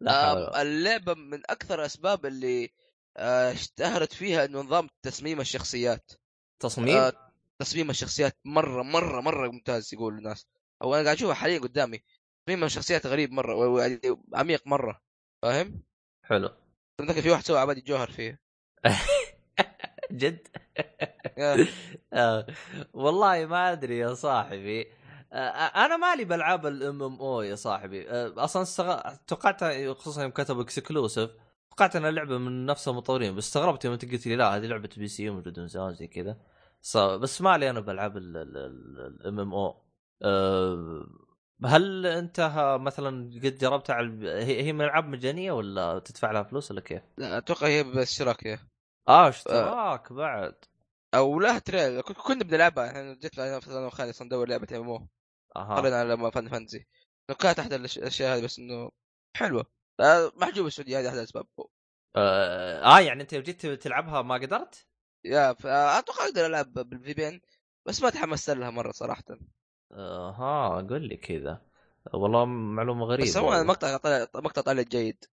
[0.62, 2.68] اللعبة من أكثر الأسباب اللي آه،
[3.16, 6.10] اشتهرت فيها إنه نظام تصميم الشخصيات.
[6.62, 7.12] تصميم؟ آه،
[7.58, 10.46] تصميم الشخصيات مرة مرة مرة ممتاز يقول الناس.
[10.82, 12.02] أو أنا قاعد أشوفها حاليا قدامي.
[12.46, 15.00] تصميم الشخصيات غريب مرة و- و- عميق مرة.
[15.42, 15.82] فاهم؟
[16.24, 16.50] حلو.
[17.02, 18.40] ذكر في واحد سوى عبادي جوهر فيه
[20.12, 20.48] جد؟
[21.38, 21.66] يا.
[22.12, 22.46] آه،
[22.92, 24.86] والله ما أدري يا صاحبي.
[25.32, 28.10] آه، أنا مالي بألعاب الام إم أو يا صاحبي.
[28.10, 29.00] آه، أصلا استغ...
[29.26, 29.64] توقعت
[29.98, 31.30] خصوصا يوم كتبوا إكسكلوسيف.
[31.76, 34.90] توقعت انها لعبه من نفس المطورين بس استغربت يوم أنت قلت لي لا هذه لعبة
[34.96, 36.36] PC موجودة من زمان زي كذا.
[36.96, 39.82] بس مالي أنا بألعاب ال MMO.
[41.64, 42.40] هل انت
[42.80, 47.02] مثلا قد جربتها على هي هي من ألعاب مجانية ولا تدفع لها فلوس ولا كيف؟
[47.18, 48.58] لا أتوقع هي باشتراك هي.
[49.08, 50.54] آه اشتراك بعد.
[51.14, 55.06] أو لا trial كنا بنلعبها إحنا فتره انا صرنا ندور لعبة MMO.
[55.56, 55.74] أها.
[55.74, 56.86] قرينا على Final Fantasy
[57.38, 58.90] كانت أحد الأشياء هذه بس إنه
[59.36, 59.60] حلوة.
[59.60, 59.75] آه،
[60.36, 61.46] محجوب السعودية هذه أحد الأسباب.
[62.16, 64.86] آه, آه يعني أنت جيت تلعبها ما قدرت؟
[65.24, 67.40] يا آه، أتوقع أقدر ألعب بال VPN
[67.86, 69.24] بس ما تحمست لها مرة صراحة.
[69.92, 71.62] أها قول لي كذا.
[72.12, 73.54] والله معلومة غريبة بس هو.
[73.54, 75.24] المقطع طلع مقطع طلع جيد.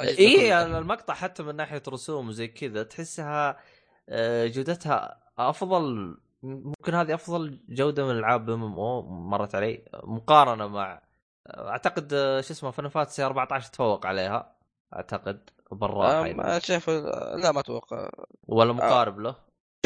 [0.00, 3.60] اي المقطع حتى من ناحية رسوم وزي كذا تحسها
[4.08, 11.02] آه، جودتها أفضل ممكن هذه أفضل جودة من ألعاب MMO مرت علي مقارنة مع
[11.50, 14.56] أعتقد آه، شو اسمه فاينل فانتسي 14 تفوق عليها
[14.96, 15.50] أعتقد.
[15.72, 16.32] بالراحه آه،.
[16.32, 18.10] ما شايف لا ما أتوقع
[18.48, 19.36] ولا مقارب له.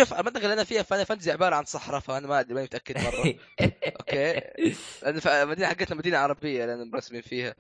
[0.01, 2.99] شوف المنطقة اللي أنا فيها فاينل فانتزي عبارة عن صحراء فانا ما أدري ماني متأكد
[2.99, 3.35] مرة.
[4.01, 4.33] أوكي.
[5.03, 7.55] لأن المدينة حقتنا مدينة عربية لأن مرسمين فيها.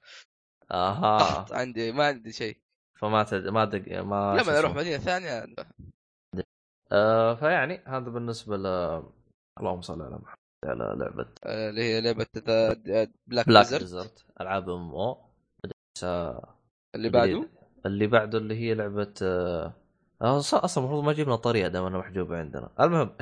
[0.70, 1.18] أها.
[1.18, 2.56] ضغط عندي ما عندي شيء.
[2.98, 3.48] فما تد...
[3.48, 3.92] ما دق...
[4.02, 4.80] ما لما أروح اسمه.
[4.80, 5.46] مدينة ثانية.
[6.92, 8.66] آه فيعني هذا بالنسبة ل
[9.60, 10.45] اللهم صل على محمد.
[10.66, 15.26] على لعبة آه، اللي هي لعبة Black Black Desert العاب MMO
[16.94, 17.48] اللي بعده؟
[17.86, 19.74] اللي بعده اللي هي لعبة آه،
[20.22, 22.70] آه، أصلا المفروض ما جبنا طريقة دام انها محجوبة عندنا.
[22.80, 23.16] المهم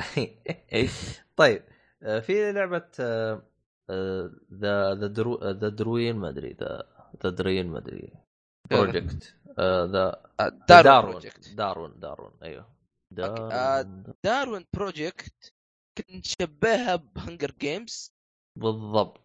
[1.37, 1.63] طيب
[2.03, 2.89] آه، في لعبة
[4.53, 4.95] the the
[5.53, 6.83] the Darwin ما أدري the
[7.25, 8.13] the Darwin ما أدري.
[8.71, 11.21] Project the آه، Darwin
[11.55, 12.69] Darwin Darwin Darwin أيوه.
[13.53, 15.54] آه، Darwin Project كنت
[16.11, 18.13] نشبهها ب Hunger Games
[18.59, 19.21] بالضبط.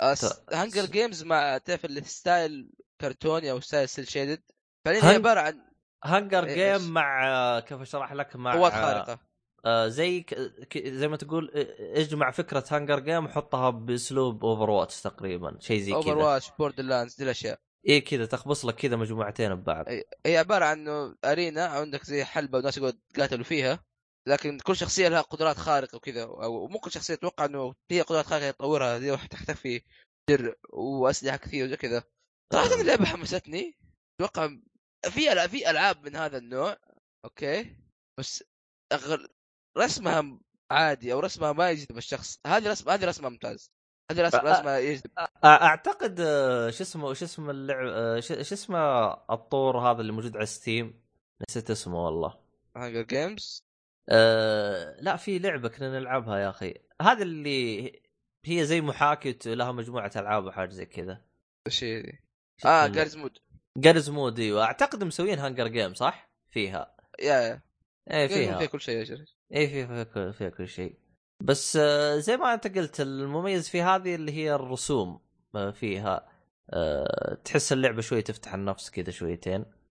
[0.00, 2.70] ت- Hunger Games مع تعرف ال style
[3.00, 4.42] كرتوني أو style cel shaded
[4.84, 5.60] فعليا هن- عبارة عن
[6.04, 9.18] Hunger إيه، Game؟ مع كيف أشرح لك مع قوات خارقه
[9.66, 10.34] آه زي ك...
[10.70, 10.88] ك...
[10.88, 11.50] زي ما تقول
[11.80, 16.24] اجمع فكرة Hunger Game وحطها باسلوب Overwatch تقريبا شيء زي Over كذا.
[16.24, 17.58] watch Borderlands دي الأشياء.
[17.86, 19.88] إيه كذا تخبص لك كذا مجموعتين ببعض.
[19.88, 23.84] هي- هي عبارة عن انه أرينا عندك زي حلبة وناس يقعدوا يتقاتلوا فيها.
[24.28, 28.26] لكن كل شخصية لها قدرات خارقة وكذا أو مو كل شخصية أتوقع إنه هي قدرات
[28.26, 29.82] خارقة تطورها دي تختفي
[30.30, 32.04] درع وأسلحة كثير وزي كذا.
[32.52, 33.76] صراحة اللعبة حمستني.
[34.20, 34.48] أتوقع
[35.04, 36.76] في في ألعاب من هذا النوع
[37.24, 37.76] أوكي
[38.18, 38.44] بس
[38.92, 39.28] أغل...
[39.78, 40.38] رسمها
[40.70, 42.40] عادي أو رسمها ما يجذب الشخص.
[42.46, 43.70] هذه رسم هذه رسمها ممتاز.
[44.10, 45.10] هذه رسم رسمها يجذب.
[45.44, 48.78] أعتقد آه، شو اسمه شو اسمه اللعب آه، شو شو اسمه
[49.30, 51.04] الطور هذا اللي موجود على Steam
[51.50, 52.38] نسيت اسمه والله.
[52.76, 53.63] Hunger Games
[54.08, 56.74] أه لا في لعبة كنا نلعبها يا أخي.
[57.02, 57.92] هذا اللي
[58.44, 61.20] هي زي محاكي لها مجموعة ألعاب وحاجة زي كذا.
[61.66, 62.18] إيش هي
[62.64, 63.38] آه؟ Garry's Mod
[63.78, 64.64] Garry's Mod أيوه.
[64.64, 66.96] أعتقد مسوين Hunger Game صح؟ فيها.
[67.20, 67.62] yeah yeah.
[68.10, 68.58] إيه فيها.
[68.58, 69.24] فيها كل شيء يا جري.
[69.52, 70.98] إيه فيها فيها كل, شيء.
[71.42, 75.20] بس آه، زي ما أنت قلت المميز في هذه اللي هي الرسوم
[75.54, 76.28] آه، فيها.
[76.70, 79.60] آه، تحس اللعبة شوي تفتح النفس كذا شويتين.
[79.60, 79.83] آه،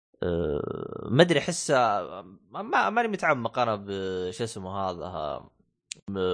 [1.05, 2.21] ما أدري احسها
[2.51, 5.43] ما ماني متعمق أنا بش اسمه هذا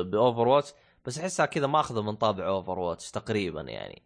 [0.04, 0.74] ب Overwatch
[1.06, 4.04] بس أحسها كذا ماخذه من طابع Overwatch تقريبا يعني.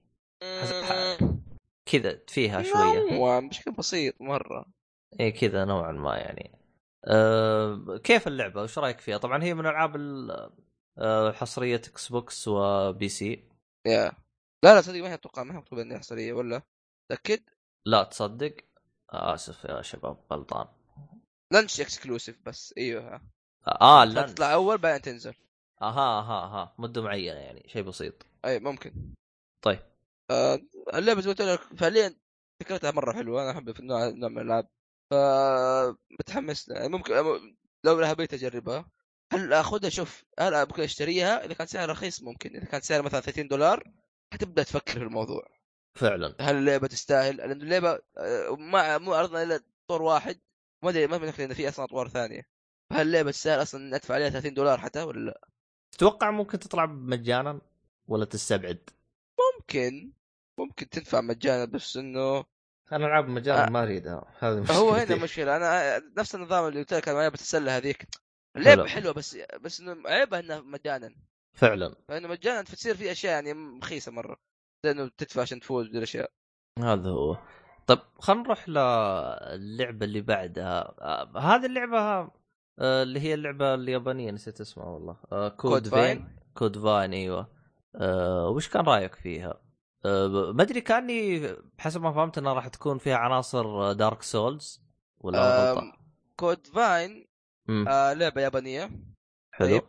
[1.85, 3.39] كذا فيها شوية.
[3.39, 4.65] بشكل بسيط مرة.
[5.19, 6.59] إيه كذا نوعا ما يعني.
[7.05, 10.49] أه كيف اللعبة؟ وش رأيك فيها؟ طبعا هي من ألعاب ال-
[10.97, 13.49] أه حصرية Xbox و PC
[13.87, 14.11] yeah.
[14.63, 16.61] لا لا صدق ما هي أتوقع ما هي مكتوبه انها حصرية ولا؟
[17.11, 17.39] تأكد؟
[17.85, 18.55] لا تصدق؟
[19.13, 20.67] آسف يا شباب غلطان.
[21.51, 23.21] launch exclusive بس إيوه.
[23.81, 25.33] آه لا تطلع أول بعدين تنزل.
[25.81, 26.75] أها أها أها.
[26.77, 28.25] مدة معينة يعني شيء بسيط.
[28.45, 29.13] أي ممكن.
[29.61, 29.79] طيب.
[30.31, 30.59] آه
[30.93, 32.15] اللعبة زي ما قلت لك فعليا
[32.59, 34.67] فكرتها مرة حلوة أنا أحب في النوع نوع من الألعاب.
[35.09, 35.13] ف
[36.19, 36.87] متحمس لها.
[36.87, 37.13] ممكن
[37.83, 38.89] لو لها بيت أجربها.
[39.33, 42.55] هل أخذها؟ شوف هل ممكن أشتريها؟ إذا كان سعرها رخيص ممكن.
[42.55, 43.83] إذا كان سعرها مثلا 30 دولار
[44.33, 45.52] حتبدأ تفكر في الموضوع.
[45.95, 50.39] فعلا هل اللعبة تستاهل؟ لأن اللعبة آه، ما مو عرضنا إلا طور واحد
[50.83, 52.47] ما أدري ما إن في أصلا اطوار ثانية
[52.91, 55.47] هل اللعبة تستاهل أصلا ندفع عليها 30 دولار حتى ولا لا؟
[55.91, 57.61] تتوقع ممكن تطلع مجانا
[58.07, 58.89] ولا تستبعد
[59.39, 60.11] ممكن
[60.59, 62.45] ممكن تدفع مجانا بس إنه
[62.91, 63.69] أنا ألعاب مجانا آه.
[63.69, 65.13] ما أريدها هذه هو مشكلتي.
[65.13, 68.07] هنا مشكلة أنا نفس النظام اللي قلت لك أنا لعبه السله هذيك
[68.55, 69.01] اللعبة حلو.
[69.01, 71.15] حلوة بس بس إنه عيبها إنها مجانا
[71.53, 74.37] فعلا فإنه مجانا تصير في أشياء يعني مخيسة مرة
[74.83, 76.31] لأنه تدفع عشان تفوز ودي الاشياء
[76.79, 77.37] هذا هو.
[77.87, 80.95] طيب خلينا نروح للعبة اللي بعدها.
[81.01, 81.99] آه، هذه اللعبة
[82.79, 85.49] آه، اللي هي اللعبة اليابانية نسيت اسمها والله.
[85.49, 86.37] Code Vein.
[86.53, 87.47] Code Vein أيوه.
[87.95, 89.61] آه، وش كان رأيك فيها؟
[90.53, 91.47] ما أدري كأني
[91.77, 94.83] بحسب ما فهمت إنها راح تكون فيها عناصر Dark Souls
[95.19, 95.93] ولا
[96.35, 97.27] Code Vein
[97.69, 98.91] آه لعبة يابانية.
[99.51, 99.67] حلو.
[99.67, 99.83] طيب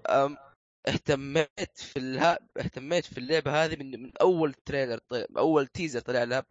[0.89, 2.39] اهتميت في الها...
[2.59, 6.47] اهتميت في اللعبة هذه من من أول trailer طيب أول teaser طلع لها.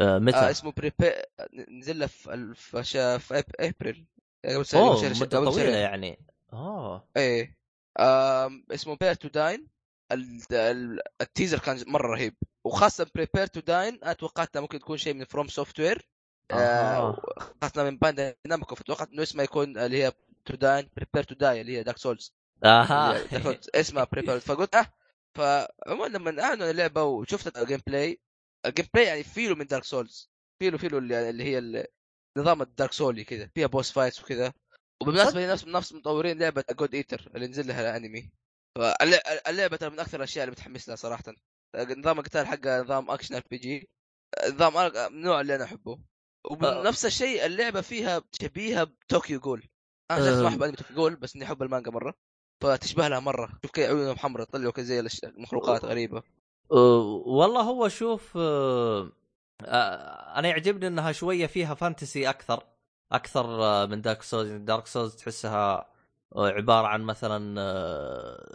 [0.00, 1.12] آه، متى؟ آه اسمه Prepare
[1.70, 4.06] نزل له في ال- في أبريل.
[4.44, 5.76] قبل شهر- مدة طويلة.
[5.76, 6.18] يعني.
[6.52, 7.58] اوه إيه.
[8.00, 9.68] آم اسمه Prepare to Dine
[11.20, 12.34] ال teaser كان مرة رهيب.
[12.64, 16.08] وخاصة Prepare to Dine أنا توقعت انه ممكن تكون شيء من FromSoftware
[16.50, 17.22] آه.
[17.62, 20.12] خاصه من باندا Namco فتوقعت إنه اسمه يكون اللي هي
[20.44, 23.24] to Dine Prepare to Die اللي هي Dark Souls أها
[23.74, 24.86] اسمها Prepare فقلت آه
[25.34, 28.20] فعموما لما اعلنوا اللعبة وشفت ال gameplay
[28.66, 31.86] ال gameplay يعني feel و من Dark Souls feel و feel و اللي, اللي هي
[32.38, 34.52] نظام ال Dark Souls كذا فيها boss fights وكذا
[35.02, 38.30] وبالمناسبة هي نفس نفس مطورين لعبة God Eater اللي نزل لها الأنمي.
[38.76, 41.24] فاللعبه ترى من أكثر الأشياء اللي متحمس لها صراحة.
[41.76, 43.88] نظام القتال حقها نظام action RPG
[44.48, 45.98] نظام النوع اللي أنا أحبه.
[46.44, 49.68] وبنفس الشيء اللعبة فيها شبيهة ب Tokyo Ghoul
[50.10, 50.48] أنا شخص ما.
[50.48, 52.14] احب انمي Tokyo Ghoul بس إني أحب المانجا مرة.
[52.60, 53.48] فتشبه لها مرة.
[53.62, 56.22] شوف كيف عيونهم حمراء طلعوا كذا زي المخلوقات غريبة.
[56.70, 59.12] والله هو شوف أه،
[59.64, 62.62] أه، أنا يعجبني إنها شوية فيها fantasy أكثر
[63.12, 65.92] أكثر أه، من Dark Souls Dark Souls تحسها
[66.36, 67.38] عبارة عن مثلا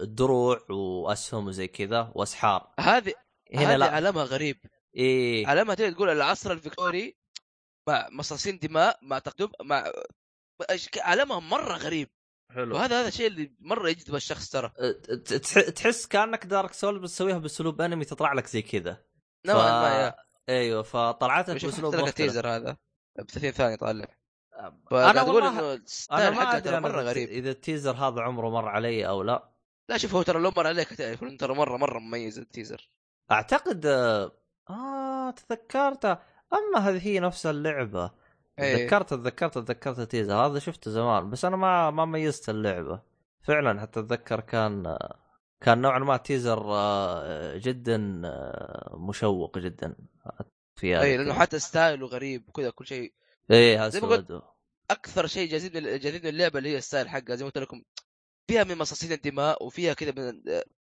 [0.04, 2.74] دروع وأسهم وزي كذا وأسحار.
[2.80, 3.14] هذه
[3.54, 3.86] هنا هذه لا.
[3.86, 4.58] عالمها غريب.
[4.96, 5.46] إيه.
[5.46, 7.16] تقدر تقول العصر الفيكتوري
[7.88, 9.92] مع مصاصين دماء مع تقدم مع
[11.02, 12.10] عالمها مرة غريب.
[12.54, 12.76] حلو.
[12.76, 14.72] وهذا هذا الشيء اللي مرة يجذب الشخص ترى.
[14.80, 14.92] أه،
[15.70, 18.98] تحس كأنك Dark Souls بتسويها بأسلوب انمي تطلع لك زي كذا.
[19.46, 20.16] نوعا ما yeah.
[20.50, 22.20] أيوه فطلعتك شوف بأسلوب لك مختلف.
[22.20, 22.78] ال teaser هذا؟
[23.20, 24.06] ب 30 ثانية طالع.
[24.92, 27.30] أنا أقول إنه أنا ال style ما حقه أدري ترى مرة إذا- غريب.
[27.30, 29.50] إذا ال teaser هذا عمره مر علي أو لا.
[29.90, 32.90] لا شوف هو ترى لو مر عليك تعرف إنه ترى مره مرة مميز ال teaser
[33.32, 34.32] أعتقد آه،
[34.70, 36.12] آه تذكرته.
[36.54, 38.12] أما هذه هي نفس اللعبة.
[38.58, 40.34] تذكرت تذكرت تذكرت ال teaser.
[40.34, 43.02] هذا شفته زمان بس أنا ما ما ميزت اللعبة.
[43.42, 44.98] فعلا حتى أتذكر كان
[45.62, 49.96] كان نوعا ما teaser آه، جدا آه، مشوق جدا.
[50.76, 51.34] في هذا اي لأنه.
[51.34, 53.14] حتى style ه غريب وكذا كل شيء.
[53.50, 54.42] قلت- اسود
[54.92, 57.36] أكثر شيء جاذبني جاذبني اللعبة اللي هي ال style حقها.
[57.36, 57.82] زي ما قلت لكم
[58.48, 60.42] فيها من مصاصين الدماء وفيها كذا من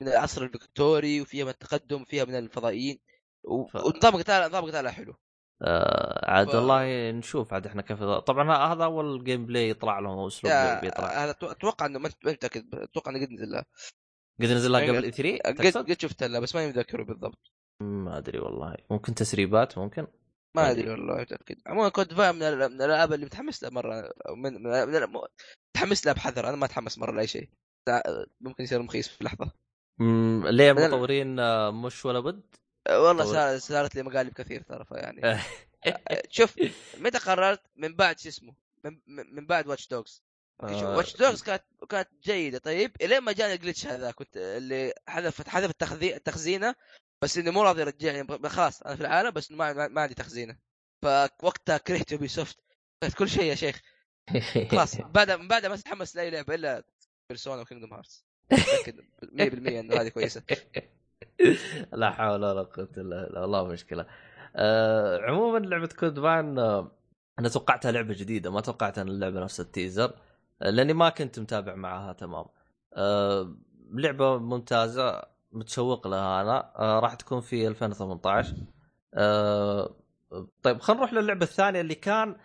[0.02, 3.00] من العصر الفيكتوري وفيها من التقدم وفيها من الفضائيين.
[3.44, 5.16] و- ف- ونظام قتال نظام قتالها حلو.
[5.62, 10.28] آه عاد ف- والله نشوف عاد إحنا كيف طبعا هذا أول gameplay يطلع لهم أو
[10.28, 11.24] أسلوب يا- لعب يطلع.
[11.24, 13.56] هذا أتو- أتوقع إنه ما ما متاكد أتوقع إنه قد نزل
[14.42, 17.52] قد نزل لها يعني قبل E3 قد تقصد؟ قد شفت لها بس ماني متذكره بالضبط.
[17.84, 18.76] ما أدري والله.
[18.92, 20.08] ممكن تسريبات ممكن؟
[20.56, 24.12] ما أدري والله متاكد عموما Code Vein من, ال- من الألعاب اللي متحمس لها مرة
[24.36, 25.08] من, من,
[25.76, 27.50] متحمس لها بحذر أنا ما أتحمس مرة لأي شيء.
[27.88, 29.52] لا، ممكن يصير مخيس في لحظة.
[30.00, 32.56] مم، ليه المطورين آه، مش ولا بد؟
[32.90, 33.34] والله طول.
[33.34, 35.40] صار- صارت لي مقالب كثير ترى فيعني.
[36.30, 36.56] شوف
[36.98, 38.54] متى قررت؟ من بعد شو اسمه؟
[38.84, 40.22] من, من بعد Watch Dogs
[40.64, 42.58] آه، Watch Dogs كانت كانت جيدة.
[42.58, 45.74] طيب إلين ما جاني ال glitch هذا كنت اللي حذف حذف
[46.04, 46.76] التخزينه
[47.22, 48.24] بس اني مو راضي يرجعني.
[48.24, 50.58] ب- خلاص أنا في العالم بس ما, ما عندي تخزينة.
[51.02, 52.58] فوقتها كرهت Ubisoft
[53.04, 53.82] كرهت كل شيء يا شيخ.
[54.72, 56.84] خلاص بعد من بعد ما تتحمس لأي لعبة إلا
[57.30, 60.44] Persona و Kingdom Hearts متاكد 100% انه هذه كويسة.
[61.94, 64.06] لا حول ولا قوة إلا بالله والله مشكلة.
[64.56, 66.92] آه عموما لعبة Code Vein آه
[67.40, 70.14] أنا توقعتها لعبة جديدة ما توقعت أن اللعبة نفس ال teaser
[70.62, 72.46] آه لأني ما كنت متابع معها تمام.
[72.94, 73.56] آه
[73.94, 78.54] لعبة ممتازة متشوق لها أنا آه راح تكون في 2018
[79.14, 79.96] آه
[80.64, 82.36] طيب خلينا نروح للعبة الثانية اللي كان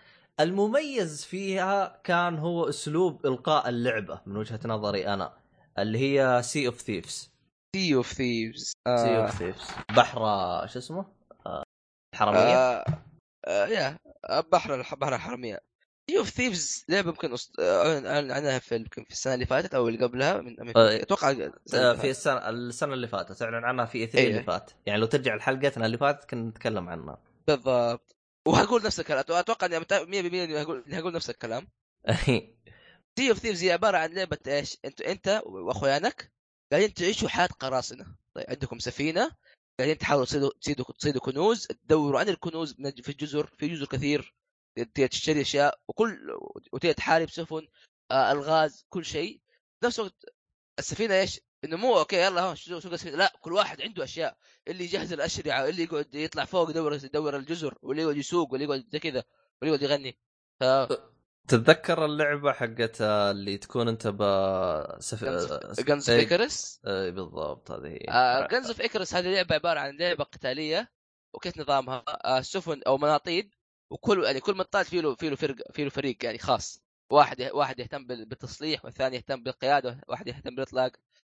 [0.40, 5.32] المميز فيها كان هو أسلوب إلقاء اللعبة من وجهة نظري أنا
[5.78, 7.31] اللي هي Sea of Thieves
[7.76, 10.20] Sea of Thieves Sea of Thieves بحر
[10.66, 11.06] شو اسمه؟
[11.46, 11.62] آه،
[12.14, 12.84] حراميه آه
[13.46, 13.98] آه يا
[14.52, 15.60] بحر بحر الحرامية.
[16.10, 17.34] Sea of Thieves لعبه يمكن
[18.06, 21.30] أعلن عنها في يمكن في السنة اللي فاتت أو اللي قبلها من أتوقع
[21.74, 22.10] آه، في.
[22.10, 23.42] السنة السنة اللي فاتت.
[23.42, 24.30] أعلن عنها في E3 إيه.
[24.30, 24.70] اللي فات.
[24.86, 27.18] يعني لو ترجع لحلقتنا اللي فاتت كنا نتكلم عنها.
[27.46, 28.16] بالضبط.
[28.48, 29.24] وهقول نفس الكلام.
[29.28, 30.62] أتوقع إني متأ- 100% إني
[30.98, 31.68] هقول نفس الكلام.
[33.18, 36.32] Sea of Thieves هي عبارة عن لعبة إيش؟ انت أنت وأخوانك
[36.72, 38.16] قاعدين تعيشوا حياة قراصنة.
[38.34, 39.30] طيب عندكم سفينة
[39.78, 44.34] قاعدين تحاولوا تصيدوا تصيدوا تصيدوا كنوز تدوروا عن الكنوز في الجزر في جزر كثير
[44.94, 46.30] تشتري أشياء وكل
[46.72, 47.68] وتبي تحارب سفن
[48.10, 49.40] آه الغاز كل شيء.
[49.84, 50.24] نفس الوقت
[50.78, 54.36] السفينة إيش؟ إنه مو أوكي يلا ها سوق السفينة؟ لا كل واحد عنده أشياء.
[54.68, 58.96] اللي يجهز الأشرعة اللي يقعد يطلع فوق يدور يدور الجزر واللي يقعد يسوق واللي يقعد
[58.96, 59.24] كذا
[59.62, 60.18] واللي يقعد يغني.
[60.60, 60.64] ف
[61.48, 64.22] تتذكر اللعبة حقت اللي تكون انت ب
[65.00, 65.24] سف...
[65.80, 68.48] جنز إيه، فيكرس إيه، بالضبط هذه هي.
[68.50, 70.90] جنز اوف اكرس هذه لعبة عبارة عن لعبة قتالية
[71.34, 73.54] وكيف نظامها؟ آه، سفن أو مناطيد
[73.90, 76.82] وكل يعني كل منطاد فيه له فيه له فرق فيه له فريق يعني خاص.
[77.10, 80.92] واحد واحد يهتم بال- بالتصليح والثاني يهتم بالقيادة واحد يهتم بالإطلاق.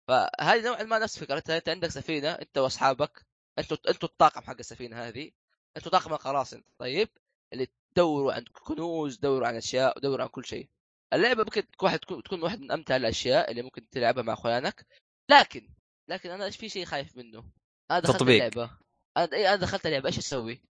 [0.08, 1.56] فهذه نوعا ما نفس فكرتها.
[1.56, 3.26] أنت عندك سفينة أنت وأصحابك
[3.58, 5.30] أنتوا أنتوا الطاقم حق السفينة هذه.
[5.76, 7.08] أنتوا طاقم القراصنة طيب
[7.52, 7.66] اللي
[7.96, 10.68] تدوروا عن كنوز تدوروا عن أشياء ودوروا عن كل شيء.
[11.14, 14.86] اللعبة ممكن تكون واحد تكون واحد من أمتع الأشياء اللي ممكن تلعبها مع أخوانك.
[15.30, 15.68] لكن
[16.10, 17.44] لكن أنا إيش في شيء خايف منه.
[17.90, 18.44] أنا دخلت تطبيق.
[18.44, 18.70] اللعبة.
[19.16, 20.06] أنا إيه، أنا دخلت اللعبة.
[20.06, 20.60] إيش أسوي؟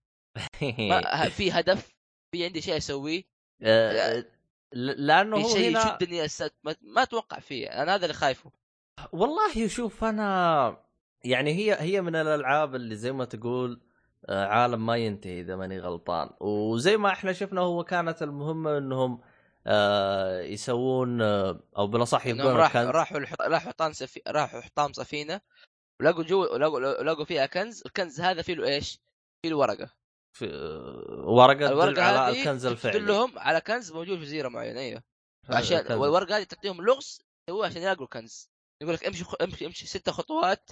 [0.61, 1.95] ما في هدف.
[2.31, 3.23] في عندي شيء اسويه
[3.63, 4.25] آه،
[4.73, 7.67] ل- لأنه هو شيء هنا يشدني أس- ما, ما أتوقع فيه.
[7.67, 8.51] أنا هذا اللي خايفه.
[9.11, 10.83] والله شوف أنا
[11.23, 13.86] يعني هي هي من الألعاب اللي زي ما تقول آه،
[14.29, 16.29] عالم ما ينتهي إذا ماني غلطان.
[16.39, 19.21] وزي ما إحنا شفنا هو كانت المهمة إنهم
[19.67, 22.75] آه، يسوون آه، أو بالأصح يبقون راح.
[22.77, 24.21] راحوا راحوا حطام سفي...
[24.27, 25.41] راحوا حطام سفينة
[26.01, 27.83] ولقوا جو لقوا لقوا فيها كنز.
[27.85, 28.99] الكنز هذا فيه له إيش؟
[29.41, 29.89] فيه له ورقة.
[30.33, 32.99] في آه، ورقة الورقة على الكنز الفعلي.
[32.99, 35.03] تدلهم على كنز موجود في جزيره معينه أيوه.
[35.49, 35.91] عشان.
[35.97, 38.49] والورقة هذه تعطيهم لغز يسووها عشان يلاقوا الكنز.
[38.81, 40.69] يقول لك امشي امشي امشي ست خطوات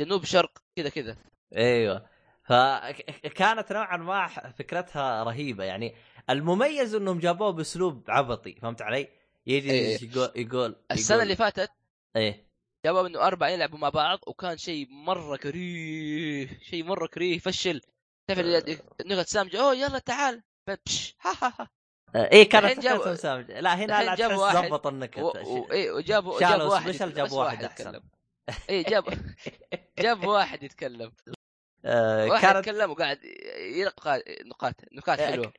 [0.00, 1.16] جنوب شرق كذا كذا.
[1.56, 2.15] أيوه.
[2.46, 4.26] فكانت نوعا ما
[4.58, 5.94] فكرتها رهيبة يعني
[6.30, 9.08] المميز إنهم جابوه بأسلوب عبطي فهمت علي؟
[9.46, 9.98] يجي إيه.
[10.10, 11.70] يقول يقول السنة اللي فاتت
[12.16, 12.46] إيه
[12.84, 17.80] جابوا إنه أربعة يلعبوا مع بعض وكان شيء مرة كريه شيء مرة كريه فشل
[18.28, 18.40] تعرف
[19.06, 21.68] نقعد سامجه أوه يلا تعال بش ها ها ها
[22.32, 23.60] إيه كانت جابوا- مسامجة.
[23.60, 25.28] لا هنا لا جابوا واحد ظبط النكت و...
[25.28, 25.72] و...
[25.72, 27.88] إيه وجابوا جابوا واحد سبيشل جابوا واحد أحسن.
[27.88, 28.02] يتكلم.
[28.70, 29.04] إيه جاب
[29.98, 31.12] جاب واحد يتكلم
[31.86, 33.18] آه، واحد كانت يتكلم وقاعد
[33.76, 35.52] يلقى نقاط نكات آه، حلوة.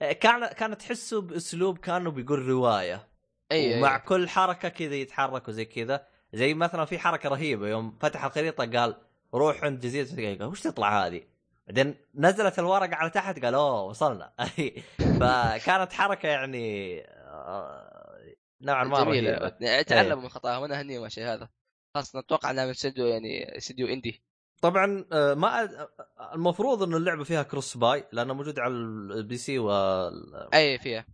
[0.00, 3.08] كان كان تحسه بأسلوب كأنه بيقول رواية.
[3.52, 3.98] أيوه ومع أيوة.
[3.98, 6.06] كل حركة كذا يتحرك وزي كذا.
[6.32, 8.96] زي مثلا في حركة رهيبة يوم فتح الخريطة قال
[9.34, 11.22] روح عند جزيرة قال وش تطلع هذه؟
[11.66, 14.32] بعدين نزلت الورقة على تحت قال أوه وصلنا.
[15.20, 19.48] فكانت حركة يعني آه، نوعا ما جميلة.
[19.82, 21.48] تعلموا من خطاها وأنا اهنيهم الشيء هذا.
[21.94, 24.22] خاصه أتوقع إنها من استديو يعني استديو indie
[24.60, 26.02] طبعا آه، ما أد-
[26.34, 31.04] المفروض انه اللعبة فيها cross-buy لأنه موجود على ال PC وال أي فيها.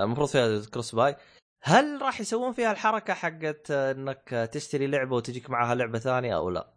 [0.00, 1.16] المفروض فيها cross-buy
[1.62, 6.50] هل راح يسوون فيها الحركة حقت آه، إنك تشتري لعبة وتجيك معها لعبة ثانية أو
[6.50, 6.70] لا؟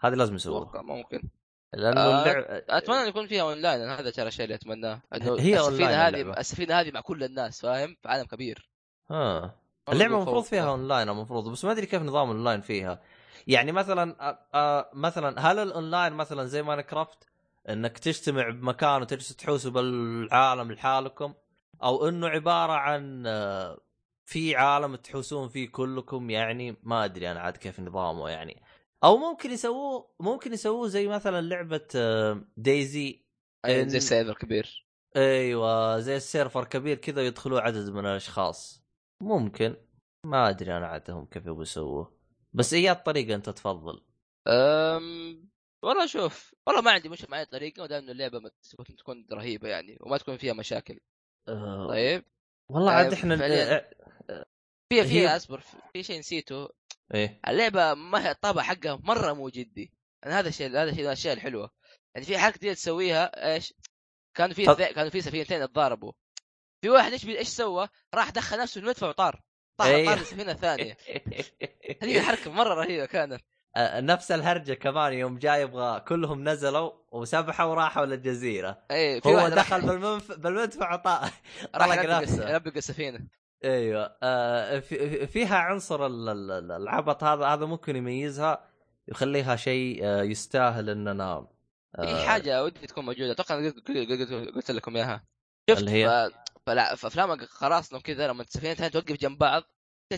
[0.00, 0.62] هذه لازم يسووها.
[0.62, 1.22] أتوقع ممكن.
[1.74, 5.02] لأنه آه، اللعبه أتمنى أن يكون فيها اونلاين أنا هذا ترى الشيء اللي أتمناه.
[5.14, 6.38] انه هي السفينة هذه.
[6.38, 8.68] السفينة هذه مع كل الناس فاهم؟ في عالم كبير.
[9.10, 9.56] ها
[9.88, 10.42] اللعبة المفروض.
[10.44, 11.48] فيها اونلاين المفروض.
[11.52, 13.00] بس ما أدري كيف نظام الاونلاين فيها.
[13.46, 17.28] يعني مثلا آه، آه، مثلا هل الأونلاين مثلا زي Minecraft
[17.68, 21.34] إنك تجتمع بمكان وتجلسوا تحوسوا بالعالم لحالكم؟
[21.82, 23.22] أو إنه عبارة عن
[24.24, 28.62] في عالم تحوسون فيه كلكم؟ يعني ما أدري أنا عاد كيف نظامه يعني.
[29.04, 31.88] أو ممكن يسووه ممكن يسووه زي مثلا لعبة
[32.56, 33.24] DayZ
[33.66, 34.86] إن- زي server كبير.
[35.16, 38.84] أيوه زي السيرفر كبير كذا يدخلوا عدد من الأشخاص.
[39.22, 39.76] ممكن.
[40.26, 42.11] ما أدري أنا عاد هم كيف يبغوا يسووه.
[42.54, 44.04] بس اي الطريقة أنت تفضل
[44.48, 45.50] أم...
[45.82, 48.50] والله شوف والله ما عندي مشكلة مع أي طريقة ودام إنه اللعبة ما
[48.98, 51.00] تكون رهيبة يعني وما تكون فيها مشاكل
[51.48, 52.24] أه طيب
[52.70, 53.90] والله يعني عاد إحنا فعلياً.
[54.92, 55.60] فيها هي- فيها أصبر
[55.92, 56.68] في شيء نسيته
[57.14, 59.92] إيه اللعبة ما هي الطابع حقها مرة مو جدي
[60.22, 61.70] يعني هذا الشيء هذا الشيء من الأشياء الحلوة
[62.14, 63.74] يعني في حركة جديدة تسويها إيش
[64.36, 64.64] كانوا في.
[64.94, 66.12] كانوا في سفينتين يتضاربوا
[66.84, 67.26] في واحد إيش.
[67.26, 69.42] إيش سوى؟ راح دخل نفسه في المدفع وطار
[69.76, 70.06] طار أيوه.
[70.14, 70.96] طار السفينه الثانية
[72.02, 73.40] هذه حركة مرة رهيبة كانت.
[73.76, 78.78] أه نفس الهرجة كمان يوم جاي يبغى كلهم نزلوا وسبحوا وراحوا للجزيرة.
[78.90, 80.32] اي في هو دخل بالمنف...
[80.32, 81.20] بالمدفع وطا
[81.74, 82.56] راح نفسه.
[82.56, 83.20] السفينه
[83.64, 84.16] أيوه.
[84.22, 88.64] آه في فيها عنصر ال- ال- ال- العبط هذا هذا ممكن يميزها
[89.08, 91.46] يخليها شيء آه، يستاهل إننا
[91.96, 93.32] في آه، حاجة ودي تكون موجودة.
[93.32, 93.70] أتوقع
[94.54, 95.24] قلت لكم إياها.
[95.70, 96.30] شفت؟ اللي هي؟
[96.66, 99.62] فلا في افلام خلاص كذا لما السفينتين توقف جنب بعض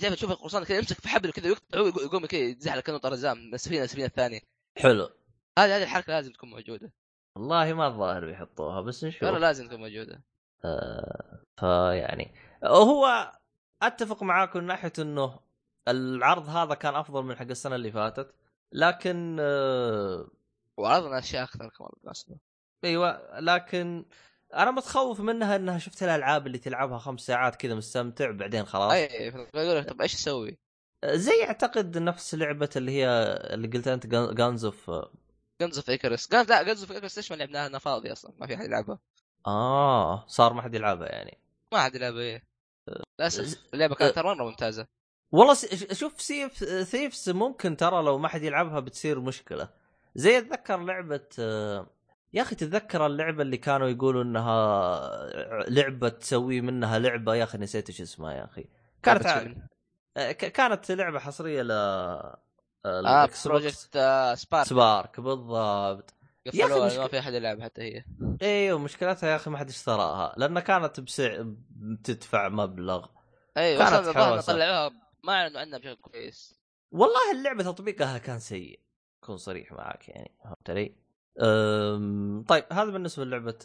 [0.00, 3.46] تعرف تشوف القرصان كذا يمسك في حبل كذا ويقطع هو يقوم كذا يتزحلق كأنه طرزان
[3.46, 4.40] من السفينه للسفينه الثانية.
[4.78, 5.10] حلو.
[5.58, 6.92] هذه هذه الحركة لازم تكون موجودة.
[7.36, 9.22] والله ما الظاهر بيحطوها بس نشوف.
[9.22, 10.22] والله لازم تكون موجودة.
[10.64, 12.34] آه فيعني
[12.64, 13.32] هو
[13.82, 15.40] أتفق معاكم من ناحية إنه
[15.88, 18.34] العرض هذا كان أفضل من حق السنة اللي فاتت
[18.72, 20.28] لكن آه
[20.76, 22.14] وعرضنا أشياء أكثر كمان
[22.84, 24.04] أيوه لكن
[24.54, 28.92] أنا متخوف منها إنها شفت الألعاب اللي تلعبها خمس ساعات كذا مستمتع بعدين خلاص.
[28.92, 30.58] أي يقول لك طب إيش أسوي؟
[31.06, 33.08] زي أعتقد نفس لعبة اللي هي
[33.50, 34.90] اللي قلت أنت Guns of
[35.60, 38.54] Guns of Icarus لا Guns of Icarus ليش ما لعبناها؟ أنا فاضي أصلا ما في
[38.54, 38.98] أحد يلعبها.
[39.46, 41.38] آه صار ما حد يلعبها يعني.
[41.72, 42.42] ما حد يلعبها إيه.
[43.18, 44.86] للاسف اللعبه كانت ترى مرة ممتازة.
[45.32, 45.54] والله
[45.92, 49.68] شوف Sea of Thieves ممكن ترى لو ما حد يلعبها بتصير مشكلة.
[50.14, 51.86] زي أتذكر لعبة آه،
[52.34, 55.10] يا أخي تتذكر اللعبة اللي كانوا يقولوا إنها
[55.68, 58.64] لعبة تسوي منها لعبة؟ يا أخي نسيت إيش اسمها يا أخي.
[59.02, 59.26] كانت
[60.16, 61.68] آه، ك- كانت لعبة حصرية ل
[62.84, 63.48] بوكس.
[63.48, 66.14] Project آه، Spark Spark بالضبط.
[66.46, 68.04] يا قفلوها مشك- ما في أحد يلعب حتى هي.
[68.42, 71.36] أيوه مشكلتها يا أخي ما حد اشتراها لانها كانت بسع...
[71.70, 73.06] بتدفع مبلغ.
[73.56, 74.08] اي كانت.
[74.46, 74.90] طلعوها
[75.24, 76.60] ما أعلنوا عنها بشكل كويس.
[76.90, 78.80] والله اللعبة تطبيقها كان سيء.
[79.22, 81.03] اكون صريح معك يعني فهمت علي؟
[82.48, 83.58] طيب هذا بالنسبة للعبة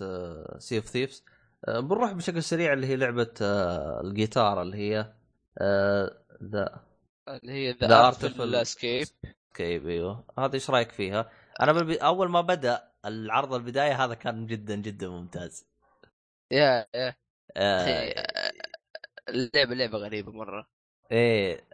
[0.58, 1.24] Sea of Thieves
[1.68, 5.14] بنروح بشكل سريع اللي هي لعبة آه، الجيتار اللي هي
[5.58, 6.84] آه، The
[7.30, 9.08] اللي هي The Artful Escape
[9.54, 10.24] كيف أيوه.
[10.40, 11.32] هذا إيش رأيك فيها؟
[11.62, 11.98] أنا.
[12.02, 15.66] أول ما بدأ العرض البداية هذا كان جدا جدا ممتاز.
[16.52, 17.16] يا يا.
[17.58, 17.82] آه...
[17.82, 18.52] أخي آه،
[19.30, 20.68] اللعبه لعبة غريبة مرة.
[21.12, 21.68] إيه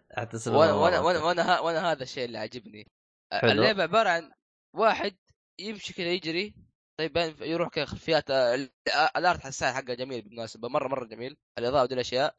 [0.48, 2.88] وأنا وأنا وأنا وأنا, وأنا هذا الشيء اللي عاجبني.
[3.32, 3.52] حلو.
[3.52, 4.32] اللعبة عبارة عن
[4.74, 5.16] واحد
[5.60, 6.54] يمشي كذا يجري.
[7.00, 11.38] طيب يروح كذا خلفيات آه، آه، الارت حسان حقه جميل بالمناسبة مرة مرة جميل.
[11.58, 12.36] الإضاءة ودي الأشياء.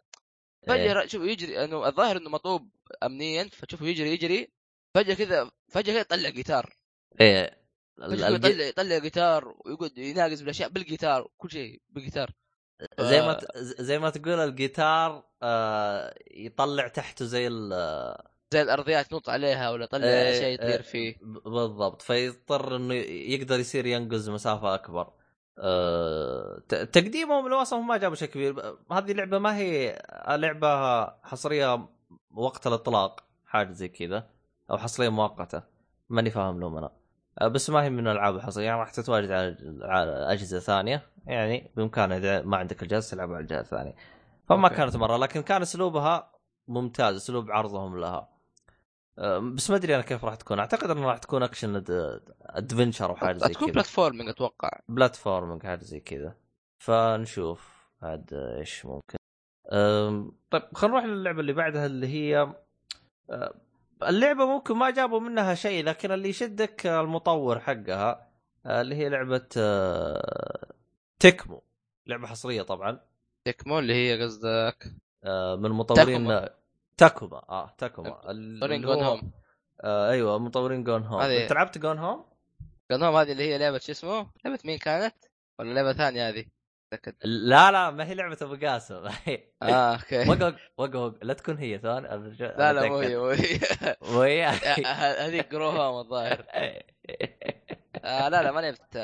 [0.66, 1.06] فجأة إيه.
[1.06, 2.70] شوف يجري إنه الظاهر إنه مطلوب
[3.02, 4.48] امنيا فتشوفه يجري يجري.
[4.94, 6.76] فجأة كذا فجأة كذا يطلع جيتار.
[7.20, 7.66] إيه.
[8.02, 12.30] الجي- يطلع يطلع جيتار ويقعد يناقز بالأشياء بالجيتار كل شيء بالجيتار.
[13.00, 13.40] زي ما آه.
[13.40, 13.58] ت...
[13.58, 17.72] زي ما تقول الجيتار آه يطلع تحته زي ال
[18.52, 20.82] زي الارضيات نط عليها ولا يطلع إيه، اشياء يطير إيه.
[20.82, 21.16] فيه.
[21.44, 22.02] بالضبط.
[22.02, 25.08] فيضطر إنه يقدر يصير ينقز مسافة أكبر.
[26.68, 28.76] ت- تقديمهم للوصف ما جابوا شيء كبير.
[28.92, 31.88] هذه اللعبه ما هي لعبة حصرية
[32.30, 34.26] وقت الإطلاق حاجة زي كذا
[34.70, 35.62] أو حصرية مؤقتة.
[36.08, 36.90] ماني فاهم لهم أنا.
[37.40, 38.66] آه، بس ما هي من الألعاب الحصرية.
[38.66, 41.02] يعني راح تتواجد على على أجهزة ثانية.
[41.26, 43.96] يعني بامكانها إذا ما عندك الجهاز تلعب على الجهاز الثاني.
[44.48, 44.76] فما okay.
[44.76, 46.32] كانت مرة لكن كان أسلوبها
[46.68, 48.16] ممتاز أسلوب عرضهم لها.
[48.16, 48.35] أه،
[49.54, 50.58] بس ما أدري أنا كيف راح تكون.
[50.58, 51.84] أعتقد انها راح تكون action
[52.42, 53.74] adventure أو حاجة زي تكون كذا.
[53.74, 54.70] platforming أتوقع.
[54.88, 56.34] platforming حاجة زي كذا.
[56.78, 59.16] فنشوف عاد إيش ممكن.
[60.50, 62.54] طيب خلينا نروح للعبة اللي بعدها اللي هي
[64.02, 68.28] اللعبة ممكن ما جابوا منها شيء لكن اللي يشدك المطور حقها
[68.66, 70.72] أه، اللي هي لعبة أه،
[71.18, 71.62] تكمو.
[72.06, 73.00] لعبة حصرية طبعا.
[73.44, 74.94] تكمو اللي هي قصدك؟
[75.24, 76.50] أه، من مطورين تاكوما.
[76.96, 79.32] تاكوما آه تاكوما اللي جون هو- هوم
[79.84, 82.24] آه أيوه مطورين جون هوم هذه- أنت لعبت جون هوم؟
[82.92, 85.14] جون هوم هذه اللي هي لعبة شو اسمه؟ لعبة مين كانت؟
[85.58, 86.44] ولا لعبة ثانية هذه؟
[86.92, 87.14] أتأكد.
[87.24, 88.94] لا لا ما هي لعبة أبو قاسم
[89.62, 92.98] آه أوكي وقف وقف وقف لا تكون هي ثاني أرجع- لا لا مو.
[92.98, 93.58] هي مو هي
[94.12, 96.44] مو هي ه- هذيك جرو هوم الظاهر
[98.04, 98.96] آه لا لا ما لعبت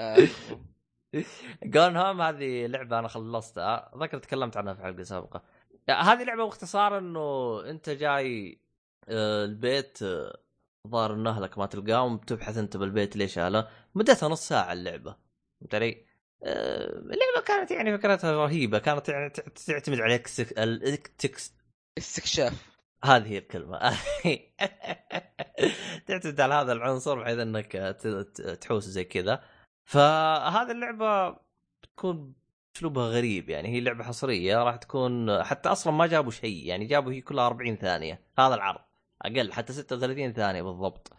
[1.65, 5.43] جون هوم هذه لعبة أنا خلصتها ذكر تكلمت عنها في حلقة سابقة
[5.91, 8.59] هذه لعبة باختصار إنه أنت جاي
[9.09, 10.39] آه، البيت آه،
[10.89, 15.17] ظاهر إنه أهلك ما تلقاهم تبحث أنت بالبيت ليش اهله مدتها نص ساعة اللعبة
[15.61, 16.07] فهمت علي؟
[16.45, 19.31] آه، اللعبة كانت يعني فكرتها رهيبة كانت يعني
[19.67, 20.23] تعتمد على
[20.59, 21.55] الإكتكس
[21.99, 22.73] استكشاف.
[23.05, 23.79] هذه هي الكلمة.
[26.07, 27.73] تعتمد على هذا العنصر بحيث إنك
[28.61, 29.45] تحوس زي كذا.
[29.85, 31.37] فهذه اللعبة
[31.83, 32.35] بتكون
[32.83, 37.13] أسلوبها غريب يعني هي لعبة حصرية راح تكون حتى أصلا ما جابوا شيء يعني جابوا
[37.13, 38.81] هي كلها 40 ثانية هذا العرض
[39.23, 41.13] أقل حتى 36 ثانية بالضبط.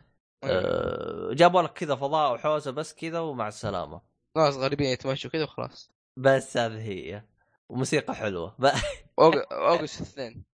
[0.44, 4.02] أه جابوا لك كذا فضاء وحوسة بس كذا ومع السلامة.
[4.38, 5.92] ناس غريبين يتمشوا كذا وخلاص.
[6.18, 7.24] بس هذه هي.
[7.70, 8.14] وموسيقى
[8.60, 8.68] ب-
[9.22, 10.32] أوغ- أوغست اثنين.
[10.38, 10.53] آه،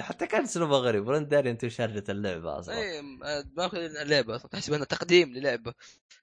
[0.00, 2.74] حتى كان اسلوبه غريب وانت داري انت وش اللعبة أصلا.
[2.74, 4.50] اي آه، ماخذ اللعبة أصلا.
[4.50, 5.74] تحسب انها تقديم للعبة.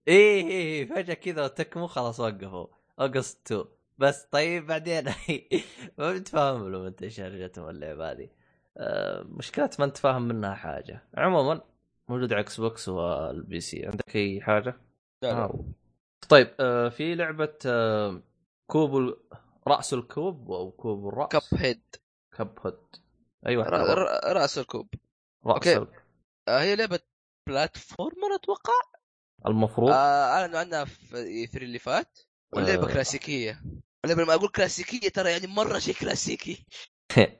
[0.07, 2.67] إيه إيه إيه، فجأة كذا تكمو خلاص وقفوا.
[2.99, 3.65] أوغست 2
[3.97, 5.03] بس طيب بعدين؟
[5.97, 8.29] ما بتفهم لهم أنت إيش هرجتهم اللعبة هذه.
[8.77, 11.03] آه، مشكلة ما انت فاهم منها حاجة.
[11.17, 11.61] عموما
[12.09, 14.75] موجود على Xbox وال PC عندك أي حاجة؟
[15.21, 15.33] لا لا.
[15.33, 15.65] آه.
[16.29, 18.21] طيب آه، في لعبة آه،
[18.67, 19.17] كوب ال-
[19.71, 21.95] رأس الكوب أو كوب الرأس؟ Cuphead.
[22.37, 22.79] Cuphead.
[23.47, 24.89] أيوه ر- ر- رأس الكوب.
[25.45, 25.77] رأس أوكي.
[25.77, 25.87] ال-
[26.47, 26.99] آه، هي لعبة
[27.47, 28.73] platformer أتوقع؟
[29.47, 32.19] المفروض؟ آه، أعلنوا عنها في E3 اللي فات.
[32.53, 32.93] واللعبة آه.
[32.93, 33.61] كلاسيكية.
[34.05, 36.65] لما أقول كلاسيكية ترى يعني مرة شيء كلاسيكي.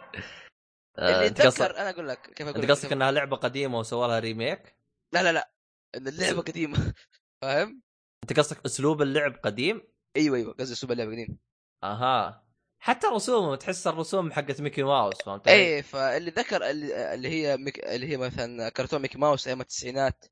[1.00, 4.20] آه، اللي اتذكر أنا أقول لك كيف أقول أنت قصدك إنها لعبة قديمة وسووا لها
[4.20, 4.76] remake؟
[5.14, 5.52] لا لا لا.
[5.96, 6.94] إن اللعبة قديمة.
[7.42, 7.82] فاهم؟
[8.24, 9.82] أنت قصدك أسلوب اللعب قديم؟
[10.16, 10.54] أيوه أيوه.
[10.54, 11.38] قصدي أسلوب اللعبه قديم.
[11.84, 12.44] أها.
[12.80, 17.80] حتى رسومه تحس الرسوم حقت ميكي ماوس فهمت؟ إيه فاللي ذكر اللي هي ميك...
[17.86, 20.26] اللي هي مثلا كرتون ميكي ماوس أيام التسعينات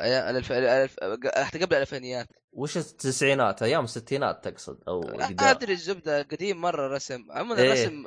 [0.00, 0.52] أيام الألف...
[0.52, 0.96] الألف...
[1.36, 2.28] حتى قبل الألفينيات.
[2.52, 5.02] وش التسعينات؟ أيام الستينات تقصد أو
[5.40, 7.66] أدري الزبدة قديم مرة الرسم عموما إيه.
[7.66, 8.04] الرسم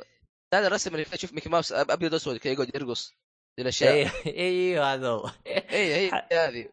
[0.54, 3.14] هذا الرسم اللي تشوف ميكي ماوس أبيض اسود كذا يقعد يرقص
[3.58, 4.10] الاشياء اي
[4.46, 5.30] اي هذا هو.
[5.46, 6.68] اي هي هذه.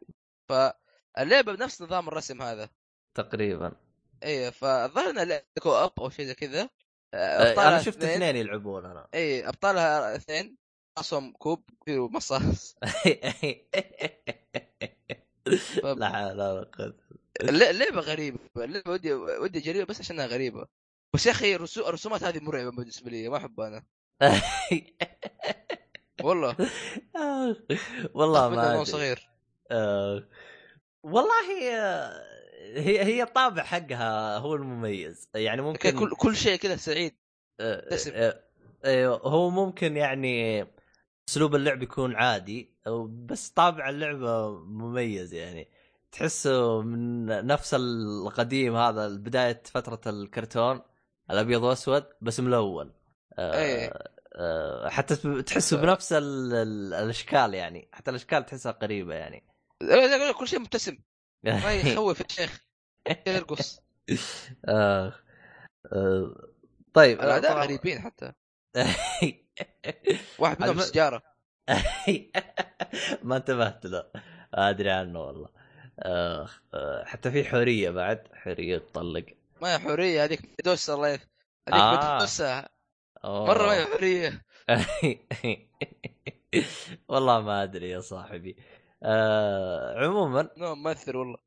[0.50, 2.70] فاللعبة بنفس نظام الرسم هذا.
[3.16, 3.85] تقريبا.
[4.24, 6.70] اي فالظاهر لعبة co-op أو شيء زي كذا.
[7.14, 8.12] أنا أبطالها شفت اثنين.
[8.24, 9.08] اثنين يلعبون أنا.
[9.14, 10.58] اي أبطالها اثنين.
[10.98, 12.76] راسهم كوب في مصاص.
[15.84, 16.98] لا حول ولا قوة.
[17.42, 18.40] الل- اللعبه غريبة.
[18.58, 20.68] اللعبه ودي ودي اجربها بس عشانها غريبة.
[21.16, 23.84] بس يا أخي الرسو- الرسومات هذه مرعبة بالنسبة لي ما أحبها أنا.
[26.24, 26.56] والله.
[28.16, 29.30] والله ما صغير.
[29.72, 30.28] آه،
[31.04, 32.24] والله آه،
[32.74, 35.30] هي هي الطابع حقها هو المميز.
[35.36, 37.16] يعني ممكن كل كل شيء كذا سعيد.
[37.60, 38.12] آه، تسم.
[38.16, 38.40] آه،
[38.84, 40.66] آه، هو ممكن يعني
[41.30, 42.76] أسلوب اللعب يكون عادي
[43.10, 45.68] بس طابع اللعبة مميز يعني.
[46.12, 50.82] تحسه من نفس القديم هذا بداية فترة الكرتون
[51.32, 52.94] الأبيض وأسود بس ملون.
[53.40, 57.90] آه، حتى تحسه بنفس ال- ال- الأشكال يعني.
[57.92, 59.44] حتى الأشكال تحسها قريبة يعني.
[60.40, 60.98] كل شيء مبتسم.
[61.46, 62.62] ما يخوف يا شيخ
[63.28, 63.80] يرقص؟
[64.70, 65.14] آه،
[65.94, 66.36] آه،
[66.94, 68.32] طيب الاعداء طبعاً- غريبين حتى.
[70.40, 71.22] واحد منهم سجاره
[73.24, 74.04] ما انتبهت له.
[74.54, 75.50] أدري عنه والله.
[76.00, 78.28] آه آه، حتى في حورية بعد.
[78.34, 79.26] حورية تطلق.
[79.62, 81.28] ما هي حورية؟ هذيك ميدوسا الله يف...
[81.70, 81.82] هذيك
[83.24, 83.46] آه.
[83.46, 84.42] مرة ما هي حورية.
[87.08, 88.56] والله ما أدري يا صاحبي.
[89.06, 90.50] آه عموما.
[90.58, 91.38] ممثل والله.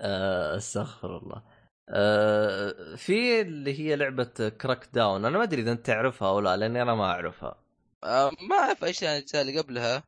[0.00, 1.42] آه استغفر الله.
[1.88, 6.82] آه في اللي هي لعبة Crackdown أنا ما أدري إذا أنت تعرفها أو لا لأني
[6.82, 7.64] أنا ما أعرفها.
[8.04, 10.02] آه ما أعرف إيش الاجزاء اللي قبلها.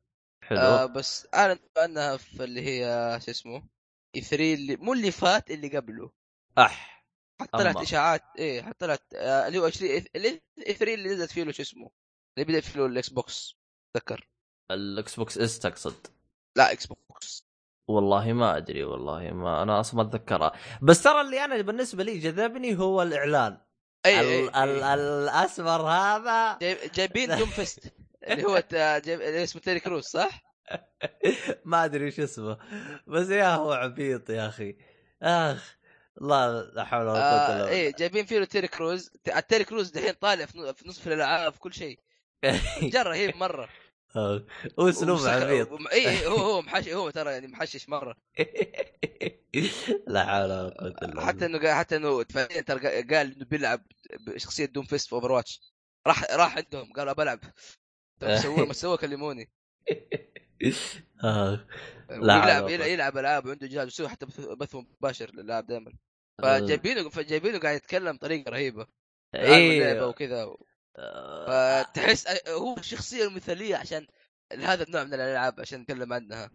[0.44, 0.58] حلو.
[0.58, 3.68] آه بس أعلن انها في اللي هي شو اسمه
[4.16, 6.10] E3 اللي مو اللي فات اللي قبله.
[6.58, 7.04] أح.
[7.40, 7.76] حتى طلعت.
[7.76, 11.62] إشاعات إيه حتى طلعت آه اللي هو 20 ال E3 اللي نزلت فيه له شو
[11.62, 11.90] اسمه
[12.38, 13.56] اللي بدا فيه الاكس بوكس
[13.96, 14.28] تذكر.
[14.70, 16.06] ال Xbox S تقصد.
[16.56, 17.46] لا Xbox
[17.88, 20.52] والله ما أدري والله ما أنا أصلا ما أتذكرها.
[20.82, 23.58] بس ترى اللي أنا بالنسبة لي جذبني هو الإعلان.
[24.06, 24.94] إي ال- ال- أي.
[24.94, 26.58] الأسمر هذا.
[26.58, 27.92] جايب- جايبين Doomfist
[28.24, 29.20] اللي هو جايب...
[29.20, 30.42] اسمه Terry Crews صح؟
[31.64, 32.58] ما أدري وش اسمه.
[33.06, 34.76] بس يا هو عبيط يا أخي.
[35.22, 35.76] أخ
[36.20, 39.10] لا لا حول ولا قوة إلا إيه جايبين فيه Terry Crews.
[39.36, 41.98] ال Terry Crews دحين طالع في نصف الألعاب في كل شيء.
[42.92, 43.68] جرى رهيب مرة.
[44.16, 45.68] هو أسلوب ومسخ- عبيط.
[45.92, 48.16] اي إي، هو هو محشش هو ترى يعني محشش مرة.
[50.06, 51.26] لا حول ولا قوة إلا بالله.
[51.26, 53.86] حتى إنه حتى إنه ترى قال- إنه بيلعب
[54.26, 55.60] بشخصية Doomfist في Overwatch
[56.06, 57.40] راح راح عندهم قال بلعب
[58.36, 59.50] سووا ما سووا كلموني.
[61.24, 61.66] آه،
[62.10, 65.92] لا يلعب يلعب ألعاب وعنده جهاز يسوي حتى بث- مباشر للألعاب دائما
[66.42, 66.58] قوة.
[66.58, 68.86] فجايبينه فجايبينه قاعد يتكلم بطريقة رهيبة.
[69.34, 70.56] اللعبه وكذا آه،
[71.46, 74.06] فتحس هو الشخصيه المثاليه عشان
[74.52, 76.50] هذا النوع من الألعاب عشان نتكلم عنها.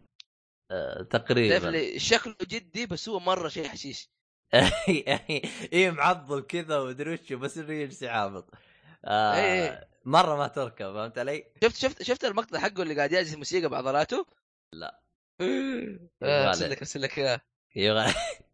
[0.72, 1.98] آه، تقريبا.
[1.98, 4.10] شكله جدي بس هو مرة شيء حشيش.
[5.74, 8.50] إيه معضل كذا ومدري وش بس انه يجلس عابط
[9.06, 9.90] آه إيه.
[10.06, 14.26] مرة ما تركب فهمت علي؟ شفت شفت شفت المقطع حقه اللي قاعد يعزف موسيقى بعضلاته؟
[14.74, 15.02] لا.
[16.24, 17.42] آه، أرسل لك أرسل لك إياه.
[17.76, 18.12] يغ...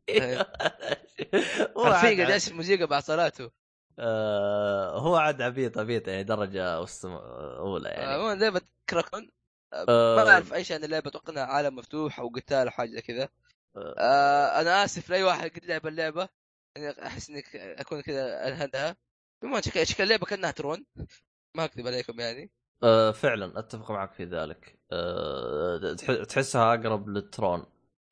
[1.77, 3.51] هو قاعد يعزف موسيقى بعضلاته
[3.99, 6.85] آه هو عاد عبيط عبيط يعني درجة
[7.57, 8.13] أولى يعني.
[8.13, 9.29] عموما لعبة كراكون.
[9.73, 10.15] آه، آه.
[10.23, 13.01] ما اعرف أي شيء عن اللعبة أتوقع إنها عالم مفتوح أو قتال أو حاجة زي
[13.01, 13.29] كذا.
[13.75, 13.95] آه.
[13.97, 16.29] آه، أنا آسف لأي واحد قد لعب اللعبة.
[16.75, 18.95] يعني أحس انك أكون كذا انهدها
[19.43, 20.85] عموما شكل شكل اللعبة كأنها ترون.
[21.55, 22.51] ما أكذب عليكم يعني.
[22.83, 24.79] آه فعلا أتفق معك في ذلك.
[24.91, 27.65] آه تح- تحسها أقرب لل Tron.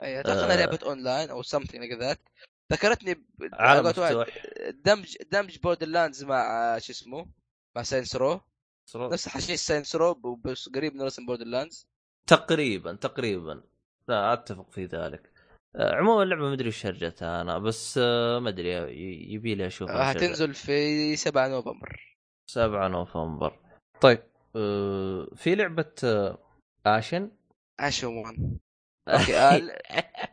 [0.03, 0.57] اي أتوقع إنها آه.
[0.57, 2.19] لعبة اونلاين أو something that
[2.71, 3.23] ذكرتني ب-
[3.53, 4.25] عالم مفتوح
[4.85, 6.41] دمج دمج Borderlands مع
[6.75, 7.25] آه، شو اسمه
[7.75, 8.41] مع Saints Row.
[8.95, 11.87] نفس حشيش Saints Row بس قريب من رسم Borderlands
[12.27, 13.63] تقريبا تقريبا.
[14.07, 15.31] لا أتفق في ذلك.
[15.75, 18.69] آه، عموما اللعبة ما أدري وش هرجتها أنا بس آه، ما أدري
[19.33, 22.17] يبي لي أشوف آه، هتنزل في 7 نوفمبر.
[22.51, 23.59] 7 نوفمبر.
[24.01, 24.23] طيب
[25.35, 26.37] في لعبة آه،
[26.85, 27.31] Ashen؟
[27.79, 28.57] عشومان
[29.07, 29.33] okay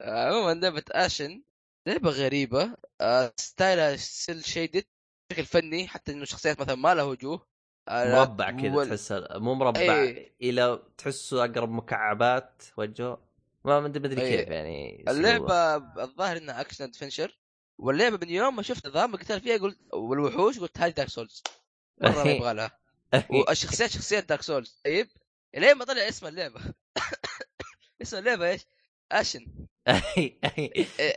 [0.00, 1.42] عموما لعبة Ashen
[1.86, 4.84] لعبة غريبة آه، style ها cel-shaded
[5.30, 7.46] بشكل فني حتى إنه شخصيات مثلا ما لها وجوه.
[7.88, 10.34] آه، مربع كذا وال- تحسه مو مربع إيه.
[10.42, 13.24] إلى تحسه أقرب مكعبات وجهه
[13.64, 14.36] ما أدري إيه.
[14.36, 15.04] كيف يعني.
[15.08, 17.38] اللعبة الظاهر إنها action adventure
[17.78, 21.42] واللعبة من يوم ما شفت نظام القتال فيها قلت والوحوش قلت هذه Dark Souls
[22.00, 22.78] مرة ما يبغى لها.
[23.30, 25.08] والشخصيات شخصيات Dark Souls طيب؟
[25.56, 26.60] لين ما طلع اسم اللعبة.
[28.04, 28.66] اسم اللعبة إيش؟
[29.12, 29.46] Ashen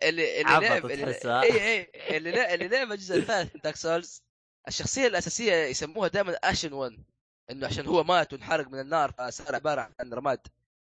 [0.04, 1.06] اللي اللي لعب اللي.
[1.44, 4.24] اي اي اللي اللي لعب الجزء الثالث من Dark Souls
[4.68, 6.98] الشخصية الأساسية يسموها دائما Ashen One
[7.52, 10.40] إنه عشان هو مات وانحرق من النار فصار عبارة عن رماد.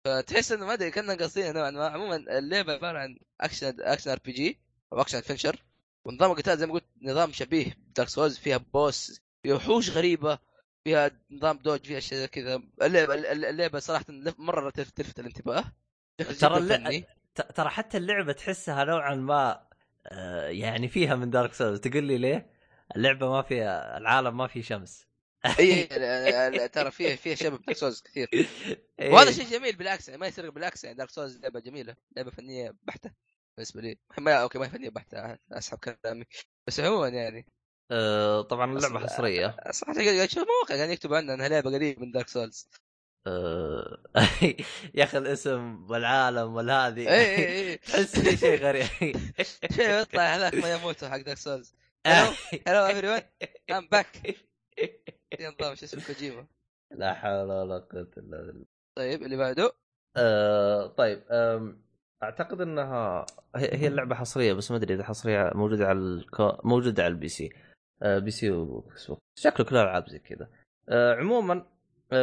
[0.06, 1.88] فتحس إنه ما أدري كنا قاصدين نوعا ما.
[1.88, 4.60] عموما اللعبة عبارة عن action action RPG
[4.94, 5.64] أو action adventure
[6.06, 10.40] ونظام القتال زي ما قلت نظام شبيه ب Dark Souls فيها boss فيها وحوش غريبة
[10.84, 12.64] فيها نظام dodge فيها أشياء كذا.
[12.82, 14.06] اللعبه اللعبة صراحة
[14.38, 15.64] مرة تلفت الانتباه.
[16.18, 17.04] ترى اللع-
[17.56, 19.68] ترى حتى اللعبه تحسها نوعا ما
[20.08, 22.54] آه، يعني فيها من Dark Souls تقول لي ليه؟
[22.96, 25.06] اللعبه ما فيها العالم ما فيه شمس
[25.60, 25.84] اي
[26.68, 28.30] ترى فيه فيه شبه Dark Souls كثير
[29.00, 29.14] إيه.
[29.14, 32.76] وهذا شيء جميل بالعكس يعني ما يصير بالعكس يعني Dark Souls لعبه جميله لعبه فنيه
[32.84, 33.12] بحته
[33.58, 36.26] بالنسبة لي ما أوكي ما هي فنيه بحته اسحب كلامي
[36.68, 37.46] بس عموما يعني
[37.92, 42.12] آه، طبعا اللعبه حصريه صراحة قاعد أشوف مواقع قاعد يكتب عنها انها لعبه قريبه من
[42.12, 42.80] Dark Souls آه،
[44.96, 47.10] يا أخي الاسم والعالم والهذه.
[47.10, 48.86] اي اي اي تحس في شيء غريب.
[49.76, 51.76] شيء يطلع هذاك ما يموت حق Dark Souls
[52.68, 53.22] hello everyone
[53.72, 54.36] I'm back
[55.42, 56.46] نظام شو اسمه كوجيما
[56.92, 58.66] لا حول ولا قوة إلا بالله.
[58.98, 59.72] طيب اللي بعده؟
[60.18, 61.24] آه، طيب
[62.24, 63.26] أعتقد إنها
[63.56, 66.52] هي اللعبة حصرية بس ما أدري إذا حصرية موجودة على الكو...
[66.64, 67.50] موجودة على ال PC.
[68.02, 69.22] آه، PC و Xbox.
[69.40, 70.50] شكله كلها العاب زي كذا.
[70.90, 71.75] آه، عموما آه،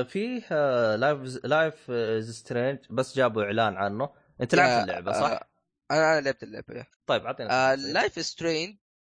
[0.08, 1.90] فيه آه، Life Life
[2.34, 4.10] Strange بس جابوا إعلان عنه
[4.40, 5.46] أنت لعبت اللعبة صح؟ آه،
[5.90, 6.86] أنا أنا لعبت اللعبة yeah.
[7.06, 7.76] طيب أعطينا.
[7.76, 8.18] Life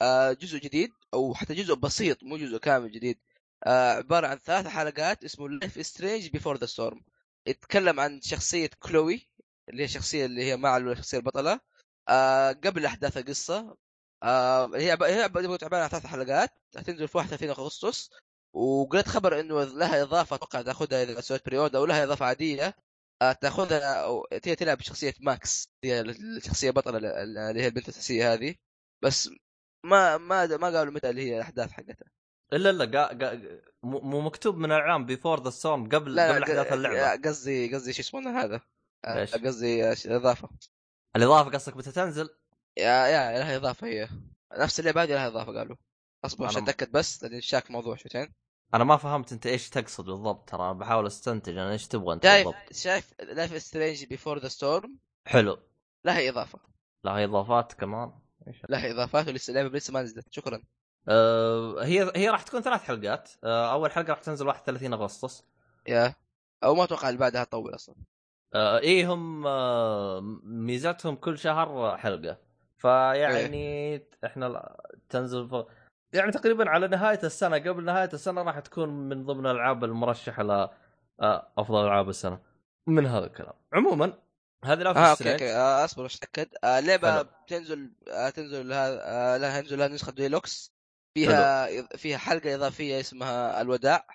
[0.03, 3.19] آه، جزء جديد أو حتى جزء بسيط مو جزء كامل جديد
[3.67, 7.01] عبارة عن ثلاث حلقات اسمه Life Strange Before the Storm
[7.47, 9.29] يتكلم عن شخصية Chloe
[9.69, 11.61] اللي هي الشخصيه اللي هي مع الشخصية البطلة
[12.53, 13.77] قبل أحداث القصة
[14.25, 18.11] هي هي عب- عبارة عن ثلاث حلقات هتنزل في 31 أغسطس
[18.55, 22.75] وقريت خبر إنه لها إضافة أتوقع تأخذها إذا سويت pre-order أو لها إضافة عادية
[23.23, 24.07] آه، تأخذها
[24.45, 28.55] هي تلعب بشخصيه ماكس هي الشخصية بطله اللي هي البنت الأساسية هذه.
[29.03, 29.31] بس
[29.85, 32.11] ما ما ما قالوا متى اللي هي الأحداث حقتها.
[32.53, 33.19] إلا لا قا...
[33.19, 33.61] قا...
[33.83, 37.29] مو مكتوب من الاعلام Before the Storm قبل لا قبل أحداث اللعبة.
[37.29, 38.61] قصدي قصدي شو اسمه هذا؟
[39.05, 40.49] آه،؟ قصدي ش- اضافه
[41.17, 42.31] الإضافة قصدك متى تنزل؟
[42.77, 44.09] yeah yeah لها إضافة هي.
[44.59, 45.77] نفس اللعبة هذه لها إضافة قالوا.
[46.25, 48.35] أصبر عشان أتأكد بس لاني شاك موضوع شويتين.
[48.75, 52.23] أنا ما فهمت أنت إيش تقصد بالضبط ترى أنا بحاول أستنتج أنا إيش تبغى أنت
[52.25, 52.73] شايف بالضبط.
[52.73, 54.97] شايف Life Strange Before the Storm
[55.27, 55.59] حلو.
[56.05, 56.59] لها إضافة.
[57.05, 58.13] لها إضافات كمان؟
[58.49, 60.27] إيش لها إضافات ولسه اللعبه لسه ما نزلت.
[60.33, 60.63] شكرا.
[61.09, 63.31] آه هي هي راح تكون ثلاث حلقات.
[63.45, 65.45] آه أول حلقة راح تنزل 31 أغسطس.
[65.89, 66.15] yeah.
[66.65, 67.95] أو ما أتوقع اللي بعدها تطول أصلا.
[68.55, 72.39] آه إيه هم آه ميزتهم كل شهر حلقة.
[72.79, 74.77] فيعني إحنا ال-
[75.09, 75.65] تنزل.
[76.13, 80.51] يعني تقريبا على نهاية السنة قبل نهاية السنة راح تكون من ضمن الألعاب المرشحة ل
[81.21, 82.39] آه أفضل ألعاب السنة.
[82.87, 83.53] من هذا الكلام.
[83.73, 84.13] عموما
[84.65, 85.33] هذه Life آه okay.
[85.33, 85.53] okay.
[85.53, 86.49] آه أصبر بس أتأكد.
[86.65, 87.29] آه اللعبه حلو.
[87.47, 90.73] بتنزل آه تنزل آه لها ينزل لها نسخة ديلوكس.
[91.15, 91.67] فيها
[91.97, 94.07] فيها حلقة إضافية اسمها الوداع.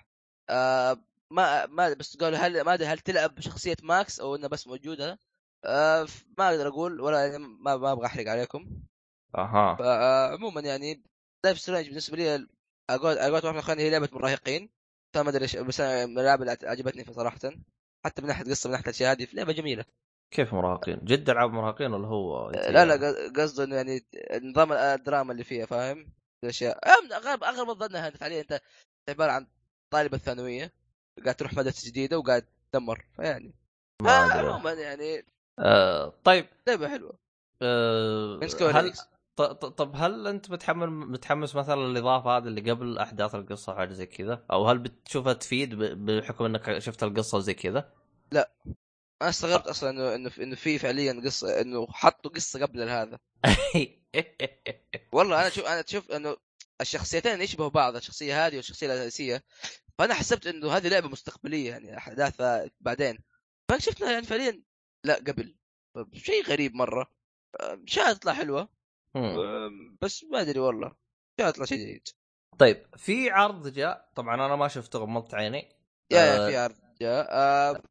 [0.50, 0.96] آه
[1.30, 5.18] ما ما بس قالوا هل ما أدري هل تلعب بشخصية ماكس أو إنها بس موجودة.
[5.64, 6.06] آه
[6.38, 8.82] ما أقدر أقول ولا يعني ما ما أبغى أحرق عليكم.
[9.34, 9.76] أها.
[9.76, 11.02] فعموما يعني
[11.44, 12.46] Life Strange بالنسبة لي
[12.90, 14.68] أقول أقول واحد من اخواني هي لعبة مراهقين
[15.14, 17.38] فما أدري إيش- بس من الألعاب اللي عجبتني صراحة.
[18.04, 19.84] حتى من ناحية قصة من ناحية الاشياء هذه لعبة جميلة.
[20.34, 24.04] كيف مراهقين؟ جد ألعاب مراهقين ولا هو لا لا ق- قصده إنه يعني
[24.42, 26.12] نظام الدراما اللي فيها فاهم؟
[26.44, 26.78] الأشياء.
[26.88, 28.60] اغلب اغلب الظن انها فعليا أنت
[29.08, 29.46] عبارة عن
[29.92, 30.72] طالبة ثانويه
[31.24, 33.54] قاعد تروح مدرسة جديدة وقاعد تدمر فيعني.
[34.02, 35.24] عموما يعني
[35.58, 36.46] آه طيب.
[36.68, 37.18] لعبة حلوة.
[37.62, 38.40] آه
[38.72, 38.92] هل
[39.42, 44.44] طب هل انت متحمل متحمس مثلا الاضافه هذه اللي قبل أحداث القصة حاجة زي كذا؟
[44.50, 47.92] أو هل بتشوفها تفيد بحكم إنك شفت القصة وزي كذا؟
[49.22, 53.18] أنا استغربت أصلا إنه إنه إنه في فعليا قصة إنه حطوا قصة قبل هذا.
[55.12, 56.36] والله أنا شوف أنا تشوف إنه
[56.80, 59.44] الشخصيتين يشبهوا بعض الشخصية هذه والشخصية الأساسية.
[59.98, 63.18] فأنا حسبت إنه هذه لعبة مستقبلية يعني احداثها بعدين.
[63.68, 64.62] فشفنا يعني فعليا
[65.04, 65.56] لا قبل.
[66.14, 67.10] شيء غريب مرة.
[67.86, 68.77] شاء تطلع حلوة.
[70.02, 70.96] بس ما أدري والله.
[71.40, 72.08] شاء تطلع شيء جيد
[72.58, 74.10] طيب في عرض جاء.
[74.14, 75.68] طبعا أنا ما شفته غمضت عيني
[76.10, 76.50] يا آه.
[76.50, 77.26] في عرض جاء.
[77.30, 77.82] آه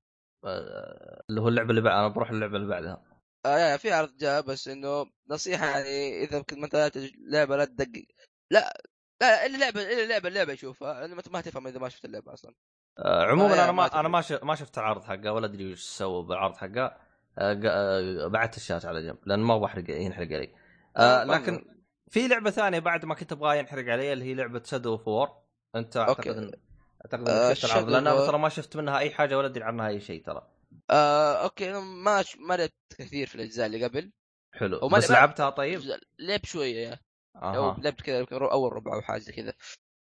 [1.30, 1.98] اللي هو اللعبة اللي بعد.
[1.98, 3.04] أنا بروح اللعبة اللي بعدها.
[3.46, 4.42] آه يا في عرض جاء.
[4.42, 8.06] بس إنه نصيحة يعني إذا كنت ما انت لعبه لا تدقق
[8.52, 8.82] لا
[9.22, 12.54] لا إلا لعبه إلا لعبه اللعبة اشوفها لأن ما تفهم إذا ما شفت اللعبة أصلا.
[13.00, 16.24] آه، عموما آه، أنا ما أنا ما ما شفت العرض حقه ولا أدري وش سووا
[16.24, 16.98] بالعرض حقه.
[17.38, 20.67] آه، آه، بعدت الشاشة على جنب لأن ما أبغى احرق ينحرق علي.
[20.98, 21.66] آه، لكن
[22.12, 25.30] في لعبة ثانية بعد ما كنت ابغاه ينحرق علي اللي هي لعبة Shadow of War
[25.76, 26.30] أنت okay.
[26.30, 26.58] أعتقد إن-
[27.06, 28.04] أعتقد آه، Shadow لأن.
[28.04, 30.48] ترى ما شفت منها أي حاجة ولا أدري عنها أي شيء ترى.
[30.90, 31.74] آه أوكي.
[31.74, 34.12] ما ش- ما لعبت كثير في الأجزاء اللي قبل.
[34.54, 34.80] حلو.
[34.84, 35.82] وما- بس لعبتها طيب؟
[36.20, 37.00] لعب شوية يا.
[37.36, 39.54] أو لعبت كذا أول ربع أو حاجة كذا.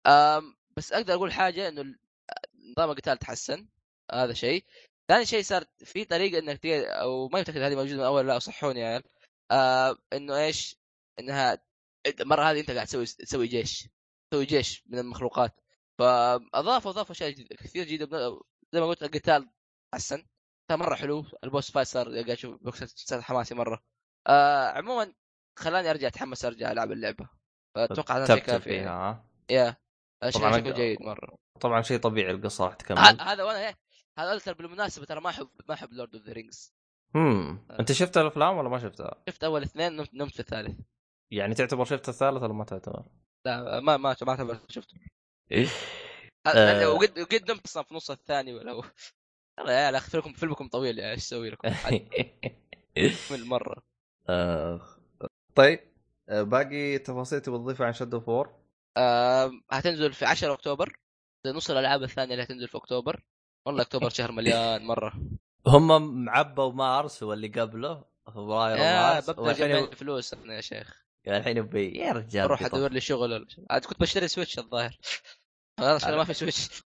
[0.06, 1.94] آم، بس أقدر أقول حاجة إنه
[2.72, 3.66] نظام القتال تحسن.
[4.12, 4.64] هذا شيء.
[5.08, 8.38] ثاني شيء صار في طريقة إنك تقدر أو ما متاكد هذه موجودة من أول لا
[8.38, 9.02] صحوني يا عيال.
[9.50, 10.76] آه إنه إيش؟
[11.20, 11.58] إنها
[12.20, 13.88] المرة هذه إنت قاعد تسوي تسوي جيش
[14.30, 15.60] تسوي جيش من المخلوقات.
[15.98, 18.06] فأضافوا أضافوا أشياء جديدة- كثير جديدة
[18.72, 19.50] زي ما قلت القتال
[19.94, 20.26] حسن.
[20.70, 23.82] كان مرة حلو ال boss fight صار قاعد أشوف boss صار حماسي مرة.
[24.26, 25.14] آه عموما
[25.58, 27.28] خلاني أرجع أتحمس أرجع ألعب اللعبة.
[27.74, 28.90] فاتوقع هذا كافي فيها.
[28.90, 29.76] ها؟ yeah
[30.30, 31.38] شيء شكله جيد مرة.
[31.60, 32.98] طبعا شيء طبيعي القصة راح تكمل.
[32.98, 33.78] هذا وأنا إيه،
[34.18, 36.74] هذا ترى بالمناسبة ترى ما أحب ما أحب Lord of the Rings
[37.16, 40.80] امم أنت شفت الأفلام ولا ما شفتها؟ شفت أول اثنين نمت, نمت في الثالث.
[41.30, 43.04] يعني تعتبر شفت الثالث ولا ما تعتبر؟
[43.46, 44.96] لا ما ما ما اعتبر شفته.
[46.46, 46.88] آه.
[46.88, 48.82] وقد وقد نمت أصلا في نص الثاني ولا هو.
[49.58, 51.68] يلا يا عيال فيلمكم فيلمكم طويل إيش أسوي لكم؟
[53.30, 53.82] من مرة.
[54.28, 54.80] آه،
[55.54, 55.80] طيب
[56.28, 58.54] آه، باقي تفاصيل تبغى تضيفها عن شادو فور؟
[58.96, 60.96] آم، هتنزل في 10 أكتوبر.
[61.46, 63.20] نص الألعاب الثانية اللي هتنزل في أكتوبر.
[63.66, 65.12] والله أكتوبر شهر مليان مرة.
[65.66, 71.02] هم معبوا مارس واللي قبله فبراير ومارس ببدا اجمع فلوس أنا يا شيخ.
[71.28, 72.74] الحين يبي يا رجال أروح بيطف.
[72.74, 73.48] أدور لي شغل.
[73.70, 74.98] عاد كنت بشتري سويتش الظاهر.
[75.80, 76.82] خلاص أنا ما في سويتش.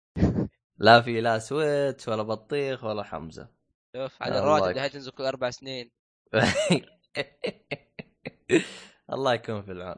[0.79, 3.49] لا في لا سويتش ولا بطيخ ولا حمزة.
[3.97, 5.91] شوف الله الرواتب اللي هتنزل كل أربع سنين.
[9.13, 9.97] الله يكون في العون.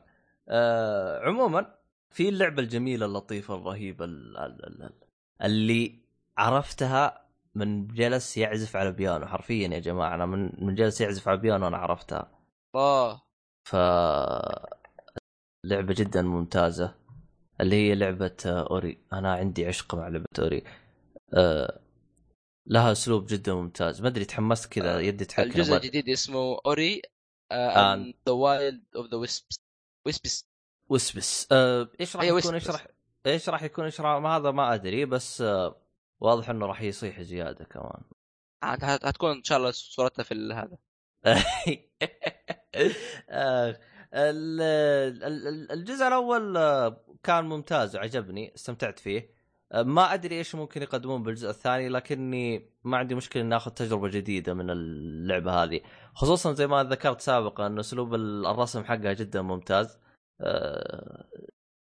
[0.49, 1.75] آه عموما
[2.11, 5.01] في اللعبة الجميلة اللطيفة الرهيبة ال- ال- ال- ال-
[5.43, 5.99] اللي
[6.37, 11.37] عرفتها من جلس يعزف على بيانو حرفيا يا جماعة أنا من من جلس يعزف على
[11.39, 12.41] بيانو أنا عرفتها
[12.75, 13.23] الله
[13.69, 13.77] ف
[15.65, 16.95] لعبة جدا ممتازة
[17.61, 18.99] اللي هي لعبة آه، Ori.
[19.13, 20.65] أنا عندي عشق مع لعبة Ori.
[21.35, 21.81] آه
[22.67, 24.03] لها أسلوب جدا ممتاز.
[24.03, 27.03] ما أدري تحمست كذا آه، يدي تحكي الجزء الجديد اسمه Ori
[27.53, 29.61] and the Will of the Wisps
[30.07, 30.51] Wisps
[30.89, 32.55] Wisps آه، إيش راح يكون.
[32.55, 32.87] إيش راح
[33.27, 35.77] إيش راح يكون؟ إيش راح ما هذا ما أدري بس آه،
[36.21, 38.03] واضح إنه راح يصيح زيادة كمان.
[38.63, 40.79] هت- هت- هتكون إن شاء الله صورتها في هذا.
[43.31, 43.81] آه،
[44.15, 44.61] ال-
[45.23, 49.35] ال- ال- الجزء الأول آه، كان ممتاز وعجبني استمتعت فيه.
[49.73, 54.09] آه، ما أدري إيش ممكن يقدمون بالجزء الثاني لكني ما عندي مشكلة إني آخذ تجربة
[54.09, 55.81] جديدة من اللعبة هذه.
[56.15, 59.99] خصوصا زي ما ذكرت سابقا إنه أسلوب ال- الرسم حقها جدا ممتاز.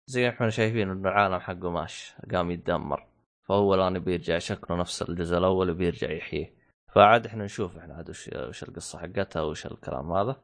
[0.07, 3.07] زي ما إحنا شايفين إنه العالم حقه ماش قام يتدمر.
[3.49, 6.55] فهو الآن بيرجع شكله نفس الجزء الأول وبيرجع يحييه.
[6.95, 8.11] فعاد إحنا نشوف إحنا عاد
[8.49, 10.37] وش القصة حقتها وش الكلام هذا.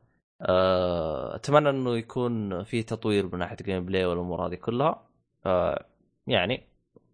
[0.43, 5.09] آه، أتمنى إنه يكون في تطوير من ناحية gameplay والأمور هذه كلها.
[5.47, 5.87] آه،
[6.27, 6.69] يعني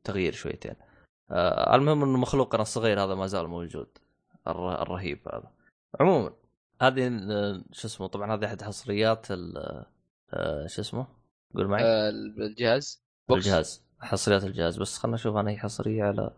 [0.05, 0.75] تغيير شويتين.
[1.31, 3.89] آه، المهم إنه مخلوقنا الصغير هذا ما زال موجود.
[4.49, 5.51] الر- الرهيب هذا.
[6.01, 6.33] عموما
[6.83, 7.09] هذه
[7.73, 9.87] شو اسمه طبعا هذه أحد حصريات ال-
[10.67, 11.07] شو اسمه؟
[11.55, 11.85] قول معي.
[12.39, 13.47] الجهاز؟ Box.
[13.47, 13.90] الجهاز.
[14.01, 16.31] حصريات الجهاز بس خلنا نشوف أنا هي حصرية على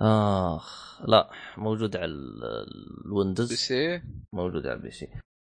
[0.00, 2.44] آخ لا موجود على ال-
[3.04, 4.02] P الويندوز C؟
[4.32, 5.08] موجود على ال PC.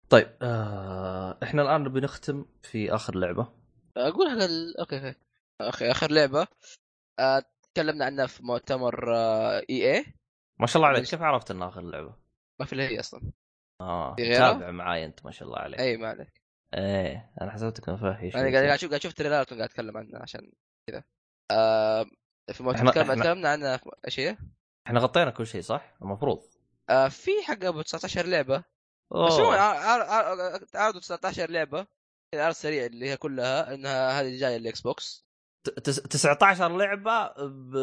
[0.09, 3.53] طيب آه إحنا الآن نبي نختم في آخر لعبة.
[3.97, 4.77] أقول حق ال...
[4.79, 5.15] okay okay.
[5.61, 6.47] أخي آخر لعبة.
[7.19, 7.43] آه،
[7.73, 10.05] تكلمنا عنها في مؤتمر آه، إي إي.
[10.59, 12.15] ما شاء الله عليك؟ كيف عرفت إنها آخر لعبة؟
[12.59, 13.31] ما في هي أصلا.
[13.81, 15.79] آه؟ تابع معاي أنت ما شاء الله عليك.
[15.79, 16.41] إي ما عليك.
[16.73, 20.21] إيه أنا حسبتك مفاهي شوي أنا قاعد قاعد أشوف قاعد أشوف تريلرات وقاعد أتكلم عنها
[20.21, 20.51] عشان
[20.89, 21.03] كذا.
[21.51, 22.03] آه،
[22.51, 24.37] في تكلم- إحنا- تكلمنا إيش هي؟
[24.87, 26.39] إحنا غطينا كل شيء صح؟ المفروض.
[26.89, 28.57] آه، في حق أبو 19 لعبة.
[29.11, 29.33] بس.
[29.33, 29.51] هو
[30.75, 31.87] عرضوا 19 لعبة.
[32.31, 35.25] كذا عرض سريع اللي هي كلها إنها هذه جاية ال Xbox
[35.63, 37.75] ت- تس- 19 لعبة ب-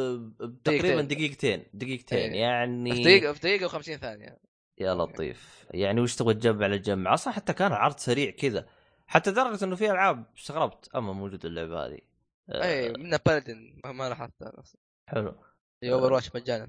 [0.42, 1.64] ب- تقريبا دقيقتين.
[1.74, 2.40] دقيقتين إيه.
[2.40, 4.38] يعني في دقيقه في دقيقة و50 ثانية.
[4.78, 5.66] يا لطيف.
[5.70, 8.66] يعني وش تبغى تجمع للجمع أصلا حتى كان عرض سريع كذا.
[9.06, 10.88] حتى درجة إنه في ألعاب استغربت.
[10.96, 11.98] أما موجود اللعبة هذه.
[12.54, 14.80] اي منها بالدن ما- ما لاحظت أصلاً.
[15.08, 15.44] حلو.
[15.82, 16.68] هي Overwatch مجانا.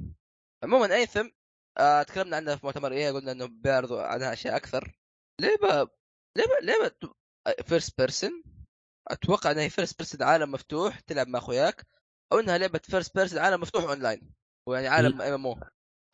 [0.64, 1.28] عموما Anthem
[1.77, 4.99] آه تكلمنا عنها في مؤتمر إيه قلنا إنه بيعرضوا عنها أشياء أكثر.
[5.41, 5.89] لعبة
[6.38, 7.14] لعبة لعبة
[7.66, 8.44] first person
[9.07, 11.85] أتوقع إنها first person عالم مفتوح تلعب مع أخوياك
[12.31, 14.34] أو إنها لعبة first person عالم مفتوح اونلاين
[14.68, 15.56] ويعني عالم MMO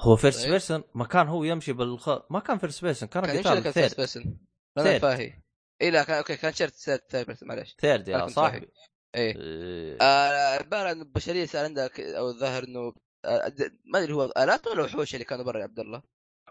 [0.01, 0.49] هو first طيب.
[0.49, 4.39] person ما كان هو يمشي بالخ ما كان first person كان كان يمشي first person
[4.77, 4.99] أنا.
[4.99, 5.41] فاهي.
[5.81, 8.69] اي لا كان okay كان شرط third person معلش third يا صاحبي.
[9.15, 9.35] إيه.
[9.35, 9.97] إيه.
[10.01, 12.93] آه، البشريه صار عندها ك- أو الظاهر إنه
[13.25, 13.53] آه،
[13.93, 16.01] ما أدري هو آلات ولا وحوش اللي كانوا برا يا عبد الله؟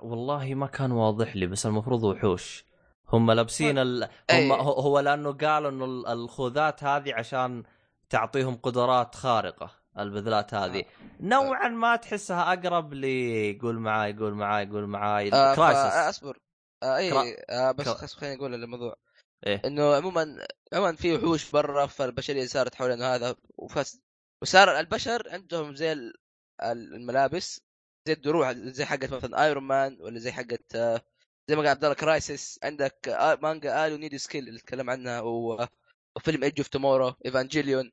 [0.00, 2.64] والله ما كان واضح لي بس المفروض وحوش.
[3.12, 4.02] هم لابسين ال...
[4.04, 4.52] هم إيه.
[4.60, 7.62] هو لأنه قالوا إنه ال- الخوذات هذه عشان
[8.10, 10.78] تعطيهم قدرات خارقة البذلات هذه.
[10.80, 10.84] آه.
[11.20, 15.32] نوعا ما تحسها أقرب لي قول معاي قول معاي قول معاي.
[15.32, 16.38] آه، Crysis اصبر
[16.82, 18.96] آه اي آه بس خليني أقول الموضوع.
[19.46, 19.62] إيه.
[19.64, 24.00] إنه عموما عموما في وحوش برا فالبشرية صارت حول انه هذا وفس
[24.42, 26.14] وصار البشر عندهم زي ال-
[26.62, 27.60] ال- الملابس
[28.06, 31.00] زي الدروع زي حقت مثلا Iron Man ولا زي حقت آه،
[31.48, 34.60] زي ما قال عبد الله Crysis عندك آه، مانجا All You Need Is Kill اللي
[34.60, 37.92] تكلم عنها وفيلم Edge of Tomorrow Evangelion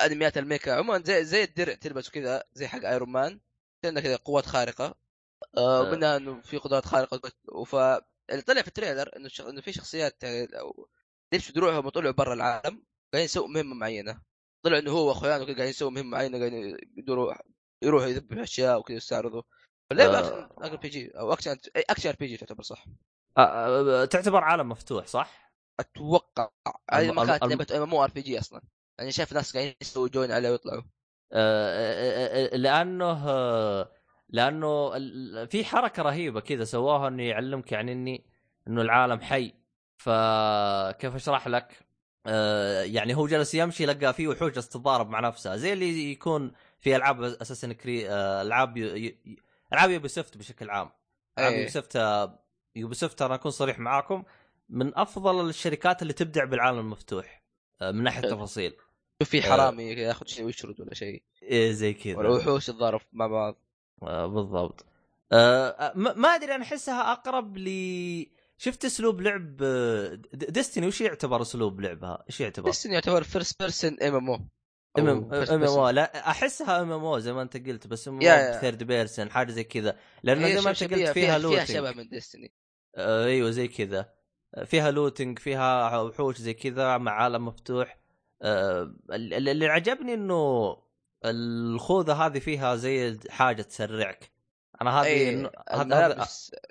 [0.00, 0.74] أنميات الميكا.
[0.74, 3.40] عموما زي زي الدرع تلبسه كذا زي حق Iron Man
[3.84, 4.84] عندك كذا قوات خارقة.
[5.56, 5.82] آه، آه.
[5.82, 7.76] ومنها إنه في قدرات خارقة وف
[8.30, 9.30] اللي طلع في ال trailer إنه.
[9.40, 10.48] إنه في شخصيات آه،
[11.32, 14.22] لبسوا دروعهم وطلعوا برا العالم قاعدين يسووا مهمة معينة
[14.64, 17.34] طلع إنه هو وأخوانه قاعدين يسووا مهمة معينة قاعدين يدوروا
[17.82, 19.42] يروحوا يذبحوا أشياء وكذا يستعرضوا
[19.92, 20.44] اللعبه آه.
[20.44, 22.86] أكشن ار بي جي أو أكشن أكشن ار بي جي تعتبر صح
[23.38, 26.50] آه، آه، تعتبر عالم مفتوح صح؟ أتوقع
[26.92, 28.62] هذه ما كانت لعبة ام ام ار بي جي أصلا
[28.98, 30.82] يعني شايف ناس قاعدين يسووا join عليه ويطلعوا
[31.32, 33.92] آه، آه، آه، لأنه آه،
[34.32, 34.90] لأنه
[35.46, 38.24] في حركة رهيبة كذا سووها إنه يعلمك يعني إني
[38.68, 39.54] إنه العالم حي
[39.96, 41.86] فكيف أشرح لك؟
[42.26, 46.96] آه، يعني هو جلس يمشي لقى فيه وحوش تتضارب مع نفسها زي اللي يكون في
[46.96, 49.36] ألعاب Assassin's Creed آه، ألعاب ي- ي-
[49.72, 50.90] ألعاب Ubisoft بشكل عام
[51.38, 51.52] ألعاب.
[51.52, 51.96] Ubisoft
[52.76, 54.24] Ubisoft أنا أكون صريح معاكم
[54.68, 57.42] من أفضل الشركات اللي تبدع بالعالم المفتوح
[57.82, 58.24] آه، من ناحية.
[58.24, 58.74] التفاصيل
[59.22, 59.42] شوف في.
[59.42, 63.56] حرامي ياخذ شيء ويشرد ولا شيء إيه زي كذا ولا وحوش يتضارب مع بعض
[64.26, 64.86] بالضبط.
[65.32, 67.68] آه، ما ما أدري أنا أحسها أقرب ل
[68.58, 69.56] شفت أسلوب لعب
[70.32, 74.40] Destiny وش يعتبر أسلوب لعبها؟ إيش يعتبر؟ بس يعتبر first person MMO
[74.98, 78.20] ام ام أو لا أحسها ام ام أو زي ما أنت قلت بس M.
[78.60, 79.96] third person حاجة زي كذا.
[80.22, 82.52] لأنه زي ما أنت قلت فيها, فيها looting شبه من Destiny
[82.96, 84.12] آه أيوه زي كذا.
[84.54, 87.98] آه، فيها looting فيها وحوش زي كذا مع عالم مفتوح.
[88.42, 90.76] آه ال- اللي عجبني إنه
[91.24, 94.32] الخوذة هذه فيها زي حاجة تسرعك.
[94.82, 96.26] أنا هذه إنه- هذا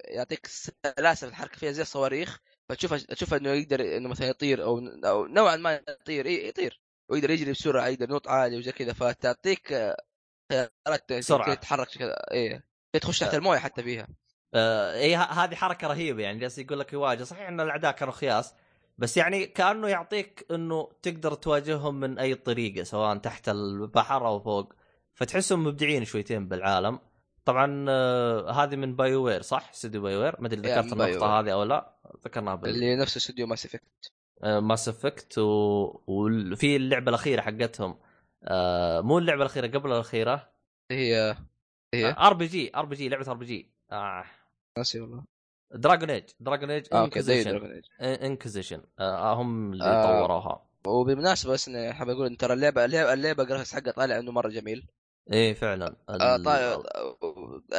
[0.05, 4.79] يعطيك سلاسه في الحركه فيها زي الصواريخ فتشوف تشوف إنه يقدر إنه مثلا يطير أو
[5.05, 6.81] أو نوعا ما يطير اي يطير.
[7.09, 9.97] ويقدر يجري بسرعة يقدر ينط عالي وزي كذا فتعطيك آه،
[10.51, 11.07] خيارات.
[11.07, 12.61] كيف تتحرك كذا اي
[13.01, 14.07] تخش تحت الموية حتى فيها.
[14.53, 18.53] آه اي هذه حركة رهيبة يعني جالس يقول لك يواجه صحيح إن الأعداء كانوا خياس
[19.01, 24.73] بس يعني كأنه يعطيك إنه تقدر تواجههم من أي طريقة سواء تحت البحر أو فوق.
[25.13, 26.99] فتحسهم مبدعين شويتين بالعالم.
[27.45, 31.39] طبعا آه هذه من BioWare صح؟ استوديو BioWare ما أدري ذكرت النقطة.
[31.39, 31.97] هذه أو لا.
[32.25, 34.11] ذكرناها بال اللي نفس استوديو Mass Effect
[34.43, 36.01] Mass Effect و...
[36.07, 37.99] وفي اللعبة الأخيرة حقتهم.
[38.43, 40.53] آه مو اللعبة الأخيرة قبل الأخيرة.
[40.91, 41.37] هي
[41.93, 42.15] هي.
[42.17, 44.25] RPG ار بي جي لعبة ار بي جي آه.
[44.77, 45.23] ناسي والله.
[45.73, 47.71] Dragon Age Dragon Age آه، okay زي Inquisition Dragon
[48.01, 50.19] Age Inquisition آه هم اللي آه.
[50.21, 50.65] طوروها.
[50.87, 54.49] وبالمناسبة بس إني حاب أقول إن ترى اللعبة اللعبة, اللعبة graphics حقها طالع إنه مرة
[54.49, 54.87] جميل.
[55.31, 55.95] إيه فعلا.
[56.09, 56.83] ال- آه طيب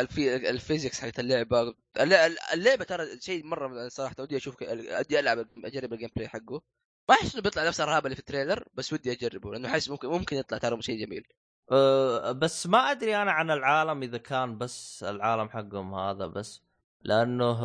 [0.00, 0.36] الفي...
[0.50, 1.74] ال physics حقت اللعبة.
[2.00, 6.62] الل- اللعبة ترى شيء مرة صراحة ودي أشوف ودي ألعب أجرب ال gameplay حقه.
[7.08, 9.90] ما أحس إنه بيطلع نفس الرهابه اللي في ال trailer بس ودي أجربه لأنه أحس
[9.90, 11.24] ممكن ممكن يطلع ترى شيء جميل.
[11.72, 16.62] أه بس ما أدري أنا عن العالم إذا كان بس العالم حقهم هذا بس
[17.04, 17.60] لأنه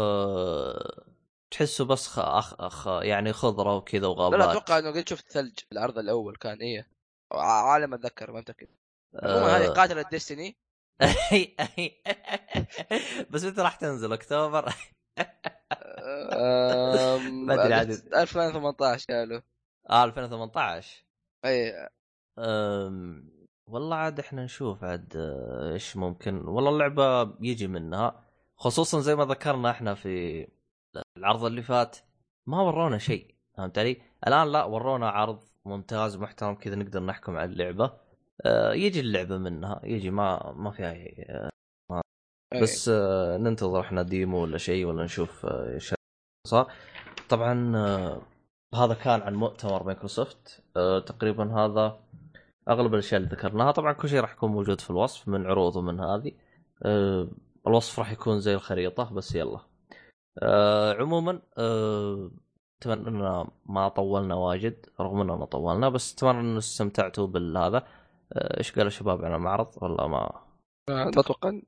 [1.51, 2.19] تحسه بس خ...
[2.19, 2.61] أخ...
[2.61, 2.87] أخ...
[2.87, 6.87] يعني خضرة وكذا وغابات لا أتوقع إنه قد شفت ثلج في العرض الأول كان إيه.
[7.31, 8.67] عالم أتذكر ما متاكد
[9.23, 10.57] عموما هذه قاتلة ديستني
[13.31, 14.65] بس متى راح تنزل أكتوبر؟
[17.47, 17.89] ما أدري عاد.
[17.89, 19.41] 2018 قالوا.
[19.89, 21.05] آه 2018
[21.45, 21.89] اي
[22.39, 23.29] أم...
[23.67, 26.47] والله عاد إحنا نشوف عاد آه، إيش ممكن.
[26.47, 28.26] والله اللعبة يجي منها.
[28.57, 30.47] خصوصا زي ما ذكرنا إحنا في
[31.17, 31.97] العرض اللي فات
[32.47, 37.51] ما ورونا شيء فهمت علي؟ الآن لا ورونا عرض ممتاز محترم كذا نقدر نحكم على
[37.51, 37.93] اللعبة
[38.45, 41.49] آه، يجي اللعبة منها يجي ما ما فيها شيء.
[42.53, 42.61] إيه.
[42.61, 45.93] بس آه، ننتظر إحنا demo ولا شيء ولا نشوف آه، إيش
[46.47, 46.71] صار
[47.29, 48.21] طبعا آه،
[48.75, 51.99] هذا كان عن مؤتمر مايكروسوفت آه، تقريبا هذا
[52.69, 55.99] أغلب الأشياء اللي ذكرناها طبعا كل شيء راح يكون موجود في الوصف من عروض ومن
[55.99, 56.31] هذه
[56.83, 57.27] آه،
[57.67, 59.59] الوصف راح يكون زي الخريطة بس يلا.
[60.41, 62.31] آه، عموما آه،
[62.81, 67.87] أتمنى إننا ما طولنا واجد رغم إننا طولنا بس أتمنى ان استمتعتوا بالهذا.
[68.33, 70.41] آه، إيش قالوا الشباب عن المعرض؟ ولا ما
[70.89, 71.59] ما أتوقع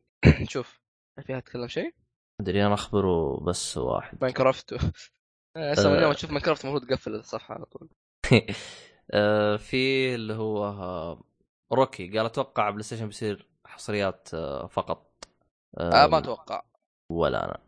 [0.43, 0.81] شوف
[1.21, 1.93] فيها تتكلم شيء؟
[2.41, 4.17] أدري أنا أخبره بس واحد.
[4.21, 4.73] ماينكرافت.
[5.57, 5.97] اسمع آه.
[5.97, 7.89] اليوم تشوف ماينكرافت المفروض تقفل الصفحة على طول.
[9.11, 11.23] آه في اللي هو آه
[11.73, 15.08] روكي قال أتوقع بلاي ستيشن بيصير حصريات آه فقط.
[15.77, 16.63] آه ما أتوقع.
[17.11, 17.59] ولا أنا.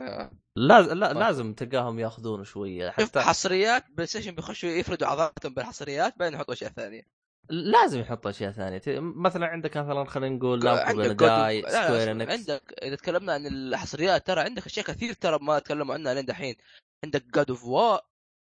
[0.00, 0.30] آه.
[0.56, 1.18] لازم لا طيب.
[1.18, 2.90] لازم تلقاهم ياخذون شوية.
[2.90, 7.02] حتى حصريات بلاي ستيشن بيخشوا يفردوا عضلاتهم بالحصريات بعدين يحطوا أشياء ثانية.
[7.48, 8.82] لازم يحط أشياء ثانية.
[9.00, 12.10] مثلا عندك مثلا خلينا نقول عندك لا، سكوير.
[12.10, 12.32] إنكس.
[12.32, 16.56] عندك إذا تكلمنا عن الحصريات ترى عندك أشياء كثير ترى ما تكلموا عنها لين دحين.
[17.04, 18.00] عندك God of War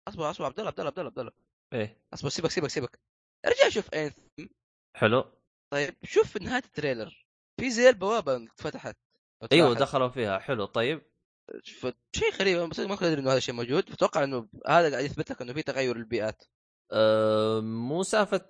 [0.07, 1.31] أصبر أصبر عبد الله عبد الله عبد الله عبد الله.
[1.73, 2.01] إيه.
[2.13, 2.99] أصبر سيبك سيبك سيبك.
[3.45, 4.21] ارجع شوف Anthem
[4.97, 5.25] حلو.
[5.73, 7.26] طيب شوف نهاية ال trailer.
[7.57, 8.97] في زي البوابه فتحت
[9.41, 9.73] لو أيوه.
[9.73, 10.39] دخلوا فيها.
[10.39, 11.01] حلو طيب.
[12.15, 13.89] شيء غريب بس ما كنت ادري إنه هذا الشيء موجود.
[13.89, 16.43] فتوقع إنه هذا قاعد يثبت لك إنه في تغير البيئات.
[16.91, 18.45] آه مو سالفة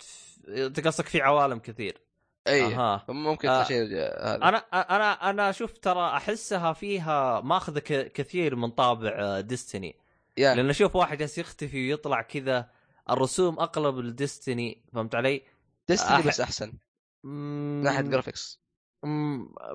[0.47, 2.01] أنت قصدك في عوالم كثير.
[2.47, 3.05] إي أها.
[3.09, 3.63] ممكن آه.
[3.63, 4.35] شيء هذا.
[4.35, 7.79] أنا أنا أنا شوف ترى أحسها فيها ماخذه
[8.13, 9.95] كثير من طابع Destiny
[10.38, 10.55] يا.
[10.55, 12.69] لأن أشوف واحد جالس يختفي ويطلع كذا
[13.09, 15.41] الرسوم أقلب ال Destiny فهمت علي؟
[15.88, 16.73] Destiny أح- بس أحسن.
[17.23, 18.59] من من ناحية graphics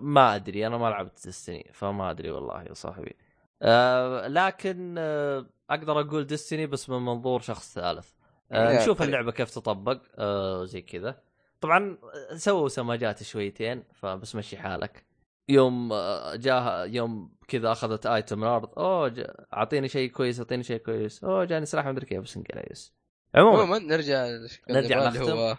[0.00, 3.16] ما أدري أنا ما لعبت Destiny فما أدري والله يا صاحبي.
[3.62, 8.10] آه لكن آه أقدر أقول Destiny بس من منظور شخص ثالث.
[8.50, 9.02] يا نشوف.
[9.02, 10.00] اللعبة كيف تطبق.
[10.18, 11.22] آه زي كذا.
[11.60, 11.98] طبعا
[12.32, 15.06] آه، سووا سماجات شويتين فبس مشي حالك.
[15.48, 18.78] يوم آه، جاه يوم كذا أخذت item الأرض.
[18.78, 19.14] أوه
[19.52, 21.24] أعطيني شيء كويس أعطيني شيء كويس.
[21.24, 22.94] أوه جاني سلاح مدري كيف بس انقليش
[23.34, 24.26] عموما عموما نرجع
[24.70, 25.56] نرجع اللي هو.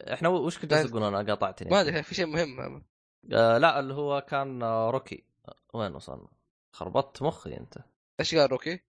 [0.00, 1.70] إحنا وش كنت تقول أنا قاطعتني.
[1.70, 2.82] ما أدري في شيء مهم.
[3.32, 5.24] آه لا اللي هو كان آه روكي.
[5.48, 6.28] آه، وين وصلنا؟
[6.72, 7.78] خربطت مخي أنت.
[8.20, 8.80] إيش قال روكي؟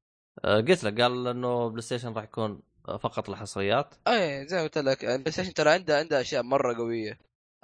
[0.46, 4.64] آه قلت لك قال إنه بلاي ستيشن راح يكون آه، فقط الحصريات اي زي ما
[4.64, 7.20] قلت لك البلاي ستيشن ترى عنده عنده أشياء مرة قوية.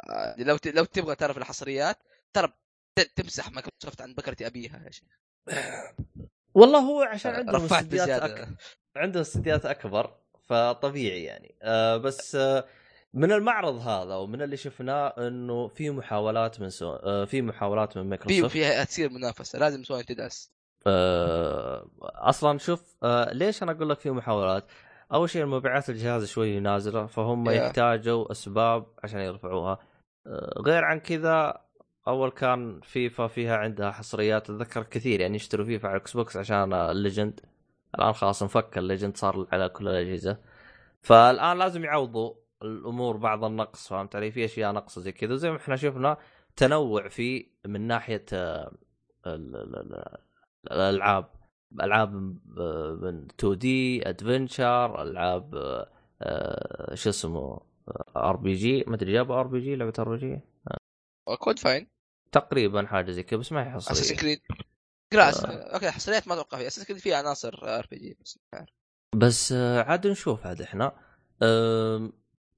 [0.10, 0.68] آه، لو ت...
[0.68, 1.98] لو تبغى تعرف الحصريات
[2.34, 2.54] ترى
[3.16, 5.20] تمسح مايكروسوفت عن بكرة أبيها يا شيخ.
[6.54, 8.48] والله هو عشان عندهم رفعت أك...
[8.96, 11.56] عندهم استديوهات أكبر فطبيعي يعني.
[11.62, 12.66] آه بس آه
[13.16, 16.94] من المعرض هذا ومن اللي شفناه إنه في محاولات من سو...
[16.94, 18.52] آه في محاولات من مايكروسوفت.
[18.52, 20.52] فيها تصير منافسة لازم سوني تدعس
[20.88, 24.66] آه أصلا شوف آه ليش أنا أقول لك في محاولات؟
[25.14, 27.54] أول شيء مبيعات الجهاز شوي نازلة فهم يا.
[27.54, 29.80] يحتاجوا أسباب عشان يرفعوها.
[30.58, 31.62] غير عن كذا
[32.08, 36.74] أول كان فيفا فيها عندها حصريات أتذكر كثير يعني يشتروا فيفا على الاكس بوكس عشان
[36.74, 37.40] ال legend
[37.96, 40.38] الآن خلاص انفك ال legend صار على كل الأجهزة.
[41.02, 42.34] فالآن لازم يعوضوا.
[42.62, 46.18] الأمور بعض النقص فهمت علي؟ في أشياء نقص زي كذا زي ما إحنا شفنا
[46.56, 48.72] تنوع في من ناحية آه،
[49.28, 50.18] ال- ال- ال-
[50.72, 51.30] الألعاب.
[51.82, 55.90] ألعاب من 2 D adventure ألعاب آه،
[56.22, 57.62] آه، شو اسمه
[58.18, 60.42] RPG ما أدري جابوا ار بي جي لعبة ار بي جي
[61.40, 61.88] كود فاين
[62.32, 64.42] تقريبا حاجة زي كذا بس ما هي Assassin's حصريه Creed
[65.14, 66.68] كلاس أوكي حصريات ما أتوقع فيها.
[66.68, 68.40] Assassin's Creed فيها عناصر RPG بس.
[69.16, 70.92] بس عاد نشوف عاد إحنا.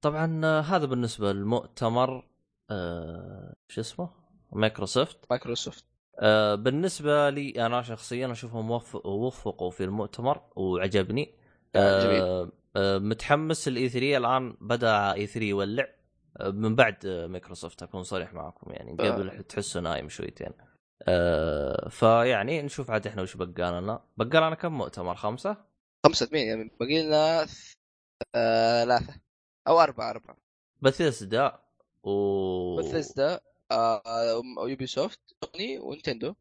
[0.02, 2.24] طبعا آه، هذا بالنسبة للمؤتمر
[2.70, 4.10] آه، شو اسمه؟
[4.52, 5.18] مايكروسوفت.
[5.30, 5.84] مايكروسوفت.
[6.20, 11.34] آه، بالنسبة لي أنا شخصيا أشوفهم وف- وفقوا في المؤتمر وعجبني.
[11.76, 12.20] آه، جميل.
[12.22, 15.86] آه، آه، متحمس ال E3 الآن بدأ E3 يولع.
[16.40, 20.50] آه، من بعد آه، مايكروسوفت أكون صريح معكم يعني قبل تحسه نايم شويتين.
[21.08, 24.02] آه، فيعني نشوف عاد إحنا وش بقى لنا.
[24.16, 25.56] بقى لنا كم مؤتمر؟ خمسة؟
[26.06, 27.72] خمسة مين يعني باقي لنا ث-
[28.34, 29.20] آه، ثلاثة.
[29.68, 30.36] أو أربعة أربعة.
[30.82, 31.58] بثيسدا
[32.02, 33.40] و بثيسدا
[33.70, 36.34] آه، ويوبي سوفت سوني ونتندو.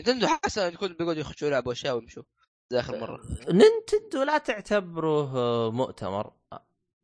[0.00, 2.22] نتندو حاسة يكون بيقعدوا يخشوا يلعبوا أشياء ويمشوا.
[2.70, 3.20] زي آخر مرة.
[3.48, 6.32] نينتندو لا تعتبره مؤتمر.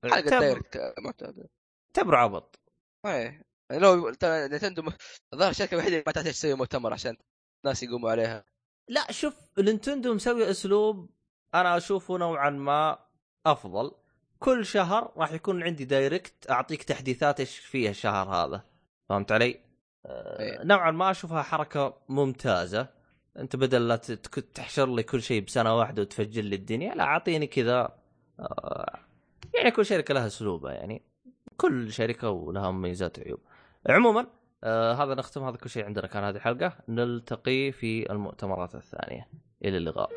[0.04, 1.46] حلقة اعتبر- Direct معتاد
[1.86, 2.58] اعتبره عبط.
[3.06, 3.42] إيه.
[3.70, 4.82] لو نتندو
[5.32, 7.16] الظاهر الشركة الوحيدة اللي ما تحتاج تسوي مؤتمر عشان
[7.64, 8.44] الناس يقوموا عليها.
[8.88, 11.10] لا شوف نينتندو مسوي أسلوب
[11.54, 12.98] أنا أشوفه نوعا ما
[13.46, 13.92] أفضل.
[14.40, 18.62] كل شهر راح يكون عندي Direct أعطيك تحديثات إيش فيها الشهر هذا.
[19.08, 19.60] فهمت علي؟
[20.06, 20.64] آه إيه.
[20.64, 22.88] نوعا ما أشوفها حركة ممتازة.
[23.38, 23.96] أنت بدل لا
[24.54, 27.98] تحشر لي كل شيء بسنة واحدة وتفجر لي الدنيا لا أعطيني كذا
[28.40, 28.98] آه
[29.54, 31.02] يعني كل شركة لها أسلوبها يعني
[31.56, 33.40] كل شركة ولها مميزات وعيوب.
[33.88, 34.26] عموما
[34.64, 36.76] آه هذا نختم هذا كل شيء عندنا كان هذه الحلقة.
[36.88, 39.28] نلتقي في المؤتمرات الثانية.
[39.64, 40.10] إلى اللقاء.